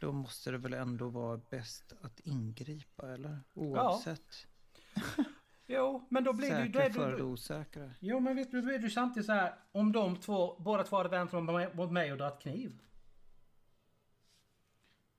då 0.00 0.12
måste 0.12 0.50
det 0.50 0.58
väl 0.58 0.74
ändå 0.74 1.08
vara 1.08 1.40
bäst 1.50 1.92
att 2.00 2.20
ingripa, 2.20 3.12
eller? 3.12 3.40
Oavsett. 3.54 4.46
Jo, 5.70 6.06
men 6.08 6.24
då 6.24 6.32
blir 6.32 6.50
det 6.50 6.62
ju... 6.62 6.68
Då 6.68 6.78
Säkra 6.78 6.84
är 6.84 6.90
för 6.90 7.16
det, 7.16 7.22
osäkra. 7.22 7.90
Jo 8.00 8.20
men 8.20 8.36
visst, 8.36 8.52
då 8.52 8.58
är 8.58 8.62
det 8.62 8.76
ju 8.76 8.90
samtidigt 8.90 9.26
så 9.26 9.32
här 9.32 9.54
om 9.72 9.92
de 9.92 10.16
två, 10.16 10.56
båda 10.58 10.84
två 10.84 10.96
hade 10.96 11.08
vänt 11.08 11.30
sig 11.30 11.40
mot 11.74 11.92
mig- 11.92 12.12
och 12.12 12.18
dragit 12.18 12.40
kniv. 12.40 12.82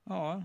Ja, 0.04 0.44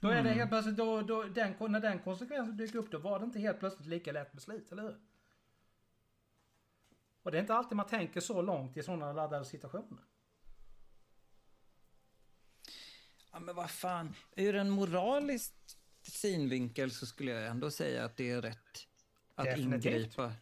Då 0.00 0.08
är 0.08 0.22
det 0.22 0.30
helt 0.30 0.50
plötsligt, 0.50 0.76
då, 0.76 1.02
då, 1.02 1.22
den, 1.22 1.54
när 1.60 1.80
den 1.80 1.98
konsekvensen 1.98 2.56
dyker 2.56 2.78
upp, 2.78 2.90
då 2.90 2.98
var 2.98 3.18
det 3.18 3.24
inte 3.24 3.38
helt 3.38 3.58
plötsligt 3.58 3.88
lika 3.88 4.12
lätt 4.12 4.32
beslut, 4.32 4.72
eller 4.72 4.82
hur? 4.82 5.00
Och 7.22 7.30
det 7.30 7.38
är 7.38 7.40
inte 7.40 7.54
alltid 7.54 7.76
man 7.76 7.86
tänker 7.86 8.20
så 8.20 8.42
långt 8.42 8.76
i 8.76 8.82
sådana 8.82 9.12
laddade 9.12 9.44
situationer. 9.44 10.04
Ja, 13.32 13.40
men 13.40 13.54
vad 13.56 13.70
fan. 13.70 14.14
Ur 14.36 14.54
en 14.54 14.70
moralisk 14.70 15.54
synvinkel 16.10 16.90
så 16.90 17.06
skulle 17.06 17.30
jag 17.30 17.46
ändå 17.46 17.70
säga 17.70 18.04
att 18.04 18.16
det 18.16 18.30
är 18.30 18.42
rätt 18.42 18.86
att 19.34 19.44
Definitivt. 19.44 19.94
ingripa. 19.94 20.32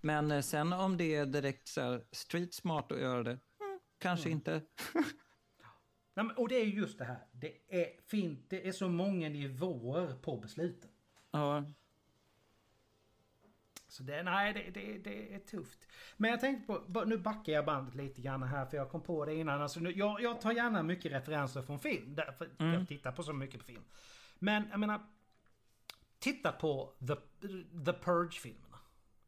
Men 0.00 0.30
eh, 0.30 0.40
sen 0.40 0.72
om 0.72 0.96
det 0.96 1.14
är 1.14 1.26
direkt 1.26 1.68
så 1.68 1.80
här 1.80 2.04
street 2.12 2.54
smart 2.54 2.92
att 2.92 3.00
göra 3.00 3.22
det, 3.22 3.30
mm, 3.30 3.80
kanske 3.98 4.30
inte. 4.30 4.62
Nej, 6.14 6.24
men, 6.26 6.36
och 6.36 6.48
det 6.48 6.54
är 6.54 6.64
ju 6.64 6.74
just 6.74 6.98
det 6.98 7.04
här, 7.04 7.18
det 7.32 7.52
är, 7.68 8.00
fin, 8.08 8.44
det 8.48 8.68
är 8.68 8.72
så 8.72 8.88
många 8.88 9.28
nivåer 9.28 10.14
på 10.14 10.36
besluten. 10.36 10.90
Ja, 11.30 11.64
Så 13.88 14.02
det, 14.02 14.22
nej, 14.22 14.52
det, 14.52 14.80
det, 14.80 14.98
det 14.98 15.34
är 15.34 15.38
tufft. 15.38 15.88
Men 16.16 16.30
jag 16.30 16.40
tänkte 16.40 16.66
på, 16.66 17.04
nu 17.04 17.18
backar 17.18 17.52
jag 17.52 17.64
bandet 17.64 17.94
lite 17.94 18.20
grann 18.20 18.42
här 18.42 18.66
för 18.66 18.76
jag 18.76 18.90
kom 18.90 19.02
på 19.02 19.24
det 19.24 19.34
innan. 19.34 19.62
Alltså 19.62 19.80
nu, 19.80 19.92
jag, 19.92 20.22
jag 20.22 20.40
tar 20.40 20.52
gärna 20.52 20.82
mycket 20.82 21.12
referenser 21.12 21.62
från 21.62 21.78
film. 21.80 22.14
Därför 22.14 22.48
jag 22.58 22.88
tittar 22.88 23.12
på 23.12 23.22
så 23.22 23.32
mycket 23.32 23.60
på 23.60 23.66
film. 23.66 23.84
Men 24.42 24.68
jag 24.70 24.80
menar, 24.80 25.00
titta 26.18 26.52
på 26.52 26.92
The, 27.08 27.14
The 27.84 27.92
Purge-filmerna. 27.92 28.78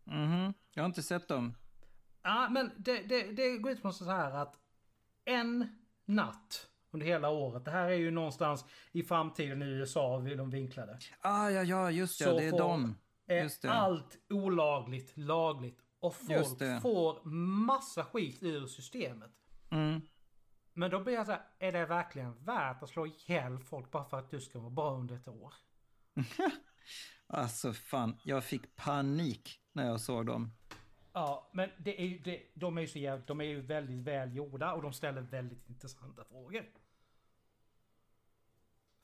Mhm. 0.05 0.55
Jag 0.75 0.83
har 0.83 0.87
inte 0.87 1.03
sett 1.03 1.29
dem. 1.29 1.55
Ja, 2.23 2.49
men 2.51 2.71
det, 2.79 3.03
det, 3.03 3.23
det 3.33 3.59
går 3.59 3.73
ut 3.73 3.83
på 3.83 3.93
så 3.93 4.05
här 4.05 4.31
att 4.33 4.59
en 5.25 5.81
natt 6.05 6.69
under 6.91 7.07
hela 7.07 7.29
året. 7.31 7.65
Det 7.65 7.71
här 7.71 7.89
är 7.89 7.95
ju 7.97 8.11
någonstans 8.11 8.65
i 8.93 9.03
framtiden 9.03 9.63
i 9.63 9.67
USA 9.67 10.17
vid 10.19 10.39
de 10.39 10.51
vinklade. 10.51 10.99
Ah, 11.21 11.49
ja, 11.51 11.63
ja, 11.63 11.91
just 11.91 12.19
det. 12.19 12.25
Så 12.25 12.39
det 12.39 12.45
är 12.45 12.51
får- 12.51 12.59
dem. 12.59 12.95
Är 13.27 13.43
Just 13.43 13.63
det. 13.63 13.73
allt 13.73 14.19
olagligt 14.31 15.13
lagligt. 15.19 15.79
Och 16.01 16.17
Just 16.29 16.59
folk 16.59 16.83
får 16.83 17.25
massa 17.67 18.05
skit 18.05 18.43
ur 18.43 18.67
systemet. 18.67 19.31
Mm. 19.71 20.01
Men 20.75 20.91
då 20.91 21.01
blir 21.01 21.15
jag 21.15 21.27
så 21.27 21.33
här, 21.33 21.43
är 21.59 21.73
det 21.73 21.87
verkligen 21.87 22.45
värt 22.45 22.83
att 22.83 22.89
slå 22.89 23.07
ihjäl 23.07 23.59
folk 23.59 23.91
bara 23.91 24.05
för 24.05 24.19
att 24.19 24.31
du 24.31 24.41
ska 24.41 24.59
vara 24.59 24.71
bra 24.71 24.95
under 24.95 25.17
ett 25.17 25.29
år? 25.29 25.55
Alltså 27.27 27.73
fan, 27.73 28.17
jag 28.23 28.45
fick 28.45 28.77
panik 28.77 29.61
när 29.73 29.87
jag 29.87 30.01
såg 30.01 30.27
dem. 30.27 30.53
Ja, 31.13 31.51
men 31.53 31.71
det 31.79 32.01
är 32.01 32.07
ju, 32.07 32.19
det, 32.19 32.43
de 32.55 32.79
är 32.79 32.83
ju 32.83 32.89
så 32.89 32.99
jävligt, 32.99 33.27
de 33.27 33.41
är 33.41 33.45
ju 33.45 33.61
väldigt 33.61 34.05
väl 34.05 34.37
gjorda 34.37 34.73
och 34.73 34.83
de 34.83 34.93
ställer 34.93 35.21
väldigt 35.23 35.69
intressanta 35.69 36.25
frågor. 36.25 36.65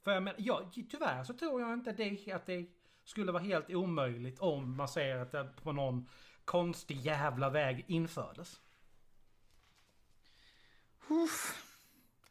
För 0.04 0.12
jag 0.12 0.22
menar, 0.22 0.40
ja, 0.40 0.70
tyvärr 0.90 1.24
så 1.24 1.34
tror 1.34 1.60
jag 1.60 1.72
inte 1.72 1.92
det, 1.92 2.32
att 2.32 2.46
det 2.46 2.66
skulle 3.04 3.32
vara 3.32 3.42
helt 3.42 3.70
omöjligt 3.70 4.38
om 4.38 4.76
man 4.76 4.88
säger 4.88 5.16
att 5.16 5.32
det 5.32 5.48
på 5.62 5.72
någon 5.72 6.08
konstig 6.44 6.96
jävla 6.96 7.50
väg 7.50 7.84
infördes. 7.88 8.60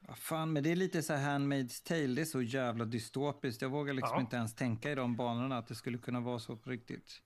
Ja, 0.08 0.16
fan, 0.16 0.54
men 0.54 0.64
det 0.64 0.72
är 0.72 0.76
lite 0.76 1.02
så 1.04 1.14
här 1.14 1.40
Handmaid's 1.40 1.88
Tale, 1.88 2.08
det 2.08 2.22
är 2.22 2.26
så 2.26 2.42
jävla 2.42 2.86
dystopiskt. 2.86 3.62
Jag 3.62 3.70
vågar 3.70 3.94
liksom 3.94 4.16
Ja. 4.16 4.22
inte 4.22 4.36
ens 4.36 4.56
tänka 4.56 4.92
i 4.92 4.96
de 4.96 5.16
banorna 5.16 5.58
att 5.58 5.68
det 5.68 5.76
skulle 5.76 5.98
kunna 5.98 6.20
vara 6.20 6.40
så 6.40 6.58
på 6.58 6.70
riktigt. 6.70 7.22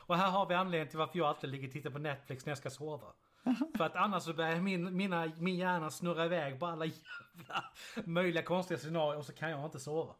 Och 0.07 0.17
här 0.17 0.30
har 0.32 0.45
vi 0.45 0.55
anledningen 0.55 0.88
till 0.89 0.97
varför 0.97 1.17
jag 1.17 1.28
alltid 1.28 1.49
ligger 1.49 1.67
och 1.67 1.73
tittar 1.73 1.89
på 1.89 1.99
Netflix 1.99 2.45
när 2.45 2.51
jag 2.51 2.57
ska 2.57 2.69
sova. 2.69 3.07
För 3.78 3.84
att 3.84 3.95
annars 3.95 4.23
så 4.23 4.34
börjar 4.34 4.61
min, 4.61 4.97
mina, 4.97 5.32
min 5.38 5.55
hjärna 5.55 5.89
snurra 5.91 6.26
iväg 6.26 6.59
på 6.59 6.65
alla 6.65 6.86
jävla 7.36 7.63
möjliga 8.05 8.43
konstiga 8.43 8.78
scenarier 8.78 9.17
och 9.17 9.26
så 9.26 9.34
kan 9.34 9.49
jag 9.49 9.65
inte 9.65 9.80
sova. 9.80 10.15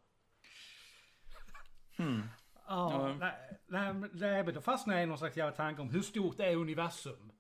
Hmm. 1.98 2.24
Ja, 2.68 3.16
nej, 3.20 3.60
nej, 3.68 3.94
nej, 4.14 4.44
men 4.44 4.54
då 4.54 4.62
fastnar 4.62 4.94
jag 4.94 5.04
i 5.04 5.06
någon 5.06 5.18
slags 5.18 5.38
jävla 5.38 5.56
tanke 5.56 5.82
om 5.82 5.90
hur 5.90 6.02
stort 6.02 6.40
är 6.40 6.56
universum? 6.56 7.32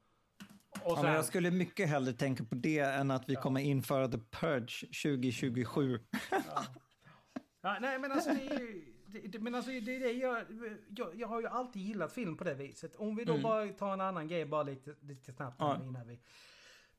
Och 0.83 0.91
Ja, 0.91 0.95
men 0.95 1.05
här, 1.05 1.15
jag 1.15 1.25
skulle 1.25 1.51
mycket 1.51 1.89
hellre 1.89 2.13
tänka 2.13 2.43
på 2.43 2.55
det 2.55 2.79
än 2.79 3.11
att 3.11 3.29
vi 3.29 3.35
kommer 3.35 3.61
införa 3.61 4.07
The 4.07 4.17
Purge 4.17 4.87
2027. 5.03 5.99
ja, 7.61 7.77
nej 7.81 7.99
men 7.99 8.11
alltså 8.11 8.29
det 8.29 8.55
är 8.55 8.59
ju... 8.59 8.91
Det, 9.27 9.39
men 9.39 9.55
alltså 9.55 9.71
det 9.71 9.77
är 9.95 9.99
det 9.99 10.11
jag, 10.11 10.43
jag... 10.89 11.15
Jag 11.15 11.27
har 11.27 11.41
ju 11.41 11.47
alltid 11.47 11.81
gillat 11.81 12.13
film 12.13 12.37
på 12.37 12.43
det 12.43 12.53
viset. 12.53 12.95
Om 12.95 13.15
vi 13.15 13.25
då 13.25 13.31
Mm. 13.33 13.43
bara 13.43 13.67
tar 13.67 13.93
en 13.93 14.01
annan 14.01 14.27
grej 14.27 14.45
bara 14.45 14.63
lite, 14.63 14.95
lite 15.01 15.33
snabbt 15.33 15.55
Ja. 15.59 15.75
innan 15.83 16.07
vi... 16.07 16.19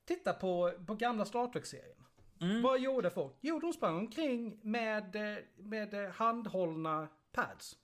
Titta 0.04 0.32
på, 0.32 0.72
på 0.86 0.94
gamla 0.94 1.24
Star 1.24 1.46
Trek-serien. 1.48 2.04
Mm. 2.40 2.62
Vad 2.62 2.80
gjorde 2.80 3.10
folk? 3.10 3.34
Jo, 3.40 3.58
de 3.58 3.72
sprang 3.72 3.96
omkring 3.96 4.60
med, 4.62 5.16
med 5.56 6.12
handhållna 6.14 7.08
pads. 7.32 7.76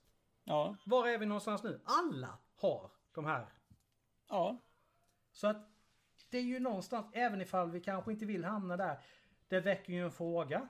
Ja. 0.43 0.75
Var 0.85 1.07
är 1.07 1.17
vi 1.17 1.25
någonstans 1.25 1.63
nu? 1.63 1.81
Alla 1.85 2.37
har 2.55 2.91
de 3.15 3.25
här. 3.25 3.45
Ja. 4.29 4.61
Så 5.31 5.47
att 5.47 5.69
det 6.33 6.39
är 6.39 6.43
ju 6.43 6.59
någonstans, 6.59 7.05
även 7.13 7.41
ifall 7.41 7.71
vi 7.71 7.79
kanske 7.79 8.11
inte 8.11 8.25
vill 8.25 8.45
hamna 8.45 8.77
där. 8.77 8.99
Det 9.47 9.59
väcker 9.59 9.93
ju 9.93 10.05
en 10.05 10.11
fråga. 10.11 10.67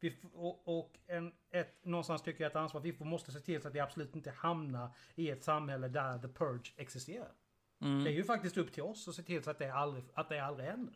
Vi, 0.00 0.16
och 0.32 0.78
och 0.78 0.98
en, 1.06 1.32
ett, 1.50 1.84
någonstans 1.84 2.22
tycker 2.22 2.44
jag 2.44 2.50
ett 2.50 2.56
ansvar. 2.56 2.80
Vi 2.80 3.04
måste 3.04 3.32
se 3.32 3.40
till 3.40 3.62
så 3.62 3.68
att 3.68 3.74
vi 3.74 3.80
absolut 3.80 4.16
inte 4.16 4.30
hamnar 4.30 4.90
i 5.14 5.30
ett 5.30 5.44
samhälle 5.44 5.88
där 5.88 6.18
the 6.18 6.28
purge 6.28 6.72
existerar. 6.76 7.32
Mm. 7.80 8.04
Det 8.04 8.10
är 8.10 8.14
ju 8.14 8.24
faktiskt 8.24 8.56
upp 8.56 8.72
till 8.72 8.82
oss 8.82 9.08
att 9.08 9.14
se 9.14 9.22
till 9.22 9.42
så 9.42 9.50
att 9.50 9.58
det 9.58 9.70
aldrig, 9.70 10.04
att 10.14 10.28
det 10.28 10.44
aldrig 10.44 10.68
händer. 10.68 10.94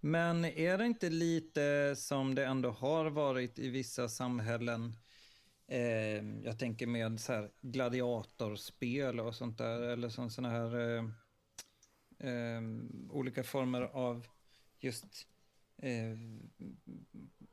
Men 0.00 0.44
är 0.44 0.78
det 0.78 0.86
inte 0.86 1.10
lite 1.10 1.96
som 1.96 2.34
det 2.34 2.46
ändå 2.46 2.70
har 2.70 3.10
varit 3.10 3.58
i 3.58 3.68
vissa 3.68 4.08
samhällen? 4.08 4.96
Eh, 5.66 6.24
jag 6.44 6.58
tänker 6.58 6.86
med 6.86 7.20
så 7.20 7.32
här 7.32 7.50
gladiatorspel 7.60 9.20
och 9.20 9.34
sånt 9.34 9.58
där, 9.58 9.80
eller 9.80 10.08
som 10.08 10.30
såna 10.30 10.50
här 10.50 10.96
eh, 10.96 11.04
eh, 12.20 12.60
olika 13.10 13.44
former 13.44 13.82
av 13.82 14.26
just 14.80 15.26
eh, 15.76 16.16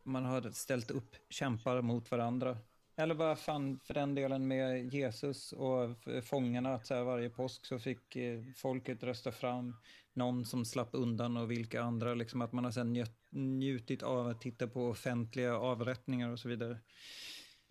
man 0.03 0.25
har 0.25 0.51
ställt 0.51 0.91
upp 0.91 1.15
kämpar 1.29 1.81
mot 1.81 2.11
varandra. 2.11 2.57
Eller 2.95 3.15
vad 3.15 3.39
fan 3.39 3.79
för 3.83 3.93
den 3.93 4.15
delen 4.15 4.47
med 4.47 4.93
Jesus 4.93 5.51
och 5.51 5.89
fångarna, 6.23 6.73
att 6.73 6.87
så 6.87 6.95
här 6.95 7.03
varje 7.03 7.29
påsk 7.29 7.65
så 7.65 7.79
fick 7.79 8.15
eh, 8.15 8.43
folket 8.55 9.03
rösta 9.03 9.31
fram 9.31 9.75
någon 10.13 10.45
som 10.45 10.65
slapp 10.65 10.89
undan 10.91 11.37
och 11.37 11.51
vilka 11.51 11.81
andra. 11.81 12.13
Liksom 12.13 12.41
att 12.41 12.53
man 12.53 12.63
har 12.63 12.71
sen 12.71 13.05
njutit 13.29 14.03
av 14.03 14.27
att 14.27 14.41
titta 14.41 14.67
på 14.67 14.89
offentliga 14.89 15.57
avrättningar 15.57 16.29
och 16.29 16.39
så 16.39 16.49
vidare. 16.49 16.77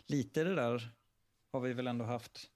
Lite 0.05 0.43
det 0.43 0.55
där 0.55 0.89
har 1.51 1.59
vi 1.59 1.73
väl 1.73 1.87
ändå 1.87 2.05
haft. 2.05 2.49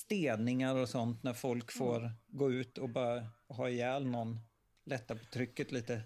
Steningar 0.00 0.76
och 0.76 0.88
sånt 0.88 1.22
när 1.22 1.32
folk 1.32 1.72
får 1.72 2.12
gå 2.28 2.52
ut 2.52 2.78
och 2.78 2.88
bara 2.88 3.26
ha 3.48 3.68
ihjäl 3.68 4.06
någon. 4.06 4.38
Lätta 4.84 5.14
på 5.14 5.24
trycket 5.24 5.72
lite. 5.72 6.02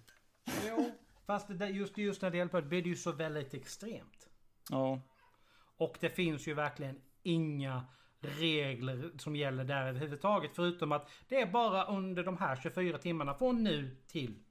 Jo. 0.69 0.91
Fast 1.27 1.49
det 1.49 1.55
där, 1.55 1.69
just, 1.69 1.99
just 1.99 2.23
när 2.23 2.31
det 2.31 2.37
gäller 2.37 2.51
purge 2.51 2.69
blir 2.69 2.83
det 2.83 2.89
ju 2.89 2.97
så 2.97 3.13
väldigt 3.13 3.55
extremt. 3.55 4.29
Ja. 4.71 5.01
Och 5.77 5.97
det 6.01 6.11
finns 6.11 6.49
ju 6.49 6.55
verkligen 6.55 7.01
inga 7.23 7.87
regler 8.21 9.11
som 9.19 9.37
gäller 9.37 9.65
där 9.65 9.87
överhuvudtaget. 9.87 10.51
Förutom 10.55 10.93
att 10.93 11.11
det 11.29 11.41
är 11.41 11.47
bara 11.47 11.85
under 11.85 12.25
de 12.25 12.37
här 12.37 12.57
24 12.57 12.99
timmarna 12.99 13.35
från 13.35 13.65
nu 13.65 13.97
till. 14.07 14.45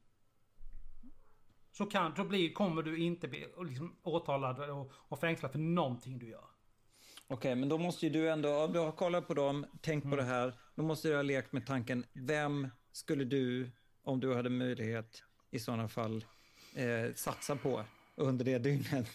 Så, 1.71 1.85
kan, 1.85 2.15
så 2.15 2.23
blir, 2.23 2.53
kommer 2.53 2.83
du 2.83 2.97
inte 2.97 3.27
bli 3.27 3.47
liksom, 3.65 3.95
åtalad 4.03 4.69
och, 4.69 4.91
och 4.93 5.19
fängslad 5.19 5.51
för 5.51 5.59
någonting 5.59 6.19
du 6.19 6.29
gör. 6.29 6.52
Okej, 7.33 7.55
men 7.55 7.69
då 7.69 7.77
måste 7.77 8.05
ju 8.05 8.11
du 8.13 8.29
ändå, 8.29 8.63
om 8.63 8.73
du 8.73 8.79
har 8.79 8.91
kollat 8.91 9.27
på 9.27 9.33
dem, 9.33 9.65
tänkt 9.81 10.09
på 10.09 10.15
det 10.15 10.23
här, 10.23 10.53
då 10.75 10.83
måste 10.83 11.07
du 11.09 11.15
ha 11.15 11.21
lekt 11.21 11.51
med 11.51 11.65
tanken, 11.67 12.05
vem 12.13 12.67
skulle 12.91 13.23
du, 13.23 13.71
om 14.03 14.19
du 14.19 14.35
hade 14.35 14.49
möjlighet, 14.49 15.23
i 15.51 15.59
sådana 15.59 15.87
fall 15.87 16.25
eh, 16.75 17.13
satsa 17.15 17.55
på 17.55 17.83
under 18.15 18.45
det 18.45 18.57
dygnet? 18.57 19.07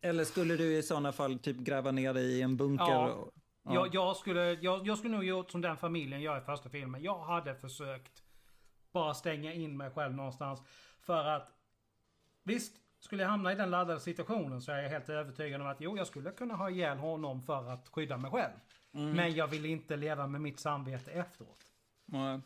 Eller 0.00 0.24
skulle 0.24 0.56
du 0.56 0.76
i 0.76 0.82
sådana 0.82 1.12
fall 1.12 1.38
typ 1.38 1.56
gräva 1.56 1.90
ner 1.90 2.14
dig 2.14 2.24
i 2.38 2.42
en 2.42 2.56
bunker? 2.56 2.84
Ja. 2.84 3.12
och- 3.12 3.32
Jag, 3.74 3.94
jag, 3.94 4.16
skulle, 4.16 4.52
jag, 4.52 4.86
jag 4.86 4.98
skulle 4.98 5.14
nog 5.14 5.24
gjort 5.24 5.50
som 5.50 5.60
den 5.60 5.76
familjen 5.76 6.20
gör 6.20 6.38
i 6.38 6.40
första 6.40 6.68
filmen. 6.68 7.02
Jag 7.02 7.18
hade 7.24 7.54
försökt 7.54 8.22
bara 8.92 9.14
stänga 9.14 9.52
in 9.52 9.76
mig 9.76 9.90
själv 9.90 10.14
någonstans. 10.14 10.60
För 11.00 11.24
att 11.24 11.48
visst, 12.42 12.76
skulle 12.98 13.22
jag 13.22 13.30
hamna 13.30 13.52
i 13.52 13.54
den 13.54 13.70
laddade 13.70 14.00
situationen 14.00 14.62
så 14.62 14.72
är 14.72 14.82
jag 14.82 14.90
helt 14.90 15.08
övertygad 15.08 15.60
om 15.60 15.66
att 15.66 15.80
jo, 15.80 15.96
jag 15.96 16.06
skulle 16.06 16.30
kunna 16.30 16.54
ha 16.54 16.70
ihjäl 16.70 16.98
honom 16.98 17.42
för 17.42 17.70
att 17.70 17.88
skydda 17.88 18.16
mig 18.16 18.30
själv. 18.30 18.54
Men 18.90 19.34
jag 19.34 19.48
vill 19.48 19.64
inte 19.64 19.96
leva 19.96 20.26
med 20.26 20.40
mitt 20.40 20.60
samvete 20.60 21.10
efteråt. 21.12 21.72
Ja. 22.04 22.40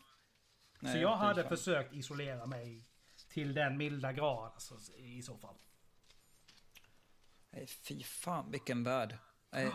Nej, 0.81 0.93
så 0.93 0.99
jag 0.99 1.17
hade 1.17 1.49
försökt 1.49 1.95
isolera 1.95 2.47
mig 2.47 2.85
till 3.29 3.55
den 3.55 3.77
milda 3.77 4.13
grad 4.13 4.53
alltså, 4.53 4.75
i 4.97 5.23
så 5.23 5.39
fall. 5.39 5.55
Nej, 7.51 7.67
fy 7.67 8.03
fan 8.03 8.51
vilken 8.51 8.85
värld. 8.85 9.19
Nej. 9.51 9.73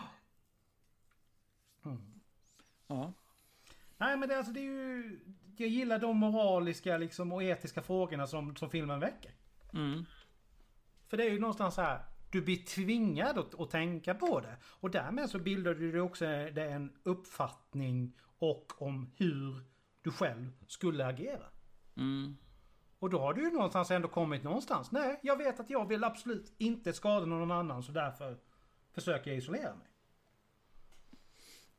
Mm. 1.86 2.21
Ja. 2.88 3.13
Nej 3.97 4.17
men 4.17 4.30
det, 4.30 4.38
alltså, 4.38 4.51
det 4.51 4.59
är 4.59 4.63
ju... 4.63 5.19
Jag 5.57 5.69
gillar 5.69 5.99
de 5.99 6.17
moraliska 6.17 6.97
liksom, 6.97 7.32
och 7.32 7.43
etiska 7.43 7.82
frågorna 7.82 8.28
som, 8.28 8.55
som 8.55 8.69
filmen 8.69 8.99
väcker. 8.99 9.32
Mm. 9.73 10.05
För 11.07 11.17
det 11.17 11.23
är 11.23 11.29
ju 11.29 11.39
någonstans 11.39 11.75
så 11.75 11.81
här. 11.81 12.01
Du 12.31 12.41
blir 12.41 12.57
tvingad 12.57 13.37
att, 13.37 13.59
att 13.59 13.69
tänka 13.69 14.13
på 14.13 14.39
det. 14.39 14.57
Och 14.63 14.91
därmed 14.91 15.29
så 15.29 15.39
bildar 15.39 15.73
du 15.73 15.91
dig 15.91 16.01
också 16.01 16.25
det 16.25 16.63
en 16.71 16.93
uppfattning 17.03 18.13
och 18.39 18.81
om 18.81 19.11
hur 19.15 19.63
du 20.01 20.11
själv 20.11 20.51
skulle 20.67 21.05
agera. 21.05 21.45
Mm. 21.97 22.37
Och 22.99 23.09
då 23.09 23.19
har 23.19 23.33
du 23.33 23.41
ju 23.41 23.51
någonstans 23.51 23.91
ändå 23.91 24.07
kommit 24.07 24.43
någonstans. 24.43 24.91
Nej, 24.91 25.19
jag 25.23 25.37
vet 25.37 25.59
att 25.59 25.69
jag 25.69 25.87
vill 25.87 26.03
absolut 26.03 26.53
inte 26.57 26.93
skada 26.93 27.25
någon 27.25 27.51
annan 27.51 27.83
så 27.83 27.91
därför 27.91 28.37
försöker 28.91 29.31
jag 29.31 29.37
isolera 29.37 29.75
mig. 29.75 29.87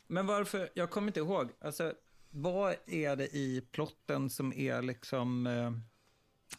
Men 0.06 0.26
varför, 0.26 0.68
jag 0.74 0.90
kommer 0.90 1.08
inte 1.08 1.20
ihåg, 1.20 1.52
alltså 1.60 1.92
vad 2.30 2.76
är 2.86 3.16
det 3.16 3.36
i 3.36 3.68
plotten 3.72 4.30
som 4.30 4.52
är 4.52 4.82
liksom, 4.82 5.46
eh, 5.46 5.72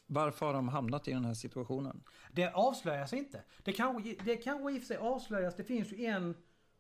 varför 0.08 0.46
har 0.46 0.54
de 0.54 0.68
hamnat 0.68 1.08
i 1.08 1.14
den 1.14 1.26
här 1.26 1.34
situationen? 1.34 2.04
Det 2.32 2.52
avslöjas 2.54 3.14
inte. 3.14 3.44
Det 3.64 3.74
kanske, 3.74 4.16
det 4.24 4.38
kanske 4.38 4.72
i 4.72 4.78
och 4.78 4.82
för 4.82 4.88
sig 4.88 4.98
avslöjas. 4.98 5.56
Det 5.56 5.64
finns 5.64 5.92
ju 5.92 6.06
en 6.06 6.36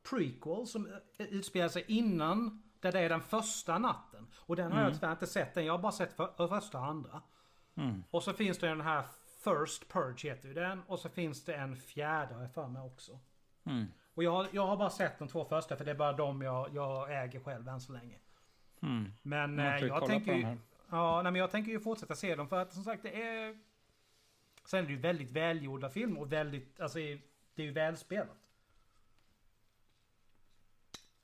prequel 0.09 0.67
som 0.67 0.87
utspelar 1.17 1.69
sig 1.69 1.85
innan. 1.87 2.63
Där 2.79 2.91
det 2.91 2.99
är 2.99 3.09
den 3.09 3.21
första 3.21 3.77
natten. 3.77 4.27
Och 4.35 4.55
den 4.55 4.71
har 4.71 4.81
jag 4.81 4.93
tyvärr 4.93 5.11
inte 5.11 5.27
sett. 5.27 5.53
Den. 5.53 5.65
Jag 5.65 5.73
har 5.73 5.79
bara 5.79 5.91
sett 5.91 6.13
för, 6.13 6.47
första 6.47 6.79
och 6.79 6.85
andra. 6.85 7.21
Mm. 7.77 8.03
Och 8.11 8.23
så 8.23 8.33
finns 8.33 8.57
det 8.57 8.67
den 8.67 8.81
här 8.81 9.03
First 9.43 9.89
Purge 9.89 10.29
heter 10.29 10.47
ju 10.47 10.53
den. 10.53 10.81
Och 10.87 10.99
så 10.99 11.09
finns 11.09 11.45
det 11.45 11.55
en 11.55 11.75
fjärde 11.75 12.33
har 12.33 12.41
jag 12.41 12.53
för 12.53 12.67
mig 12.67 12.81
också. 12.81 13.19
Mm. 13.65 13.85
Och 14.13 14.23
jag, 14.23 14.47
jag 14.51 14.67
har 14.67 14.77
bara 14.77 14.89
sett 14.89 15.19
de 15.19 15.27
två 15.27 15.45
första 15.45 15.75
för 15.75 15.85
det 15.85 15.91
är 15.91 15.95
bara 15.95 16.13
de 16.13 16.41
jag, 16.41 16.75
jag 16.75 17.23
äger 17.23 17.39
själv 17.39 17.67
än 17.67 17.81
så 17.81 17.93
länge. 17.93 18.15
Mm. 18.81 19.11
Men 19.21 19.59
eh, 19.59 19.77
jag 19.77 20.05
tänker 20.05 20.33
ju... 20.33 20.57
Ja, 20.89 21.21
nej, 21.21 21.31
men 21.31 21.39
jag 21.39 21.51
tänker 21.51 21.71
ju 21.71 21.79
fortsätta 21.79 22.15
se 22.15 22.35
dem 22.35 22.49
för 22.49 22.61
att 22.61 22.73
som 22.73 22.83
sagt 22.83 23.03
det 23.03 23.23
är... 23.23 23.57
Sen 24.65 24.79
är 24.79 24.87
det 24.87 24.93
ju 24.93 24.99
väldigt 24.99 25.31
välgjorda 25.31 25.89
filmer 25.89 26.21
och 26.21 26.31
väldigt, 26.31 26.79
alltså 26.79 26.97
det 26.97 27.61
är 27.61 27.65
ju 27.65 27.71
välspelat. 27.71 28.37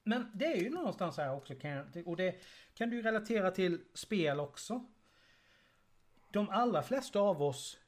Men 0.03 0.31
det 0.33 0.45
är 0.45 0.61
ju 0.61 0.69
någonstans 0.69 1.17
här 1.17 1.35
också 1.35 1.55
kan 1.55 1.71
jag, 1.71 2.07
och 2.07 2.17
det 2.17 2.35
kan 2.73 2.89
du 2.89 2.95
ju 2.95 3.01
relatera 3.01 3.51
till 3.51 3.81
spel 3.93 4.39
också. 4.39 4.85
De 6.31 6.49
allra 6.49 6.83
flesta 6.83 7.19
av 7.19 7.41
oss 7.43 7.79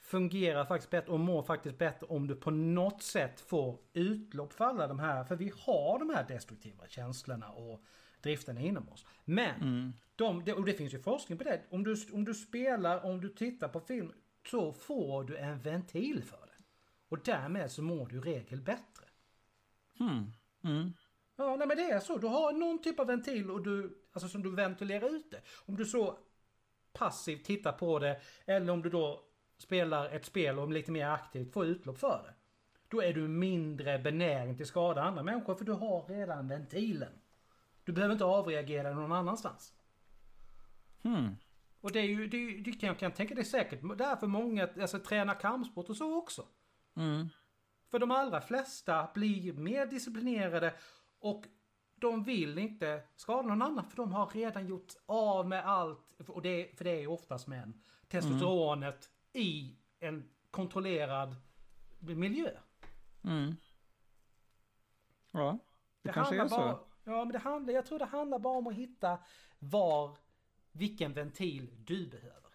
fungerar 0.00 0.64
faktiskt 0.64 0.90
bättre 0.90 1.12
och 1.12 1.20
mår 1.20 1.42
faktiskt 1.42 1.78
bättre 1.78 2.06
om 2.06 2.26
du 2.26 2.36
på 2.36 2.50
något 2.50 3.02
sätt 3.02 3.40
får 3.40 3.78
utlopp 3.92 4.52
för 4.52 4.64
alla 4.64 4.86
de 4.86 4.98
här, 4.98 5.24
för 5.24 5.36
vi 5.36 5.52
har 5.58 5.98
de 5.98 6.10
här 6.10 6.24
destruktiva 6.28 6.88
känslorna 6.88 7.50
och 7.52 7.82
drifterna 8.26 8.60
inom 8.60 8.88
oss. 8.88 9.06
Men 9.24 9.60
Mm. 9.62 9.92
de, 10.16 10.52
och 10.52 10.64
det 10.64 10.72
finns 10.72 10.94
ju 10.94 10.98
forskning 11.02 11.38
på 11.38 11.44
det. 11.44 11.62
Om 11.70 11.84
du, 11.84 11.96
om 12.12 12.24
du 12.24 12.34
spelar, 12.34 13.04
om 13.04 13.20
du 13.20 13.28
tittar 13.28 13.68
på 13.68 13.80
film 13.80 14.12
så 14.50 14.72
får 14.72 15.24
du 15.24 15.36
en 15.36 15.58
ventil 15.60 16.22
för 16.24 16.36
det. 16.46 16.62
Och 17.08 17.18
därmed 17.24 17.70
så 17.70 17.82
mår 17.82 18.06
du 18.06 18.16
i 18.16 18.20
regel 18.20 18.60
bättre. 18.60 19.04
Mm. 20.00 20.32
Mm. 20.64 20.92
Ja, 21.36 21.56
nej 21.56 21.66
men 21.68 21.76
det 21.76 21.90
är 21.90 22.00
så. 22.00 22.18
Du 22.18 22.26
har 22.26 22.52
någon 22.52 22.82
typ 22.82 23.00
av 23.00 23.06
ventil 23.06 23.50
och 23.50 23.62
du, 23.62 23.98
alltså 24.12 24.28
som 24.28 24.42
du 24.42 24.50
ventilerar 24.50 25.16
ut 25.16 25.30
det. 25.30 25.40
Om 25.66 25.76
du 25.76 25.84
så 25.84 26.18
passivt 26.92 27.44
tittar 27.44 27.72
på 27.72 27.98
det 27.98 28.20
eller 28.46 28.72
om 28.72 28.82
du 28.82 28.90
då 28.90 29.22
spelar 29.58 30.10
ett 30.10 30.24
spel 30.24 30.58
och 30.58 30.72
lite 30.72 30.90
mer 30.90 31.06
aktivt 31.06 31.52
får 31.52 31.66
utlopp 31.66 31.98
för 31.98 32.22
det. 32.26 32.34
Då 32.88 33.02
är 33.02 33.12
du 33.12 33.28
mindre 33.28 33.98
benägen 33.98 34.56
till 34.56 34.66
skada 34.66 35.02
andra 35.02 35.22
människor 35.22 35.54
för 35.54 35.64
du 35.64 35.72
har 35.72 36.02
redan 36.08 36.48
ventilen. 36.48 37.12
Du 37.86 37.92
behöver 37.92 38.12
inte 38.12 38.24
avreagera 38.24 38.94
någon 38.94 39.12
annanstans. 39.12 39.74
Mm. 41.02 41.36
Och 41.80 41.92
det 41.92 42.00
är 42.00 42.04
ju, 42.04 42.26
det, 42.26 42.36
är 42.36 42.58
det 42.58 42.72
kan 42.72 42.86
jag 42.86 42.98
kan 42.98 43.12
tänka 43.12 43.34
det 43.34 43.40
är 43.40 43.44
säkert 43.44 43.80
därför 43.98 44.26
många 44.26 44.68
alltså, 44.80 44.98
tränar 44.98 45.40
kampsport 45.40 45.88
och 45.88 45.96
så 45.96 46.18
också. 46.18 46.46
Mm. 46.96 47.28
För 47.90 47.98
de 47.98 48.10
allra 48.10 48.40
flesta 48.40 49.10
blir 49.14 49.52
mer 49.52 49.86
disciplinerade 49.86 50.74
och 51.18 51.44
de 51.94 52.24
vill 52.24 52.58
inte 52.58 53.02
skada 53.16 53.48
någon 53.48 53.62
annan 53.62 53.90
för 53.90 53.96
de 53.96 54.12
har 54.12 54.26
redan 54.26 54.66
gjort 54.66 54.92
av 55.06 55.48
med 55.48 55.66
allt. 55.66 56.20
Och 56.28 56.42
det, 56.42 56.78
för 56.78 56.84
det 56.84 56.90
är 56.90 57.00
ju 57.00 57.06
oftast 57.06 57.46
män. 57.46 57.82
Testosteronet 58.08 59.10
i 59.32 59.78
en 59.98 60.30
kontrollerad 60.50 61.36
miljö. 61.98 62.50
Mm. 63.24 63.54
Ja, 65.30 65.58
det, 66.02 66.08
Det 66.08 66.12
kanske 66.12 66.42
är 66.42 66.48
så. 66.48 66.56
bara, 66.56 66.78
Ja, 67.08 67.24
men 67.24 67.32
det 67.32 67.38
handlar, 67.38 67.74
jag 67.74 67.86
tror 67.86 67.98
det 67.98 68.04
handlar 68.04 68.38
bara 68.38 68.58
om 68.58 68.66
att 68.66 68.74
hitta 68.74 69.18
var, 69.58 70.16
vilken 70.72 71.12
ventil 71.12 71.84
du 71.84 72.06
behöver. 72.06 72.50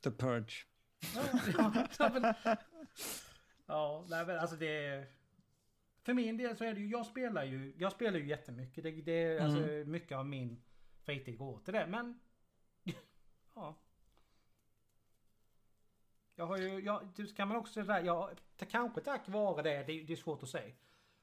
The 0.00 0.10
Purge. 0.10 0.66
Ja, 1.14 1.88
ja, 1.98 2.10
men, 2.12 2.34
ja 3.66 4.06
nej, 4.08 4.26
men 4.26 4.38
alltså 4.38 4.56
det 4.56 4.86
är... 4.86 5.06
För 6.02 6.14
min 6.14 6.36
del 6.36 6.56
så 6.56 6.64
är 6.64 6.74
det 6.74 6.80
ju, 6.80 6.88
jag 6.88 7.06
spelar 7.06 7.44
ju, 7.44 7.74
jag 7.78 7.92
spelar 7.92 8.18
ju 8.18 8.26
jättemycket. 8.26 8.84
Det, 8.84 8.90
det 8.90 9.12
är 9.12 9.40
alltså 9.40 9.90
mycket 9.90 10.18
av 10.18 10.26
min 10.26 10.62
fritid 11.02 11.38
går 11.38 11.58
till 11.58 11.74
det. 11.74 11.86
Men, 11.86 12.20
ja. 13.54 13.78
Jag 16.34 16.46
har 16.46 16.56
ju, 16.56 16.80
jag, 16.80 17.14
kan 17.36 17.48
man 17.48 17.56
också 17.56 17.84
säga 17.84 18.00
jag, 18.00 18.30
kanske 18.56 19.00
tack 19.00 19.28
vare 19.28 19.62
det, 19.62 19.84
det, 19.84 20.02
det 20.02 20.12
är 20.12 20.16
svårt 20.16 20.42
att 20.42 20.48
säga. 20.48 20.74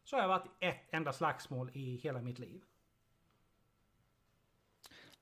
Så 0.10 0.16
har 0.16 0.22
jag 0.22 0.30
varit 0.30 0.46
i 0.46 0.66
ett 0.66 0.88
enda 0.92 1.14
slagsmål 1.14 1.72
i 1.74 1.96
hela 1.96 2.22
mitt 2.22 2.40
liv. 2.40 2.62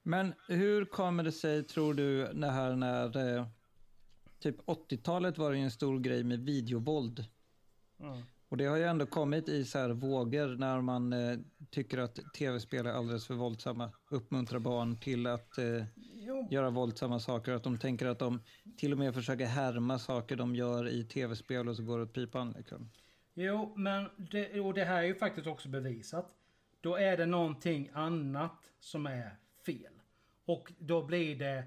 Men 0.03 0.33
hur 0.47 0.85
kommer 0.85 1.23
det 1.23 1.31
sig, 1.31 1.63
tror 1.63 1.93
du, 1.93 2.33
det 2.33 2.51
här 2.51 2.75
när... 2.75 3.37
Eh, 3.37 3.47
typ 4.39 4.61
80-talet 4.61 5.37
var 5.37 5.51
det 5.51 5.57
ju 5.57 5.63
en 5.63 5.71
stor 5.71 5.99
grej 5.99 6.23
med 6.23 6.39
videovåld. 6.39 7.25
Mm. 7.99 8.21
Och 8.49 8.57
det 8.57 8.65
har 8.65 8.77
ju 8.77 8.83
ändå 8.83 9.05
kommit 9.05 9.49
i 9.49 9.65
så 9.65 9.79
här 9.79 9.89
vågor 9.89 10.47
när 10.47 10.81
man 10.81 11.13
eh, 11.13 11.37
tycker 11.69 11.97
att 11.97 12.19
tv-spel 12.33 12.85
är 12.85 12.91
alldeles 12.91 13.27
för 13.27 13.33
våldsamma. 13.33 13.91
Uppmuntrar 14.09 14.59
barn 14.59 14.97
till 14.97 15.27
att 15.27 15.57
eh, 15.57 15.85
göra 16.49 16.69
våldsamma 16.69 17.19
saker. 17.19 17.51
Att 17.51 17.63
de 17.63 17.77
tänker 17.77 18.05
att 18.05 18.19
de 18.19 18.41
till 18.77 18.91
och 18.91 18.99
med 18.99 19.13
försöker 19.13 19.45
härma 19.45 19.99
saker 19.99 20.35
de 20.35 20.55
gör 20.55 20.87
i 20.87 21.03
tv-spel 21.03 21.67
och 21.67 21.75
så 21.75 21.83
går 21.83 21.97
det 21.97 22.03
åt 22.03 22.13
pipan. 22.13 22.51
Liksom. 22.57 22.89
Jo, 23.39 23.73
men 23.75 24.09
det, 24.17 24.59
och 24.59 24.73
det 24.73 24.83
här 24.83 24.97
är 24.97 25.07
ju 25.07 25.15
faktiskt 25.15 25.47
också 25.47 25.69
bevisat. 25.69 26.31
Då 26.81 26.95
är 26.95 27.17
det 27.17 27.25
någonting 27.25 27.89
annat 27.93 28.71
som 28.79 29.05
är 29.05 29.35
fel. 29.65 29.93
Och 30.45 30.73
då 30.79 31.03
blir 31.03 31.35
det 31.35 31.63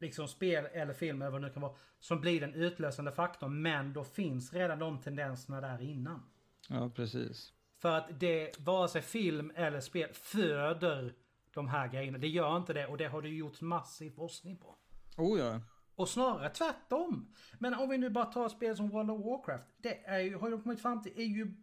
liksom 0.00 0.28
spel 0.28 0.68
eller 0.72 0.92
film 0.92 1.22
eller 1.22 1.30
vad 1.30 1.40
det 1.40 1.46
nu 1.46 1.52
kan 1.52 1.62
vara. 1.62 1.74
Som 1.98 2.20
blir 2.20 2.40
den 2.40 2.54
utlösande 2.54 3.12
faktorn. 3.12 3.62
Men 3.62 3.92
då 3.92 4.04
finns 4.04 4.52
redan 4.52 4.78
de 4.78 5.00
tendenserna 5.00 5.60
där 5.60 5.82
innan. 5.82 6.22
Ja, 6.68 6.90
precis. 6.96 7.52
För 7.78 7.92
att 7.92 8.20
det, 8.20 8.58
vare 8.58 8.88
sig 8.88 9.02
film 9.02 9.52
eller 9.54 9.80
spel 9.80 10.08
föder 10.12 11.14
de 11.54 11.68
här 11.68 11.88
grejerna. 11.88 12.18
Det 12.18 12.28
gör 12.28 12.56
inte 12.56 12.72
det 12.72 12.86
och 12.86 12.96
det 12.96 13.06
har 13.06 13.22
det 13.22 13.28
gjorts 13.28 13.60
massiv 13.60 14.10
forskning 14.10 14.56
på. 14.56 14.76
Oh 15.16 15.38
ja. 15.38 15.60
Och 15.96 16.08
snarare 16.08 16.50
tvärtom. 16.50 17.32
Men 17.58 17.74
om 17.74 17.88
vi 17.88 17.98
nu 17.98 18.10
bara 18.10 18.24
tar 18.24 18.46
ett 18.46 18.52
spel 18.52 18.76
som 18.76 18.88
World 18.88 19.10
of 19.10 19.24
Warcraft. 19.24 19.64
Det 19.76 20.06
är 20.06 20.18
ju, 20.18 20.36
har 20.36 20.50
ju 20.50 20.62
kommit 20.62 20.82
fram 20.82 21.02
till 21.02 21.12
är 21.16 21.24
ju 21.24 21.54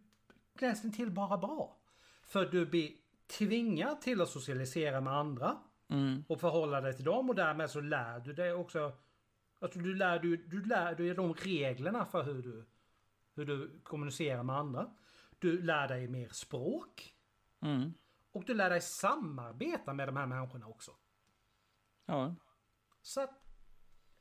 nästan 0.60 0.92
till 0.92 1.10
bara 1.10 1.38
bra. 1.38 1.76
För 2.22 2.46
du 2.46 2.66
blir 2.66 2.92
tvingad 3.26 4.00
till 4.00 4.20
att 4.20 4.28
socialisera 4.28 5.00
med 5.00 5.12
andra. 5.12 5.56
Mm. 5.88 6.24
Och 6.28 6.40
förhålla 6.40 6.80
dig 6.80 6.96
till 6.96 7.04
dem 7.04 7.28
och 7.28 7.34
därmed 7.34 7.70
så 7.70 7.80
lär 7.80 8.20
du 8.20 8.32
dig 8.32 8.52
också. 8.52 8.92
Alltså 9.58 9.78
du 9.78 9.94
lär 9.94 10.18
du, 10.18 10.36
du 10.36 10.64
lär 10.64 10.94
dig 10.94 11.14
de 11.14 11.34
reglerna 11.34 12.06
för 12.06 12.22
hur 12.22 12.42
du, 12.42 12.66
hur 13.34 13.46
du 13.46 13.80
kommunicerar 13.82 14.42
med 14.42 14.56
andra. 14.56 14.90
Du 15.38 15.62
lär 15.62 15.88
dig 15.88 16.08
mer 16.08 16.28
språk. 16.28 17.14
Mm. 17.62 17.94
Och 18.32 18.44
du 18.44 18.54
lär 18.54 18.70
dig 18.70 18.80
samarbeta 18.80 19.92
med 19.92 20.08
de 20.08 20.16
här 20.16 20.26
människorna 20.26 20.66
också. 20.66 20.90
Ja. 22.06 22.34
Så 23.02 23.20
att, 23.20 23.43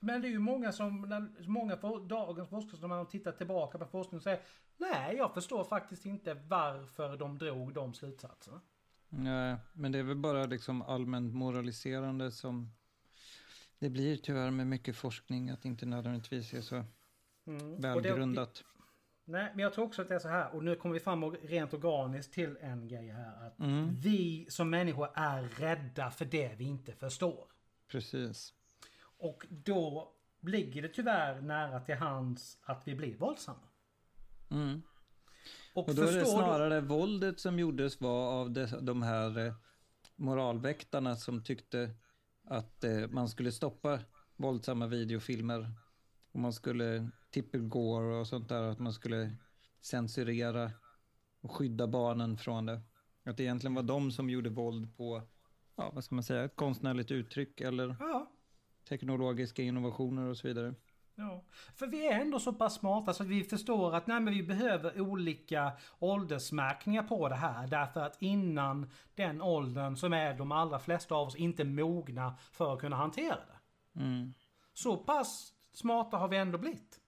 men 0.03 0.21
det 0.21 0.27
är 0.27 0.29
ju 0.29 0.39
många 0.39 0.71
som, 0.71 1.01
när- 1.01 1.47
många 1.49 1.77
för 1.77 1.99
dagens 2.07 2.49
forskare 2.49 2.81
när 2.81 2.87
man 2.87 3.07
tittar 3.07 3.31
tillbaka 3.31 3.77
på 3.77 3.85
forskning 3.85 4.21
säger 4.21 4.39
Nej, 4.77 5.15
jag 5.17 5.33
förstår 5.33 5.63
faktiskt 5.63 6.05
inte 6.05 6.33
varför 6.33 7.17
de 7.17 7.37
drog 7.37 7.73
de 7.73 7.93
slutsatserna. 7.93 8.61
Nej, 9.09 9.57
men 9.73 9.91
det 9.91 9.99
är 9.99 10.03
väl 10.03 10.17
bara 10.17 10.45
liksom 10.45 10.81
allmänt 10.81 11.33
moraliserande 11.33 12.31
som 12.31 12.71
det 13.79 13.89
blir 13.89 14.17
tyvärr 14.17 14.51
med 14.51 14.67
mycket 14.67 14.95
forskning 14.95 15.49
att 15.49 15.61
det 15.61 15.67
inte 15.67 15.85
nödvändigtvis 15.85 16.53
är 16.53 16.61
så 16.61 16.83
Mm. 17.47 17.81
Välgrundat. 17.81 18.63
Nej, 19.25 19.51
men 19.55 19.63
jag 19.63 19.73
tror 19.73 19.85
också 19.85 20.01
att 20.01 20.07
det 20.07 20.15
är 20.15 20.19
så 20.19 20.27
här. 20.27 20.55
Och 20.55 20.63
nu 20.63 20.75
kommer 20.75 20.93
vi 20.93 20.99
fram 20.99 21.23
och- 21.23 21.35
rent 21.43 21.73
organiskt 21.73 22.33
till 22.33 22.57
en 22.61 22.87
grej 22.87 23.07
här. 23.09 23.47
Att 23.47 23.59
Mm. 23.59 23.95
Vi 23.95 24.45
som 24.49 24.69
människor 24.69 25.09
är 25.13 25.43
rädda 25.43 26.11
för 26.11 26.25
det 26.25 26.55
vi 26.57 26.63
inte 26.63 26.93
förstår. 26.93 27.47
Precis. 27.87 28.53
Och 29.23 29.45
då 29.49 30.13
ligger 30.41 30.81
det 30.81 30.87
tyvärr 30.89 31.41
nära 31.41 31.79
till 31.79 31.95
hands 31.95 32.57
att 32.61 32.87
vi 32.87 32.95
blir 32.95 33.17
våldsamma. 33.17 33.67
Mm. 34.51 34.81
Och, 35.73 35.89
Och 35.89 35.95
då 35.95 36.01
är 36.01 36.05
det 36.05 36.11
förstår 36.19 36.37
du- 36.37 36.43
snarare 36.43 36.81
våldet 36.81 37.39
som 37.39 37.59
gjordes 37.59 38.01
var 38.01 38.31
av 38.41 38.51
de, 38.81 39.01
här 39.01 39.45
eh, 39.47 39.53
moralväktarna 40.15 41.15
som 41.15 41.43
tyckte 41.43 41.95
att 42.43 42.83
eh, 42.83 43.07
man 43.09 43.29
skulle 43.29 43.51
stoppa 43.51 43.99
våldsamma 44.35 44.87
videofilmer. 44.87 45.71
Och 46.31 46.39
man 46.39 46.53
skulle 46.53 47.09
tippelgore 47.31 48.15
och 48.19 48.27
sånt 48.27 48.49
där, 48.49 48.61
att 48.61 48.79
man 48.79 48.93
skulle 48.93 49.35
censurera 49.81 50.71
och 51.41 51.51
skydda 51.51 51.87
barnen 51.87 52.37
från 52.37 52.65
det. 52.65 52.81
Att 53.25 53.37
det 53.37 53.43
egentligen 53.43 53.75
var 53.75 53.83
de 53.83 54.11
som 54.11 54.29
gjorde 54.29 54.49
våld 54.49 54.97
på, 54.97 55.21
ja 55.75 55.91
vad 55.93 56.03
ska 56.03 56.15
man 56.15 56.23
säga, 56.23 56.43
ett 56.43 56.55
konstnärligt 56.55 57.11
uttryck 57.11 57.61
eller 57.61 57.95
Ja, 57.99 58.31
teknologiska 58.89 59.61
innovationer 59.61 60.29
och 60.29 60.37
så 60.37 60.47
vidare. 60.47 60.73
Ja, 61.15 61.43
för 61.75 61.87
vi 61.87 62.07
är 62.07 62.21
ändå 62.21 62.39
så 62.39 62.53
pass 62.53 62.75
smarta 62.75 63.13
så 63.13 63.23
att 63.23 63.29
vi 63.29 63.43
förstår 63.43 63.95
att 63.95 64.07
nej, 64.07 64.19
men 64.19 64.33
vi 64.33 64.43
behöver 64.43 65.01
olika 65.01 65.71
åldersmärkningar 65.99 67.03
på 67.03 67.29
det 67.29 67.35
här. 67.35 67.67
Därför 67.67 68.01
att 68.01 68.21
innan 68.21 68.91
den 69.15 69.41
åldern 69.41 69.95
som 69.95 70.13
är 70.13 70.33
de 70.33 70.51
allra 70.51 70.79
flesta 70.79 71.15
av 71.15 71.27
oss 71.27 71.35
inte 71.35 71.63
mogna 71.63 72.35
för 72.51 72.73
att 72.73 72.79
kunna 72.79 72.95
hantera 72.95 73.35
det. 73.35 73.99
Mm. 73.99 74.33
Så 74.73 74.97
pass 74.97 75.53
smarta 75.73 76.17
har 76.17 76.27
vi 76.27 76.37
ändå 76.37 76.57
blivit. 76.57 76.99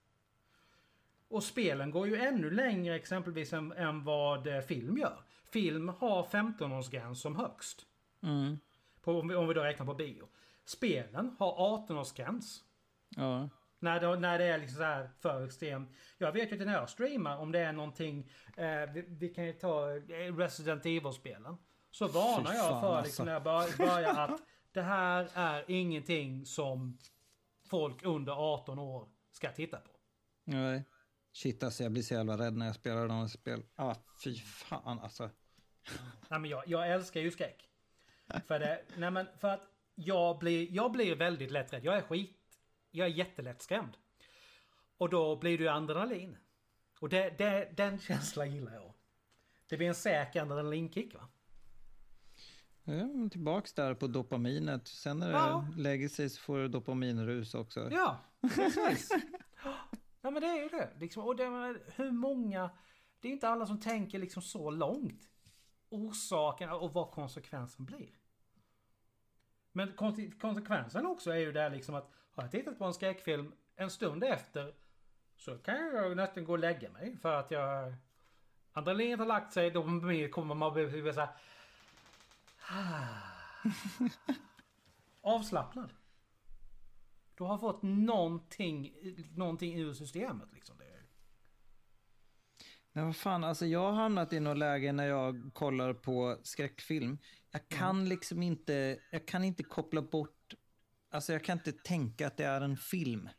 Och 1.27 1.43
spelen 1.43 1.91
går 1.91 2.07
ju 2.07 2.15
ännu 2.15 2.49
längre 2.49 2.95
exempelvis 2.95 3.53
än, 3.53 3.71
än 3.71 4.03
vad 4.03 4.47
eh, 4.47 4.61
film 4.61 4.97
gör. 4.97 5.23
Film 5.43 5.89
har 5.89 6.23
15-årsgräns 6.23 7.13
som 7.13 7.35
högst. 7.35 7.85
Mm. 8.23 8.59
På, 9.01 9.19
om, 9.19 9.27
vi, 9.27 9.35
om 9.35 9.47
vi 9.47 9.53
då 9.53 9.63
räknar 9.63 9.85
på 9.85 9.93
bio. 9.93 10.27
Spelen 10.65 11.35
har 11.39 11.77
18-årsgräns. 11.77 12.61
Ja. 13.09 13.49
När 13.79 13.99
det, 13.99 14.19
när 14.19 14.39
det 14.39 14.45
är 14.45 14.57
liksom 14.57 14.77
så 14.77 14.83
här 14.83 15.09
för 15.19 15.45
extremt. 15.45 15.91
Jag 16.17 16.31
vet 16.31 16.51
ju 16.51 16.59
att 16.59 16.65
när 16.65 16.73
jag 16.73 16.89
streamar 16.89 17.37
om 17.37 17.51
det 17.51 17.59
är 17.59 17.73
någonting. 17.73 18.31
Eh, 18.57 18.91
vi, 18.93 19.05
vi, 19.07 19.29
kan 19.29 19.45
ju 19.45 19.53
ta 19.53 19.91
eh, 19.91 20.35
Resident 20.37 20.85
Evil-spelen. 20.85 21.57
Så 21.91 22.07
varnar 22.07 22.53
jag 22.53 22.69
fan, 22.69 22.81
för 22.81 22.95
alltså. 22.95 23.05
liksom 23.05 23.25
när 23.25 23.33
jag 23.33 23.43
bör, 23.43 23.77
börjar 23.77 24.15
att 24.15 24.41
det 24.71 24.81
här 24.81 25.29
är 25.33 25.63
ingenting 25.67 26.45
som 26.45 26.97
folk 27.69 28.03
under 28.03 28.33
18 28.33 28.79
år 28.79 29.09
ska 29.31 29.51
titta 29.51 29.77
på. 29.77 29.91
Nej. 30.43 30.83
Shit 31.33 31.63
alltså, 31.63 31.83
jag 31.83 31.91
blir 31.91 32.03
så 32.03 32.13
jävla 32.13 32.37
rädd 32.37 32.57
när 32.57 32.65
jag 32.65 32.75
spelar 32.75 33.07
de 33.07 33.29
spel. 33.29 33.63
Ah, 33.75 33.95
fy 34.23 34.35
fan 34.35 34.99
alltså. 34.99 35.29
Nej, 36.29 36.39
men 36.39 36.45
jag, 36.45 36.63
jag 36.67 36.91
älskar 36.91 37.21
ju 37.21 37.31
skräck. 37.31 37.69
För, 38.47 38.59
det, 38.59 38.81
nej, 38.97 39.11
men 39.11 39.27
för 39.39 39.47
att 39.47 39.74
jag 39.95 40.39
blir, 40.39 40.67
jag 40.71 40.91
blir 40.91 41.15
väldigt 41.15 41.51
lätt 41.51 41.73
rädd. 41.73 41.85
Jag 41.85 41.97
är 41.97 42.01
skit... 42.01 42.31
Jag 42.91 43.07
är 43.07 43.11
jättelätt 43.11 43.61
skrämd. 43.61 43.97
Och 44.97 45.09
då 45.09 45.35
blir 45.35 45.57
det 45.57 45.63
ju 45.63 45.69
adrenalin. 45.69 46.37
Och 46.99 47.09
det, 47.09 47.37
det, 47.37 47.69
den 47.77 47.99
känslan 47.99 48.51
gillar 48.55 48.73
jag. 48.73 48.93
Det 49.69 49.77
blir 49.77 49.87
en 49.87 49.95
säker 49.95 50.41
adrenalinkick 50.41 51.13
va? 51.15 51.27
Ja, 52.83 53.29
tillbaks 53.31 53.73
där 53.73 53.93
på 53.93 54.07
dopaminet. 54.07 54.87
Sen 54.87 55.19
när 55.19 55.27
det 55.27 55.33
Ja. 55.33 55.67
lägger 55.77 56.09
sig 56.09 56.29
så 56.29 56.41
får 56.41 56.57
du 56.57 56.67
dopaminrus 56.67 57.53
också. 57.55 57.89
Ja, 57.91 58.19
precis. 58.55 59.09
ja 60.21 60.29
men 60.31 60.41
det 60.41 60.47
är 60.47 60.63
ju 60.63 60.69
det. 60.69 60.89
Liksom, 60.99 61.23
och 61.23 61.35
det, 61.35 61.75
hur 61.95 62.11
många... 62.11 62.69
Det 63.19 63.27
är 63.27 63.31
inte 63.31 63.49
alla 63.49 63.65
som 63.65 63.79
tänker 63.79 64.19
liksom 64.19 64.41
så 64.41 64.69
långt. 64.71 65.29
Orsaken 65.89 66.69
och 66.69 66.93
vad 66.93 67.11
konsekvensen 67.11 67.85
blir. 67.85 68.09
Men 69.75 69.93
kon- 69.93 70.31
konsekvensen 70.41 71.05
också 71.05 71.31
är 71.31 71.37
ju 71.37 71.51
det 71.51 71.69
liksom 71.69 71.95
att 71.95 72.11
har 72.31 72.43
jag 72.43 72.51
tittat 72.51 72.77
på 72.77 72.85
en 72.85 72.93
skräckfilm 72.93 73.51
en 73.75 73.89
stund 73.89 74.23
efter 74.23 74.73
så 75.35 75.57
kan 75.57 75.75
jag 75.75 76.17
nästan 76.17 76.45
gå 76.45 76.51
och 76.51 76.59
lägga 76.59 76.89
mig 76.89 77.17
för 77.21 77.39
att 77.39 77.51
jag... 77.51 77.93
Adrenalinet 78.71 79.19
har 79.19 79.25
lagt 79.25 79.53
sig, 79.53 79.71
då 79.71 79.83
kommer 80.31 80.55
man 80.55 80.73
bli 80.73 81.13
så 81.13 81.19
här... 81.19 81.29
Avslappnad. 85.21 85.93
Du 87.35 87.43
har 87.43 87.57
fått 87.57 87.81
någonting, 87.81 88.93
någonting 89.35 89.79
ur 89.79 89.93
systemet 89.93 90.53
liksom. 90.53 90.77
Det. 90.77 90.85
Men 92.91 93.05
vad 93.05 93.15
fan, 93.15 93.43
alltså 93.43 93.65
jag 93.65 93.91
har 93.91 94.01
hamnat 94.01 94.33
i 94.33 94.39
något 94.39 94.57
läge 94.57 94.91
när 94.91 95.07
jag 95.07 95.51
kollar 95.53 95.93
på 95.93 96.37
skräckfilm. 96.43 97.17
Jag 97.55 97.67
kan 97.69 98.09
liksom 98.09 98.43
inte, 98.43 98.99
jag 99.11 99.25
kan 99.25 99.43
inte 99.43 99.63
koppla 99.63 100.01
bort, 100.01 100.53
alltså 101.09 101.33
jag 101.33 101.43
kan 101.43 101.57
inte 101.57 101.71
tänka 101.71 102.27
att 102.27 102.37
det 102.37 102.45
är 102.45 102.61
en 102.61 102.77
film. 102.77 103.29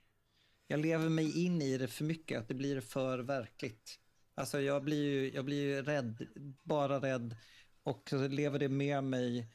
Jag 0.67 0.81
lever 0.81 1.09
mig 1.09 1.45
in 1.45 1.63
i 1.63 1.79
det 1.79 1.89
för 1.89 2.05
mycket, 2.05 2.39
att 2.39 2.49
det 2.49 2.55
blir 2.55 2.81
för 2.81 3.19
verkligt. 3.19 3.99
Alltså 4.35 4.61
jag 4.61 4.85
blir 4.85 5.05
ju, 5.05 5.35
jag 5.35 5.45
blir 5.45 5.63
ju 5.63 5.83
rädd, 5.83 6.27
bara 6.63 7.01
rädd. 7.01 7.37
Och 7.83 8.13
lever 8.13 8.59
det 8.59 8.69
med 8.69 9.05
mig 9.05 9.53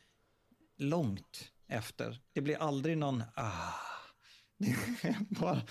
långt 0.78 1.52
efter. 1.68 2.22
Det 2.34 2.42
blir 2.42 2.58
aldrig 2.58 2.98
någon, 2.98 3.24
ah. 3.36 3.74
Det 4.58 4.70
är 5.04 5.40
bara 5.42 5.62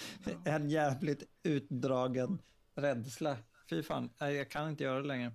en 0.44 0.70
jävligt 0.70 1.22
utdragen 1.42 2.42
rädsla. 2.74 3.36
Fy 3.68 3.82
fan, 3.82 4.10
jag 4.18 4.50
kan 4.50 4.68
inte 4.68 4.84
göra 4.84 5.00
det 5.00 5.08
längre. 5.08 5.32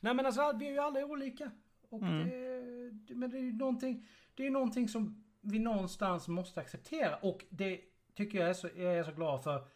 Nej 0.00 0.14
men 0.14 0.26
alltså 0.26 0.52
vi 0.58 0.66
är 0.66 0.70
ju 0.72 0.78
alla 0.78 1.04
olika. 1.04 1.50
Och 1.90 2.02
Mm. 2.02 2.28
det, 3.06 3.14
men 3.14 3.30
det 3.30 3.36
är 3.38 3.42
ju 3.42 3.52
någonting, 3.52 4.06
det 4.34 4.46
är 4.46 4.50
någonting 4.50 4.88
som 4.88 5.24
vi 5.40 5.58
någonstans 5.58 6.28
måste 6.28 6.60
acceptera. 6.60 7.16
Och 7.16 7.44
det 7.50 7.80
tycker 8.14 8.38
jag 8.38 8.48
är 8.48 8.54
så, 8.54 8.68
jag 8.76 8.98
är 8.98 9.04
så 9.04 9.12
glad 9.12 9.42
för. 9.42 9.68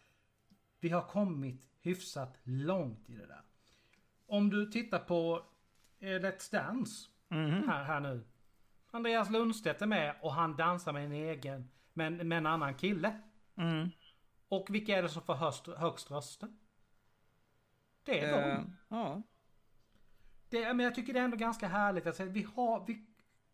Vi 0.79 0.89
har 0.89 1.01
kommit 1.01 1.69
hyfsat 1.81 2.39
långt 2.43 3.09
i 3.09 3.15
det 3.15 3.25
där. 3.27 3.41
Om 4.27 4.49
du 4.49 4.65
tittar 4.71 4.99
på 4.99 5.45
eh, 5.99 6.07
Let's 6.07 6.51
Dance 6.51 7.09
här, 7.29 7.83
här 7.83 7.99
nu. 7.99 8.23
Andreas 8.91 9.29
Lundstedt 9.29 9.81
är 9.81 9.85
med 9.85 10.15
och 10.21 10.33
han 10.33 10.55
dansar 10.55 10.93
med 10.93 11.05
en 11.05 11.11
egen, 11.11 11.69
med, 11.93 12.25
med 12.25 12.37
en 12.37 12.45
annan 12.45 12.75
kille. 12.75 13.21
Mm. 13.57 13.89
Och 14.47 14.67
vilka 14.69 14.97
är 14.97 15.01
det 15.01 15.09
som 15.09 15.21
får 15.21 15.33
högst, 15.33 15.67
högst 15.67 16.11
röster? 16.11 16.49
Det 18.03 18.19
är 18.19 18.31
de. 18.31 18.51
Eh, 18.51 18.63
ja. 18.87 19.21
Det, 20.49 20.73
men 20.73 20.79
jag 20.79 20.95
tycker 20.95 21.13
det 21.13 21.19
är 21.19 21.23
ändå 21.23 21.37
ganska 21.37 21.67
härligt 21.67 22.15
säga, 22.15 22.29
vi 22.29 22.47
har, 22.55 22.83
vi, 22.87 23.05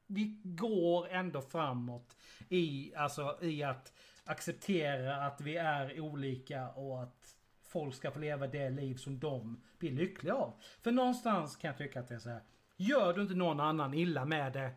vi 0.07 0.39
går 0.43 1.07
ändå 1.09 1.41
framåt 1.41 2.17
i, 2.49 2.95
alltså, 2.95 3.37
i 3.41 3.63
att 3.63 3.93
acceptera 4.25 5.15
att 5.15 5.41
vi 5.41 5.57
är 5.57 5.99
olika 5.99 6.69
och 6.69 7.03
att 7.03 7.35
folk 7.61 7.95
ska 7.95 8.11
få 8.11 8.19
leva 8.19 8.47
det 8.47 8.69
liv 8.69 8.95
som 8.95 9.19
de 9.19 9.63
blir 9.77 9.91
lyckliga 9.91 10.33
av. 10.35 10.53
För 10.81 10.91
någonstans 10.91 11.55
kan 11.55 11.67
jag 11.67 11.77
tycka 11.77 11.99
att 11.99 12.07
det 12.07 12.15
är 12.15 12.19
så 12.19 12.29
här. 12.29 12.41
Gör 12.77 13.13
du 13.13 13.21
inte 13.21 13.33
någon 13.35 13.59
annan 13.59 13.93
illa 13.93 14.25
med 14.25 14.53
det, 14.53 14.71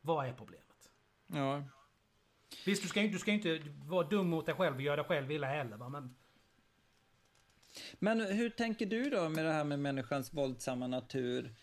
vad 0.00 0.26
är 0.26 0.32
problemet? 0.32 0.90
ja. 1.26 1.62
Visst, 2.66 2.82
du 2.82 2.88
ska, 2.88 3.00
inte- 3.00 3.12
du 3.12 3.18
ska 3.18 3.30
inte 3.30 3.62
vara 3.86 4.06
dum 4.08 4.28
mot 4.28 4.46
dig 4.46 4.54
själv 4.54 4.76
och 4.76 4.82
göra 4.82 4.96
dig 4.96 5.04
själv 5.04 5.30
illa 5.30 5.46
heller. 5.46 5.76
Va? 5.76 5.88
Men 5.88 6.14
men 7.98 8.20
hur 8.20 8.50
tänker 8.50 8.86
du 8.86 9.10
då 9.10 9.28
med 9.28 9.44
det 9.44 9.52
här 9.52 9.64
med 9.64 9.78
människans 9.78 10.32
våldsamma 10.32 10.86
natur? 10.86 11.54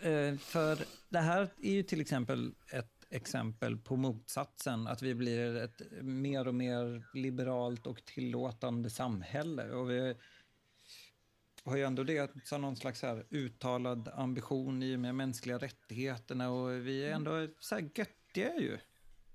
Eh, 0.00 0.36
för 0.36 0.78
det 1.08 1.18
här 1.18 1.48
är 1.62 1.72
ju 1.72 1.82
till 1.82 2.00
exempel 2.00 2.54
ett 2.72 3.06
exempel 3.10 3.76
på 3.76 3.96
motsatsen, 3.96 4.86
att 4.86 5.02
vi 5.02 5.14
blir 5.14 5.56
ett 5.56 5.82
mer 6.02 6.48
och 6.48 6.54
mer 6.54 7.06
liberalt 7.14 7.86
och 7.86 8.04
tillåtande 8.04 8.90
samhälle. 8.90 9.70
Och 9.70 9.90
vi 9.90 10.14
har 11.64 11.76
ju 11.76 11.84
ändå 11.84 12.04
det 12.04 12.30
som 12.44 12.62
någon 12.62 12.76
slags 12.76 13.02
här 13.02 13.26
uttalad 13.30 14.08
ambition 14.08 14.82
i 14.82 14.96
och 14.96 15.00
med 15.00 15.14
mänskliga 15.14 15.58
rättigheterna 15.58 16.50
och 16.50 16.86
vi 16.86 17.04
är 17.04 17.12
ändå 17.12 17.48
så 17.60 17.74
här 17.74 17.90
göttiga 17.94 18.54
ju. 18.60 18.78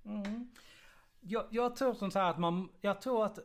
Mm. 0.06 0.52
jag, 1.20 1.46
jag 1.52 1.76
tror 1.76 1.94
som 1.94 2.12
så 2.12 2.20
här 2.20 2.30
att 2.30 2.40
man, 2.40 2.70
jag 2.82 3.02
tror 3.02 3.26
att 3.26 3.40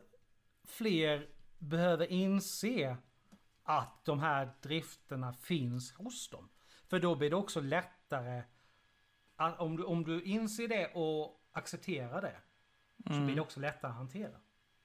fler 0.67 1.27
behöver 1.59 2.11
inse 2.11 2.97
att 3.63 4.05
de 4.05 4.19
här 4.19 4.51
drifterna 4.61 5.33
finns 5.33 5.93
hos 5.93 6.29
dem. 6.29 6.49
För 6.87 6.99
då 6.99 7.15
blir 7.15 7.29
det 7.29 7.35
också 7.35 7.61
lättare 7.61 8.43
att 9.35 9.59
om 9.59 9.77
du, 9.77 9.83
om 9.83 10.03
du 10.03 10.21
inser 10.23 10.67
det 10.67 10.93
och 10.93 11.41
accepterar 11.51 12.21
det. 12.21 12.41
Så 13.13 13.21
blir 13.21 13.35
det 13.35 13.41
också 13.41 13.59
lättare 13.59 13.91
att 13.91 13.97
hantera. 13.97 14.39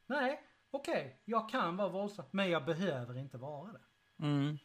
Nej, 0.06 0.42
okej, 0.70 1.20
jag 1.24 1.48
kan 1.48 1.76
vara 1.76 1.88
våldsam, 1.88 2.26
men 2.30 2.50
jag 2.50 2.64
behöver 2.64 3.18
inte 3.18 3.38
vara 3.38 3.72
det. 3.72 3.80
Mm. 4.18 4.58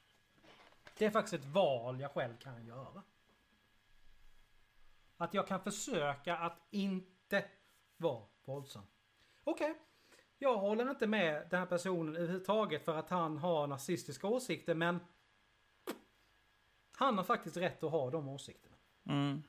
Det 0.97 1.05
är 1.05 1.12
faktiskt 1.12 1.34
ett 1.34 1.49
val 1.49 1.99
jag 1.99 2.12
själv 2.12 2.38
kan 2.38 2.66
göra. 2.66 3.03
Att 5.18 5.34
jag 5.34 5.47
kan 5.47 5.62
försöka 5.62 6.38
att 6.38 6.57
inte 6.70 7.45
vara 7.97 8.26
våldsam. 8.45 8.84
Okej, 9.43 9.76
jag 10.39 10.57
håller 10.57 10.89
inte 10.89 11.07
med 11.07 11.47
den 11.49 11.59
här 11.59 11.67
personen 11.67 12.15
överhuvudtaget 12.15 12.85
för 12.85 12.97
att 12.97 13.09
han 13.09 13.37
har 13.37 13.67
nazistiska 13.67 14.27
åsikter 14.27 14.75
men 14.75 14.99
han 16.97 17.17
har 17.17 17.23
faktiskt 17.23 17.57
rätt 17.57 17.83
att 17.83 17.91
ha 17.91 18.09
de 18.09 18.27
åsikterna. 18.29 18.75
Mm. 19.05 19.43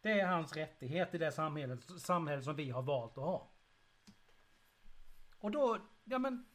Det 0.00 0.20
är 0.20 0.26
hans 0.26 0.56
rättighet 0.56 1.14
i 1.14 1.18
det 1.18 1.32
samhället, 1.32 2.00
samhälle 2.00 2.42
som 2.42 2.56
vi 2.56 2.70
har 2.70 2.82
valt 2.82 3.18
att 3.18 3.24
ha. 3.24 3.50
Och 5.38 5.50
då, 5.50 5.78
ja 6.04 6.18
men... 6.18 6.46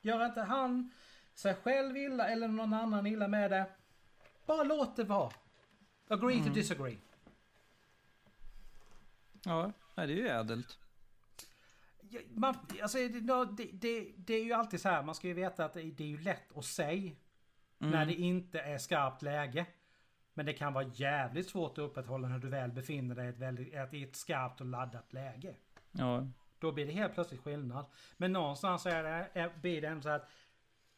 Gör 0.00 0.26
inte 0.26 0.40
han 0.40 0.90
sig 1.34 1.54
själv 1.54 1.96
illa 1.96 2.28
eller 2.28 2.48
någon 2.48 2.72
annan 2.72 3.06
illa 3.06 3.28
med 3.28 3.50
det. 3.50 3.66
Bara 4.46 4.62
låt 4.62 4.96
det 4.96 5.04
vara. 5.04 5.32
Agree 6.08 6.44
to 6.44 6.50
disagree. 6.50 6.98
Ja, 9.44 9.72
det 9.94 10.02
är 10.02 10.06
ju 10.06 10.28
ädelt. 10.28 10.78
Man, 12.28 12.54
alltså, 12.82 12.98
det, 12.98 13.20
det, 13.72 14.12
det, 14.16 14.34
är 14.34 14.44
ju 14.44 14.52
alltid 14.52 14.80
så 14.80 14.88
här, 14.88 15.02
man 15.02 15.14
ska 15.14 15.28
ju 15.28 15.34
veta 15.34 15.64
att 15.64 15.72
det, 15.72 15.80
är 15.80 16.02
ju 16.02 16.20
lätt 16.20 16.56
att 16.56 16.64
säga 16.64 17.12
när 17.78 18.06
det 18.06 18.14
inte 18.14 18.60
är 18.60 18.78
skarpt 18.78 19.22
läge. 19.22 19.66
Men 20.34 20.46
det 20.46 20.52
kan 20.52 20.72
vara 20.72 20.90
jävligt 20.94 21.48
svårt 21.48 21.72
att 21.72 21.78
upprätthålla 21.78 22.28
när 22.28 22.38
du 22.38 22.48
väl 22.48 22.72
befinner 22.72 23.14
dig 23.14 23.26
i 23.26 23.28
ett, 23.28 23.38
väldigt, 23.38 23.94
i 23.94 24.02
ett 24.02 24.16
skarpt 24.16 24.60
och 24.60 24.66
laddat 24.66 25.12
läge. 25.12 25.54
Ja. 25.92 26.26
Då 26.58 26.72
blir 26.72 26.86
det 26.86 26.92
helt 26.92 27.14
plötsligt 27.14 27.40
skillnad. 27.40 27.86
Men 28.16 28.32
någonstans 28.32 28.86
är 28.86 29.02
det, 29.02 29.28
är, 29.32 29.52
blir 29.60 29.82
det 29.82 29.88
ändå 29.88 30.02
så 30.02 30.08
att 30.08 30.28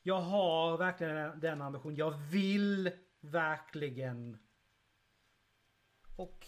jag 0.03 0.21
har 0.21 0.77
verkligen 0.79 1.15
den, 1.15 1.41
den 1.41 1.63
ambitionen. 1.63 1.97
Jag 1.97 2.11
vill 2.11 2.91
verkligen. 3.21 4.39
Och... 6.17 6.47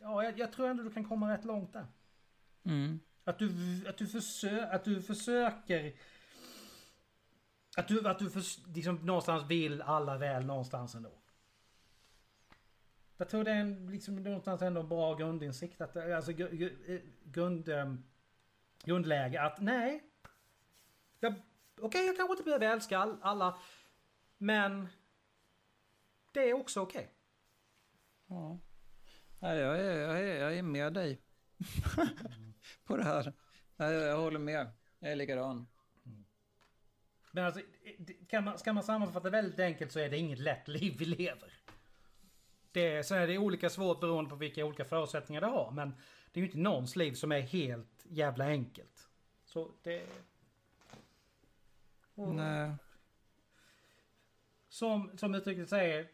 Ja, 0.00 0.24
jag, 0.24 0.38
jag 0.38 0.52
tror 0.52 0.68
ändå 0.68 0.82
du 0.82 0.92
kan 0.92 1.08
komma 1.08 1.32
rätt 1.32 1.44
långt 1.44 1.72
där. 1.72 1.86
Mm. 2.64 3.00
Att 3.24 3.38
du, 3.38 3.48
att 3.88 3.98
du, 3.98 4.06
försö, 4.06 4.66
att 4.66 4.84
du 4.84 5.02
försöker... 5.02 5.92
Att 7.76 7.88
du, 7.88 8.08
att 8.08 8.18
du 8.18 8.30
förs, 8.30 8.58
liksom 8.66 8.96
någonstans 8.96 9.44
vill 9.50 9.82
alla 9.82 10.18
väl 10.18 10.46
någonstans 10.46 10.94
ändå. 10.94 11.12
Jag 13.16 13.28
tror 13.28 13.44
det 13.44 13.50
är 13.50 13.60
en, 13.60 13.90
liksom, 13.90 14.16
någonstans 14.16 14.62
ändå 14.62 14.80
en 14.80 14.88
bra 14.88 15.14
grundinsikt. 15.14 15.80
Att, 15.80 15.96
alltså 15.96 16.30
gr- 16.30 17.02
grund, 17.24 17.68
ehm, 17.68 18.04
grundläge 18.84 19.42
att 19.42 19.60
nej. 19.60 20.02
Okej, 21.80 22.06
jag 22.06 22.16
kanske 22.16 22.32
inte 22.32 22.42
behöver 22.42 22.66
älska 22.66 22.98
all, 22.98 23.18
alla. 23.22 23.58
Men 24.38 24.88
det 26.32 26.50
är 26.50 26.54
också 26.54 26.80
okej. 26.80 27.14
Ja. 28.26 28.58
Nej, 29.38 29.58
jag, 29.58 29.80
är, 29.80 30.00
jag, 30.00 30.20
är, 30.20 30.40
jag 30.40 30.58
är 30.58 30.62
med 30.62 30.92
dig 30.92 31.20
på 32.84 32.96
det 32.96 33.04
här. 33.04 33.32
Jag, 33.76 33.92
jag 33.92 34.16
håller 34.16 34.38
med. 34.38 34.70
Jag 34.98 35.12
är 35.12 35.16
likadan. 35.16 35.66
Men 37.32 37.44
alltså, 37.44 37.60
kan 38.28 38.44
man, 38.44 38.58
ska 38.58 38.72
man 38.72 38.82
sammanfatta 38.82 39.30
väldigt 39.30 39.60
enkelt 39.60 39.92
så 39.92 39.98
är 39.98 40.10
det 40.10 40.18
inget 40.18 40.38
lätt 40.38 40.68
liv 40.68 40.96
vi 40.98 41.04
lever. 41.04 41.52
Det, 42.72 43.06
sen 43.06 43.18
är 43.18 43.26
det 43.26 43.38
olika 43.38 43.70
svårt 43.70 44.00
beroende 44.00 44.30
på 44.30 44.36
vilka 44.36 44.64
olika 44.64 44.84
förutsättningar 44.84 45.40
det 45.40 45.46
har. 45.46 45.70
Men 45.70 45.94
det 46.32 46.40
är 46.40 46.42
ju 46.42 46.46
inte 46.46 46.58
någons 46.58 46.96
liv 46.96 47.12
som 47.12 47.32
är 47.32 47.40
helt 47.40 48.06
jävla 48.08 48.44
enkelt. 48.44 49.08
Så 49.44 49.70
det... 49.82 50.06
Och 52.14 52.34
Nej. 52.34 52.74
Som, 54.68 55.18
som 55.18 55.34
uttrycket 55.34 55.68
säger. 55.68 56.08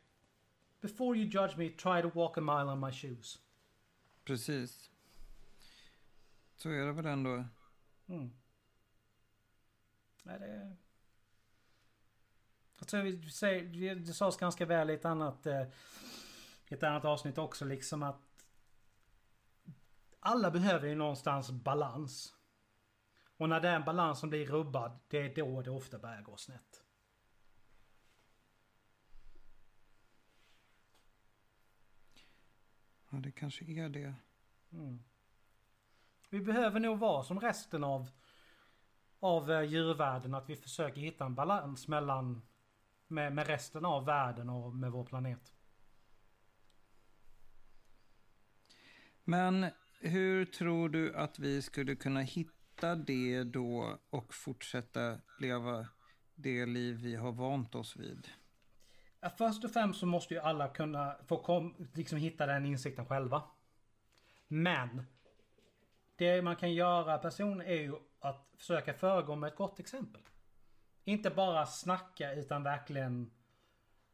Before 0.80 1.18
you 1.18 1.28
judge 1.28 1.56
me, 1.56 1.68
try 1.68 2.02
to 2.02 2.10
walk 2.14 2.38
a 2.38 2.40
mile 2.40 2.72
on 2.72 2.80
my 2.80 2.92
shoes. 2.92 3.38
Precis. 4.24 4.90
Så 6.59 6.70
är 6.70 6.86
det 6.86 6.92
väl 6.92 7.06
ändå. 7.06 7.44
Mm. 8.06 8.30
Nej, 10.22 10.38
det... 10.38 10.76
Jag 12.78 12.88
tror 12.88 13.02
vi 13.02 13.30
säger, 13.30 13.94
det 13.94 14.12
sades 14.12 14.36
ganska 14.36 14.66
väl 14.66 14.90
i 14.90 14.94
ett 14.94 15.04
annat, 15.04 15.46
eh, 15.46 15.66
ett 16.66 16.82
annat 16.82 17.04
avsnitt 17.04 17.38
också 17.38 17.64
liksom 17.64 18.02
att 18.02 18.46
alla 20.20 20.50
behöver 20.50 20.88
ju 20.88 20.94
någonstans 20.94 21.50
balans. 21.50 22.34
Och 23.36 23.48
när 23.48 23.61
den 23.61 23.84
balansen 23.84 24.30
blir 24.30 24.46
rubbad, 24.46 24.98
det 25.09 25.18
är 25.18 25.34
då 25.34 25.62
det 25.62 25.70
ofta 25.70 25.98
börjar 25.98 26.22
gå 26.22 26.36
snett. 26.36 26.84
Ja, 33.11 33.18
det 33.18 33.32
kanske 33.32 33.64
är 33.64 33.88
det. 33.88 34.14
Mm. 34.72 35.04
Vi 36.30 36.40
behöver 36.40 36.80
nog 36.80 36.98
vara 36.98 37.22
som 37.22 37.40
resten 37.40 37.84
av, 37.84 38.10
av 39.20 39.50
eh, 39.50 39.62
djurvärlden. 39.62 40.34
Att 40.34 40.50
vi 40.50 40.56
försöker 40.56 41.00
hitta 41.00 41.24
en 41.24 41.34
balans 41.34 41.88
mellan 41.88 42.42
med, 43.06 43.32
med 43.32 43.46
resten 43.46 43.84
av 43.84 44.04
världen 44.04 44.48
och 44.48 44.74
med 44.74 44.92
vår 44.92 45.04
planet. 45.04 45.52
Men 49.24 49.66
hur 50.00 50.44
tror 50.44 50.88
du 50.88 51.16
att 51.16 51.38
vi 51.38 51.62
skulle 51.62 51.96
kunna 51.96 52.20
hitta 52.20 52.96
det 52.96 53.44
då 53.44 53.98
och 54.10 54.34
fortsätta 54.34 55.18
leva 55.38 55.88
det 56.34 56.66
liv 56.66 56.96
vi 56.96 57.16
har 57.16 57.32
vant 57.32 57.74
oss 57.74 57.96
vid? 57.96 58.28
Först 59.38 59.64
och 59.64 59.70
främst 59.70 60.00
så 60.00 60.06
måste 60.06 60.34
ju 60.34 60.40
alla 60.40 60.68
kunna 60.68 61.16
få 61.26 61.42
kom, 61.42 61.88
liksom 61.94 62.18
hitta 62.18 62.46
den 62.46 62.66
insikten 62.66 63.06
själva. 63.06 63.42
Men 64.48 65.02
det 66.18 66.42
man 66.42 66.56
kan 66.56 66.74
göra 66.74 67.18
person 67.18 67.60
är 67.60 67.74
ju 67.74 67.94
att 68.20 68.48
försöka 68.56 68.94
föregå 68.94 69.36
med 69.36 69.48
ett 69.48 69.56
gott 69.56 69.80
exempel. 69.80 70.22
Inte 71.04 71.30
bara 71.30 71.66
snacka 71.66 72.32
utan 72.32 72.62
verkligen 72.62 73.30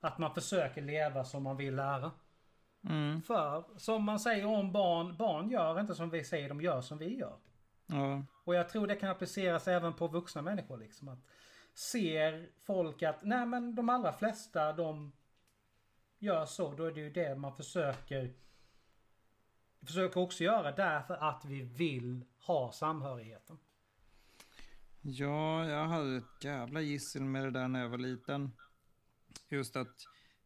att 0.00 0.18
man 0.18 0.34
försöker 0.34 0.82
leva 0.82 1.24
som 1.24 1.42
man 1.42 1.57
vill 1.57 1.76
lära. 1.76 2.11
Mm. 2.88 3.22
För 3.22 3.64
som 3.78 4.05
man 4.05 4.20
säger 4.20 4.46
om 4.46 4.72
barn, 4.72 5.16
barn 5.16 5.50
gör 5.50 5.80
inte 5.80 5.94
som 5.94 6.11
vi 6.11 6.24
säger, 6.24 6.48
de 6.48 6.61
gör 6.61 6.80
som 6.80 6.98
vi 6.98 7.16
gör. 7.16 7.38
Ja, 7.86 8.22
Och 8.44 8.55
jag 8.55 8.68
tror 8.68 8.86
det 8.86 8.96
kan 8.96 9.11
appliceras 9.11 9.68
även 9.68 9.92
på 9.92 10.09
vuxna 10.09 10.42
människor 10.42 10.78
liksom. 10.78 11.09
Att 11.09 11.18
ser 11.74 12.48
folk 12.66 13.02
att, 13.02 13.22
nej 13.22 13.46
men 13.46 13.74
de 13.74 13.88
allra 13.88 14.12
flesta 14.12 14.72
de 14.72 15.12
gör 16.18 16.44
så, 16.44 16.74
då 16.74 16.84
är 16.84 16.92
det 16.92 17.00
ju 17.00 17.11
det 17.11 17.34
man 17.34 17.57
försöker 17.57 18.34
försöker 19.87 20.20
också 20.20 20.45
göra 20.45 20.72
därför 20.72 21.14
att 21.14 21.45
vi 21.45 21.62
vill 21.62 22.24
ha 22.47 22.72
samhörigheten. 22.72 23.59
Ja, 25.01 25.66
jag 25.66 25.87
hade 25.87 26.16
ett 26.16 26.45
jävla 26.45 26.80
gissel 26.80 27.24
med 27.24 27.45
det 27.45 27.51
där 27.51 27.68
när 27.68 27.80
jag 27.80 27.89
var 27.89 27.99
liten. 27.99 28.51
Just 29.49 29.76
att 29.76 29.97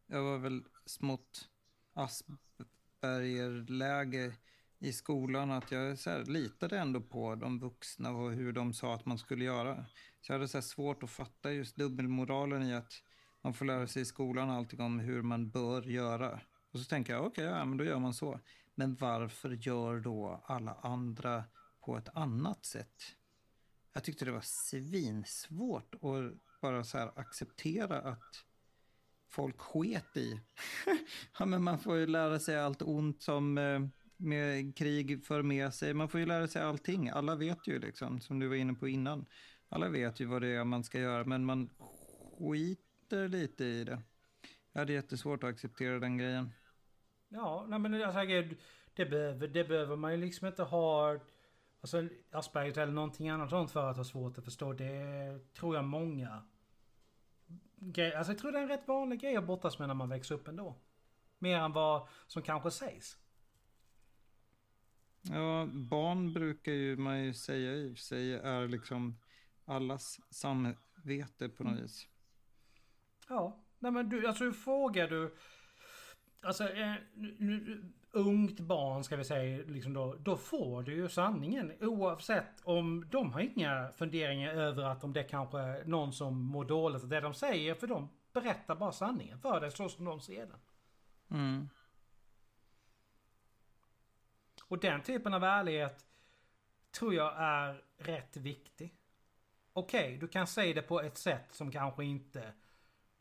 jag 0.07 0.23
var 0.23 0.37
väl 0.37 0.63
smått 0.85 1.49
aspergerläge 1.93 4.33
i 4.79 4.93
skolan. 4.93 5.51
Att 5.51 5.71
jag 5.71 5.97
så 5.97 6.09
här, 6.09 6.25
litade 6.25 6.79
ändå 6.79 7.01
på 7.01 7.35
de 7.35 7.59
vuxna 7.59 8.11
och 8.11 8.31
hur 8.31 8.51
de 8.51 8.73
sa 8.73 8.93
att 8.93 9.05
man 9.05 9.17
skulle 9.17 9.45
göra. 9.45 9.85
Så 10.21 10.31
jag 10.31 10.35
hade 10.35 10.47
så 10.47 10.57
här 10.57 10.61
svårt 10.61 11.03
att 11.03 11.09
fatta 11.09 11.51
just 11.51 11.75
dubbelmoralen 11.75 12.63
i 12.63 12.73
att 12.73 12.93
man 13.41 13.53
får 13.53 13.65
lära 13.65 13.87
sig 13.87 14.01
i 14.01 14.05
skolan 14.05 14.49
allting 14.49 14.81
om 14.81 14.99
hur 14.99 15.21
man 15.21 15.49
bör 15.49 15.81
göra. 15.81 16.39
Och 16.71 16.79
så 16.79 16.85
tänker 16.85 17.13
jag, 17.13 17.25
okej, 17.25 17.45
ja, 17.45 17.65
men 17.65 17.77
då 17.77 17.83
gör 17.83 17.99
man 17.99 18.13
så. 18.13 18.39
Men 18.79 18.95
varför 18.95 19.49
gör 19.49 19.99
då 19.99 20.43
alla 20.45 20.73
andra 20.73 21.43
på 21.85 21.97
ett 21.97 22.09
annat 22.13 22.65
sätt? 22.65 23.15
Jag 23.93 24.03
tyckte 24.03 24.25
det 24.25 24.31
var 24.31 24.41
svinsvårt 24.41 25.95
att 25.95 26.61
bara 26.61 26.83
så 26.83 26.97
här 26.97 27.19
acceptera 27.19 28.01
att 28.01 28.45
folk 29.29 29.57
sket 29.59 30.17
i. 30.17 30.41
ja, 31.39 31.45
men 31.45 31.63
man 31.63 31.79
får 31.79 31.97
ju 31.97 32.07
lära 32.07 32.39
sig 32.39 32.59
allt 32.59 32.81
ont 32.81 33.21
som 33.21 33.57
eh, 33.57 33.79
med 34.17 34.77
krig 34.77 35.25
för 35.25 35.41
med 35.41 35.73
sig. 35.73 35.93
Man 35.93 36.09
får 36.09 36.19
ju 36.19 36.25
lära 36.25 36.47
sig 36.47 36.61
allting. 36.61 37.09
Alla 37.09 37.35
vet 37.35 37.67
ju 37.67 37.79
liksom, 37.79 38.21
som 38.21 38.39
du 38.39 38.47
var 38.47 38.55
inne 38.55 38.73
på 38.73 38.87
innan. 38.87 39.25
Alla 39.69 39.89
vet 39.89 40.19
ju 40.19 40.25
vad 40.25 40.41
det 40.41 40.47
är 40.47 40.63
man 40.63 40.83
ska 40.83 40.99
göra, 40.99 41.25
men 41.25 41.45
man 41.45 41.69
skiter 42.39 43.27
lite 43.27 43.65
i 43.65 43.83
det. 43.83 44.01
Jag 44.71 44.81
hade 44.81 44.93
jättesvårt 44.93 45.43
att 45.43 45.49
acceptera 45.49 45.99
den 45.99 46.17
grejen. 46.17 46.51
Ja, 47.29 47.65
nej 47.69 47.79
men 47.79 47.93
jag 47.93 48.13
säger, 48.13 48.57
det 48.93 49.05
behöver, 49.05 49.47
det 49.47 49.63
behöver 49.63 49.95
man 49.95 50.11
ju 50.11 50.17
liksom 50.17 50.47
inte 50.47 50.63
ha 50.63 51.19
Alltså 51.81 52.07
Asperger 52.31 52.77
eller 52.77 52.93
någonting 52.93 53.29
annat 53.29 53.49
sånt 53.49 53.71
för 53.71 53.89
att 53.89 53.97
ha 53.97 54.03
svårt 54.03 54.37
att 54.37 54.45
förstå. 54.45 54.73
Det 54.73 55.39
tror 55.53 55.75
jag 55.75 55.85
många 55.85 56.43
Alltså 58.15 58.31
jag 58.31 58.37
tror 58.37 58.51
det 58.51 58.57
är 58.57 58.63
en 58.63 58.69
rätt 58.69 58.87
vanlig 58.87 59.19
grej 59.19 59.35
att 59.35 59.45
brottas 59.45 59.79
med 59.79 59.87
när 59.87 59.95
man 59.95 60.09
växer 60.09 60.35
upp 60.35 60.47
ändå. 60.47 60.75
Mer 61.37 61.59
än 61.59 61.71
vad 61.71 62.07
som 62.27 62.41
kanske 62.41 62.71
sägs. 62.71 63.17
Ja, 65.21 65.67
barn 65.71 66.33
brukar 66.33 66.71
ju 66.71 66.97
man 66.97 67.23
ju 67.23 67.33
säga 67.33 67.73
i 67.73 67.87
och 67.93 67.97
för 67.97 68.03
sig 68.03 68.33
är 68.33 68.67
liksom 68.67 69.19
allas 69.65 70.19
samvete 70.29 71.49
på 71.49 71.63
något 71.63 71.79
vis. 71.79 72.07
Ja, 73.29 73.65
nej 73.79 73.91
men 73.91 74.09
du, 74.09 74.27
alltså 74.27 74.51
frågar 74.51 75.07
du... 75.07 75.35
Alltså, 76.41 76.69
eh, 76.69 76.95
ungt 78.11 78.59
barn 78.59 79.03
ska 79.03 79.15
vi 79.15 79.23
säga, 79.23 79.63
liksom 79.67 79.93
då, 79.93 80.15
då 80.19 80.37
får 80.37 80.83
du 80.83 80.95
ju 80.95 81.09
sanningen. 81.09 81.73
Oavsett 81.81 82.61
om 82.63 83.05
de 83.11 83.33
har 83.33 83.39
inga 83.39 83.91
funderingar 83.95 84.53
över 84.53 84.83
att 84.83 85.03
om 85.03 85.13
det 85.13 85.23
kanske 85.23 85.59
är 85.59 85.85
någon 85.85 86.13
som 86.13 86.41
mår 86.41 86.65
dåligt. 86.65 87.09
Det 87.09 87.19
de 87.19 87.33
säger, 87.33 87.75
för 87.75 87.87
de 87.87 88.09
berättar 88.33 88.75
bara 88.75 88.91
sanningen 88.91 89.39
för 89.39 89.61
dig 89.61 89.71
så 89.71 89.89
som 89.89 90.05
de 90.05 90.21
ser 90.21 90.45
den. 90.45 90.59
Mm. 91.31 91.69
Och 94.63 94.79
den 94.79 95.01
typen 95.01 95.33
av 95.33 95.43
ärlighet 95.43 96.05
tror 96.91 97.13
jag 97.13 97.33
är 97.37 97.83
rätt 97.97 98.37
viktig. 98.37 98.95
Okej, 99.73 100.17
du 100.17 100.27
kan 100.27 100.47
säga 100.47 100.73
det 100.73 100.81
på 100.81 101.01
ett 101.01 101.17
sätt 101.17 101.53
som 101.53 101.71
kanske 101.71 102.03
inte 102.05 102.53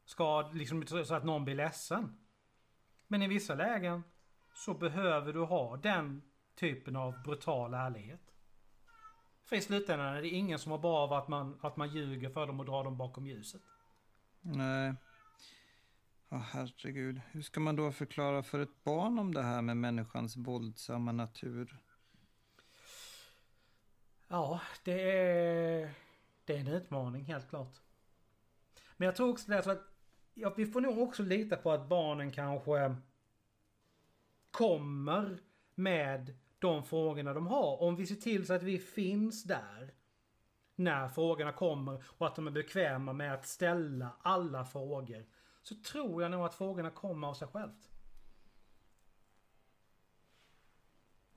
ska 0.05 0.51
liksom 0.53 0.87
så 0.87 1.15
att 1.15 1.25
någon 1.25 1.45
blir 1.45 1.55
ledsen. 1.55 2.19
Men 3.09 3.23
i 3.23 3.29
vissa 3.29 3.55
lägen 3.55 4.03
så 4.55 4.75
behöver 4.75 5.33
du 5.33 5.45
ha 5.45 5.77
den 5.77 6.23
typen 6.55 6.97
av 6.97 7.23
brutal 7.23 7.75
ärlighet. 7.75 8.35
För 9.45 9.57
i 9.57 9.61
slutändan 9.61 10.07
är 10.17 10.23
det 10.23 10.29
ingen 10.29 10.59
som 10.59 10.73
har 10.73 10.79
bra 10.79 10.99
av 10.99 11.13
att 11.13 11.29
man, 11.29 11.59
att 11.63 11.77
man 11.77 11.89
ljuger 11.89 12.31
för 12.31 12.47
dem 12.47 12.61
och 12.61 12.67
drar 12.67 12.85
dem 12.85 12.97
bakom 12.97 13.27
ljuset. 13.27 13.63
Nej. 14.41 14.95
Ja, 16.29 16.37
herregud. 16.37 17.21
Hur 17.31 17.43
ska 17.43 17.61
man 17.61 17.77
då 17.77 17.93
förklara 17.93 18.43
för 18.43 18.59
ett 18.59 18.85
barn 18.85 19.19
om 19.19 19.35
det 19.35 19.43
här 19.43 19.63
med 19.63 19.77
människans 19.77 20.37
våldsamma 20.37 21.13
natur? 21.13 21.79
Ja, 24.29 24.61
det 24.85 25.11
är, 25.11 25.95
det 26.45 26.57
är 26.57 26.61
en 26.61 26.69
utmaning 26.69 27.25
helt 27.25 27.49
klart. 27.49 27.81
Men 28.97 29.07
jag 29.07 29.17
tror 29.17 29.31
också 29.31 29.51
det 29.51 29.59
att 29.59 29.98
ja, 30.41 30.55
vi 30.57 30.67
får 30.67 30.81
nog 30.81 30.99
också 30.99 31.23
lita 31.23 31.57
på 31.57 31.73
att 31.73 31.89
barnen 31.89 32.33
kanske 32.33 32.97
kommer 34.51 35.39
med 35.75 36.39
de 36.59 36.85
frågorna 36.85 37.35
de 37.35 37.47
har. 37.47 37.83
Om 37.83 37.97
vi 37.97 38.07
ser 38.07 38.15
till 38.15 38.47
så 38.47 38.55
att 38.55 38.63
vi 38.63 38.79
finns 38.79 39.45
där 39.45 39.95
när 40.75 41.09
frågorna 41.09 41.53
kommer 41.53 42.05
och 42.19 42.27
att 42.27 42.37
de 42.37 42.47
är 42.47 42.51
bekväma 42.51 43.13
med 43.13 43.35
att 43.35 43.47
ställa 43.47 44.17
alla 44.23 44.65
frågor. 44.65 45.27
Så 45.63 45.75
tror 45.75 46.23
jag 46.23 46.31
nog 46.31 46.45
att 46.45 46.55
frågorna 46.55 46.91
kommer 46.91 47.29
av 47.29 47.35
sig 47.35 47.49
självt. 47.49 47.91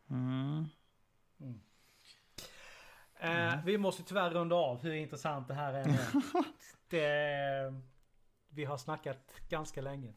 Mm. 0.10 0.66
Mm. 1.40 1.62
Eh, 3.20 3.66
vi 3.66 3.78
måste 3.78 4.04
tyvärr 4.04 4.30
runda 4.30 4.56
av 4.56 4.82
hur 4.82 4.94
intressant 4.94 5.48
det 5.48 5.54
här 5.54 5.74
är. 5.74 5.88
det, 6.90 7.82
vi 8.54 8.66
har 8.66 8.78
snackat 8.78 9.34
ganska 9.50 9.82
länge. 9.82 10.14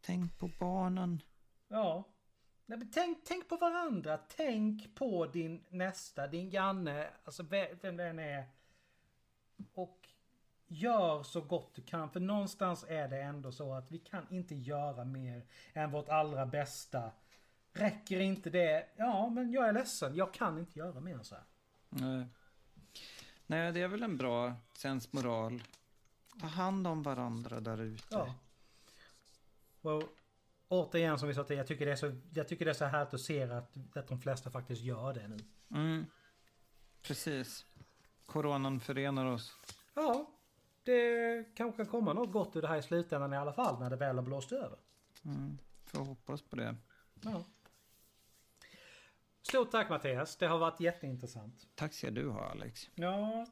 Tänk 0.00 0.38
på 0.38 0.50
barnen. 0.58 1.22
Ja. 1.68 2.04
Nej, 2.66 2.78
men 2.78 2.90
tänk, 2.90 3.18
tänk 3.24 3.48
på 3.48 3.56
varandra. 3.56 4.18
Tänk 4.36 4.94
på 4.94 5.26
din 5.26 5.64
nästa, 5.68 6.26
din 6.26 6.50
granne, 6.50 7.10
alltså 7.24 7.42
ve- 7.42 7.74
vem 7.82 7.96
den 7.96 8.18
är. 8.18 8.44
Och 9.74 10.08
gör 10.66 11.22
så 11.22 11.40
gott 11.40 11.74
du 11.74 11.82
kan. 11.82 12.10
För 12.10 12.20
någonstans 12.20 12.84
är 12.88 13.08
det 13.08 13.22
ändå 13.22 13.52
så 13.52 13.74
att 13.74 13.90
vi 13.90 13.98
kan 13.98 14.26
inte 14.30 14.54
göra 14.54 15.04
mer 15.04 15.46
än 15.72 15.90
vårt 15.90 16.08
allra 16.08 16.46
bästa. 16.46 17.10
Räcker 17.72 18.20
inte 18.20 18.50
det, 18.50 18.88
ja 18.96 19.28
men 19.30 19.52
jag 19.52 19.68
är 19.68 19.72
ledsen. 19.72 20.16
Jag 20.16 20.34
kan 20.34 20.58
inte 20.58 20.78
göra 20.78 21.00
mer 21.00 21.14
än 21.14 21.24
så 21.24 21.34
här. 21.34 21.44
Nej. 21.88 22.26
Nej, 23.46 23.72
det 23.72 23.80
är 23.80 23.88
väl 23.88 24.02
en 24.02 24.16
bra 24.16 24.54
sensmoral. 24.72 25.62
Ta 26.40 26.46
hand 26.46 26.86
om 26.86 27.02
varandra 27.02 27.60
där 27.60 27.80
ute. 27.80 28.04
Ja. 28.10 28.34
Och 29.80 30.02
återigen 30.68 31.18
som 31.18 31.28
vi 31.28 31.34
sa 31.34 31.44
till, 31.44 31.56
jag 31.56 31.66
tycker 31.66 31.86
det 31.86 31.92
är 31.92 31.96
så, 31.96 32.12
jag 32.34 32.48
tycker 32.48 32.64
det 32.64 32.70
är 32.70 32.74
så 32.74 32.84
härligt 32.84 33.14
att 33.14 33.20
se 33.20 33.42
att, 33.42 33.96
att 33.96 34.08
de 34.08 34.20
flesta 34.20 34.50
faktiskt 34.50 34.82
gör 34.82 35.14
det 35.14 35.28
nu. 35.28 35.36
Mm. 35.70 36.06
Precis. 37.02 37.66
Coronan 38.26 38.80
förenar 38.80 39.26
oss. 39.26 39.56
Ja, 39.94 40.30
det 40.82 41.44
kanske 41.54 41.76
kan 41.76 41.90
komma 41.90 42.12
något 42.12 42.32
gott 42.32 42.56
ur 42.56 42.62
det 42.62 42.68
här 42.68 42.78
i 42.78 42.82
slutändan 42.82 43.32
i 43.32 43.36
alla 43.36 43.52
fall 43.52 43.80
när 43.80 43.90
det 43.90 43.96
väl 43.96 44.16
har 44.16 44.22
blåst 44.22 44.52
över. 44.52 44.78
Mm. 45.24 45.58
Får 45.84 46.04
hoppas 46.04 46.42
på 46.42 46.56
det. 46.56 46.76
Ja. 47.22 47.44
Stort 49.42 49.70
tack 49.70 49.88
Mattias, 49.88 50.36
det 50.36 50.46
har 50.46 50.58
varit 50.58 50.80
jätteintressant. 50.80 51.66
Tack 51.74 51.94
ska 51.94 52.10
du 52.10 52.28
ha, 52.28 52.50
Alex. 52.50 52.88
Ja, 52.94 53.46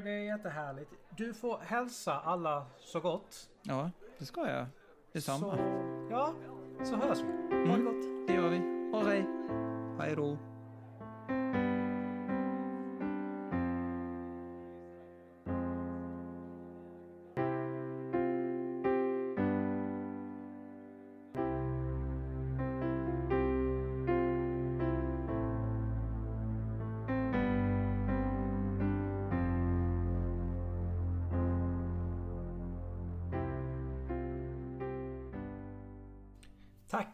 det 0.00 0.10
är 0.10 0.24
jättehärligt. 0.24 0.90
Du 1.16 1.34
får 1.34 1.58
hälsa 1.58 2.20
alla 2.20 2.66
så 2.78 3.00
gott. 3.00 3.50
Ja, 3.62 3.90
det 4.18 4.24
ska 4.24 4.50
jag. 4.50 4.66
Detsamma. 5.12 5.38
Så, 5.38 5.58
ja, 6.10 6.32
så 6.84 6.96
hörs 6.96 7.18
vi. 7.20 7.32
Ha 7.32 7.64
det 7.64 7.72
Mm. 7.72 7.84
gott. 7.84 8.26
Det 8.28 8.34
gör 8.34 8.48
vi. 8.48 8.56
Hej. 9.10 9.26
Hej 9.98 10.16
då. 10.16 10.36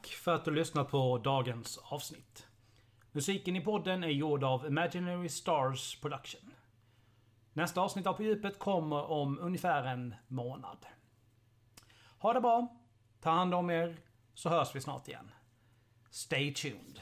Tack 0.04 0.12
för 0.12 0.34
att 0.34 0.44
du 0.44 0.50
lyssnat 0.50 0.90
på 0.90 1.18
dagens 1.18 1.78
avsnitt. 1.78 2.46
Musiken 3.12 3.56
i 3.56 3.60
podden 3.60 4.04
är 4.04 4.08
gjord 4.08 4.44
av 4.44 4.66
Imaginary 4.66 5.28
Stars 5.28 6.00
Production. 6.00 6.50
Nästa 7.52 7.80
avsnitt 7.80 8.06
av 8.06 8.12
På 8.12 8.22
djupet 8.22 8.58
kommer 8.58 9.10
om 9.10 9.38
ungefär 9.38 9.84
en 9.84 10.14
månad. 10.28 10.86
Ha 12.18 12.32
det 12.32 12.40
bra, 12.40 12.76
ta 13.20 13.30
hand 13.30 13.54
om 13.54 13.70
er, 13.70 13.96
så 14.34 14.48
hörs 14.48 14.74
vi 14.74 14.80
snart 14.80 15.08
igen. 15.08 15.30
Stay 16.10 16.54
tuned. 16.54 17.00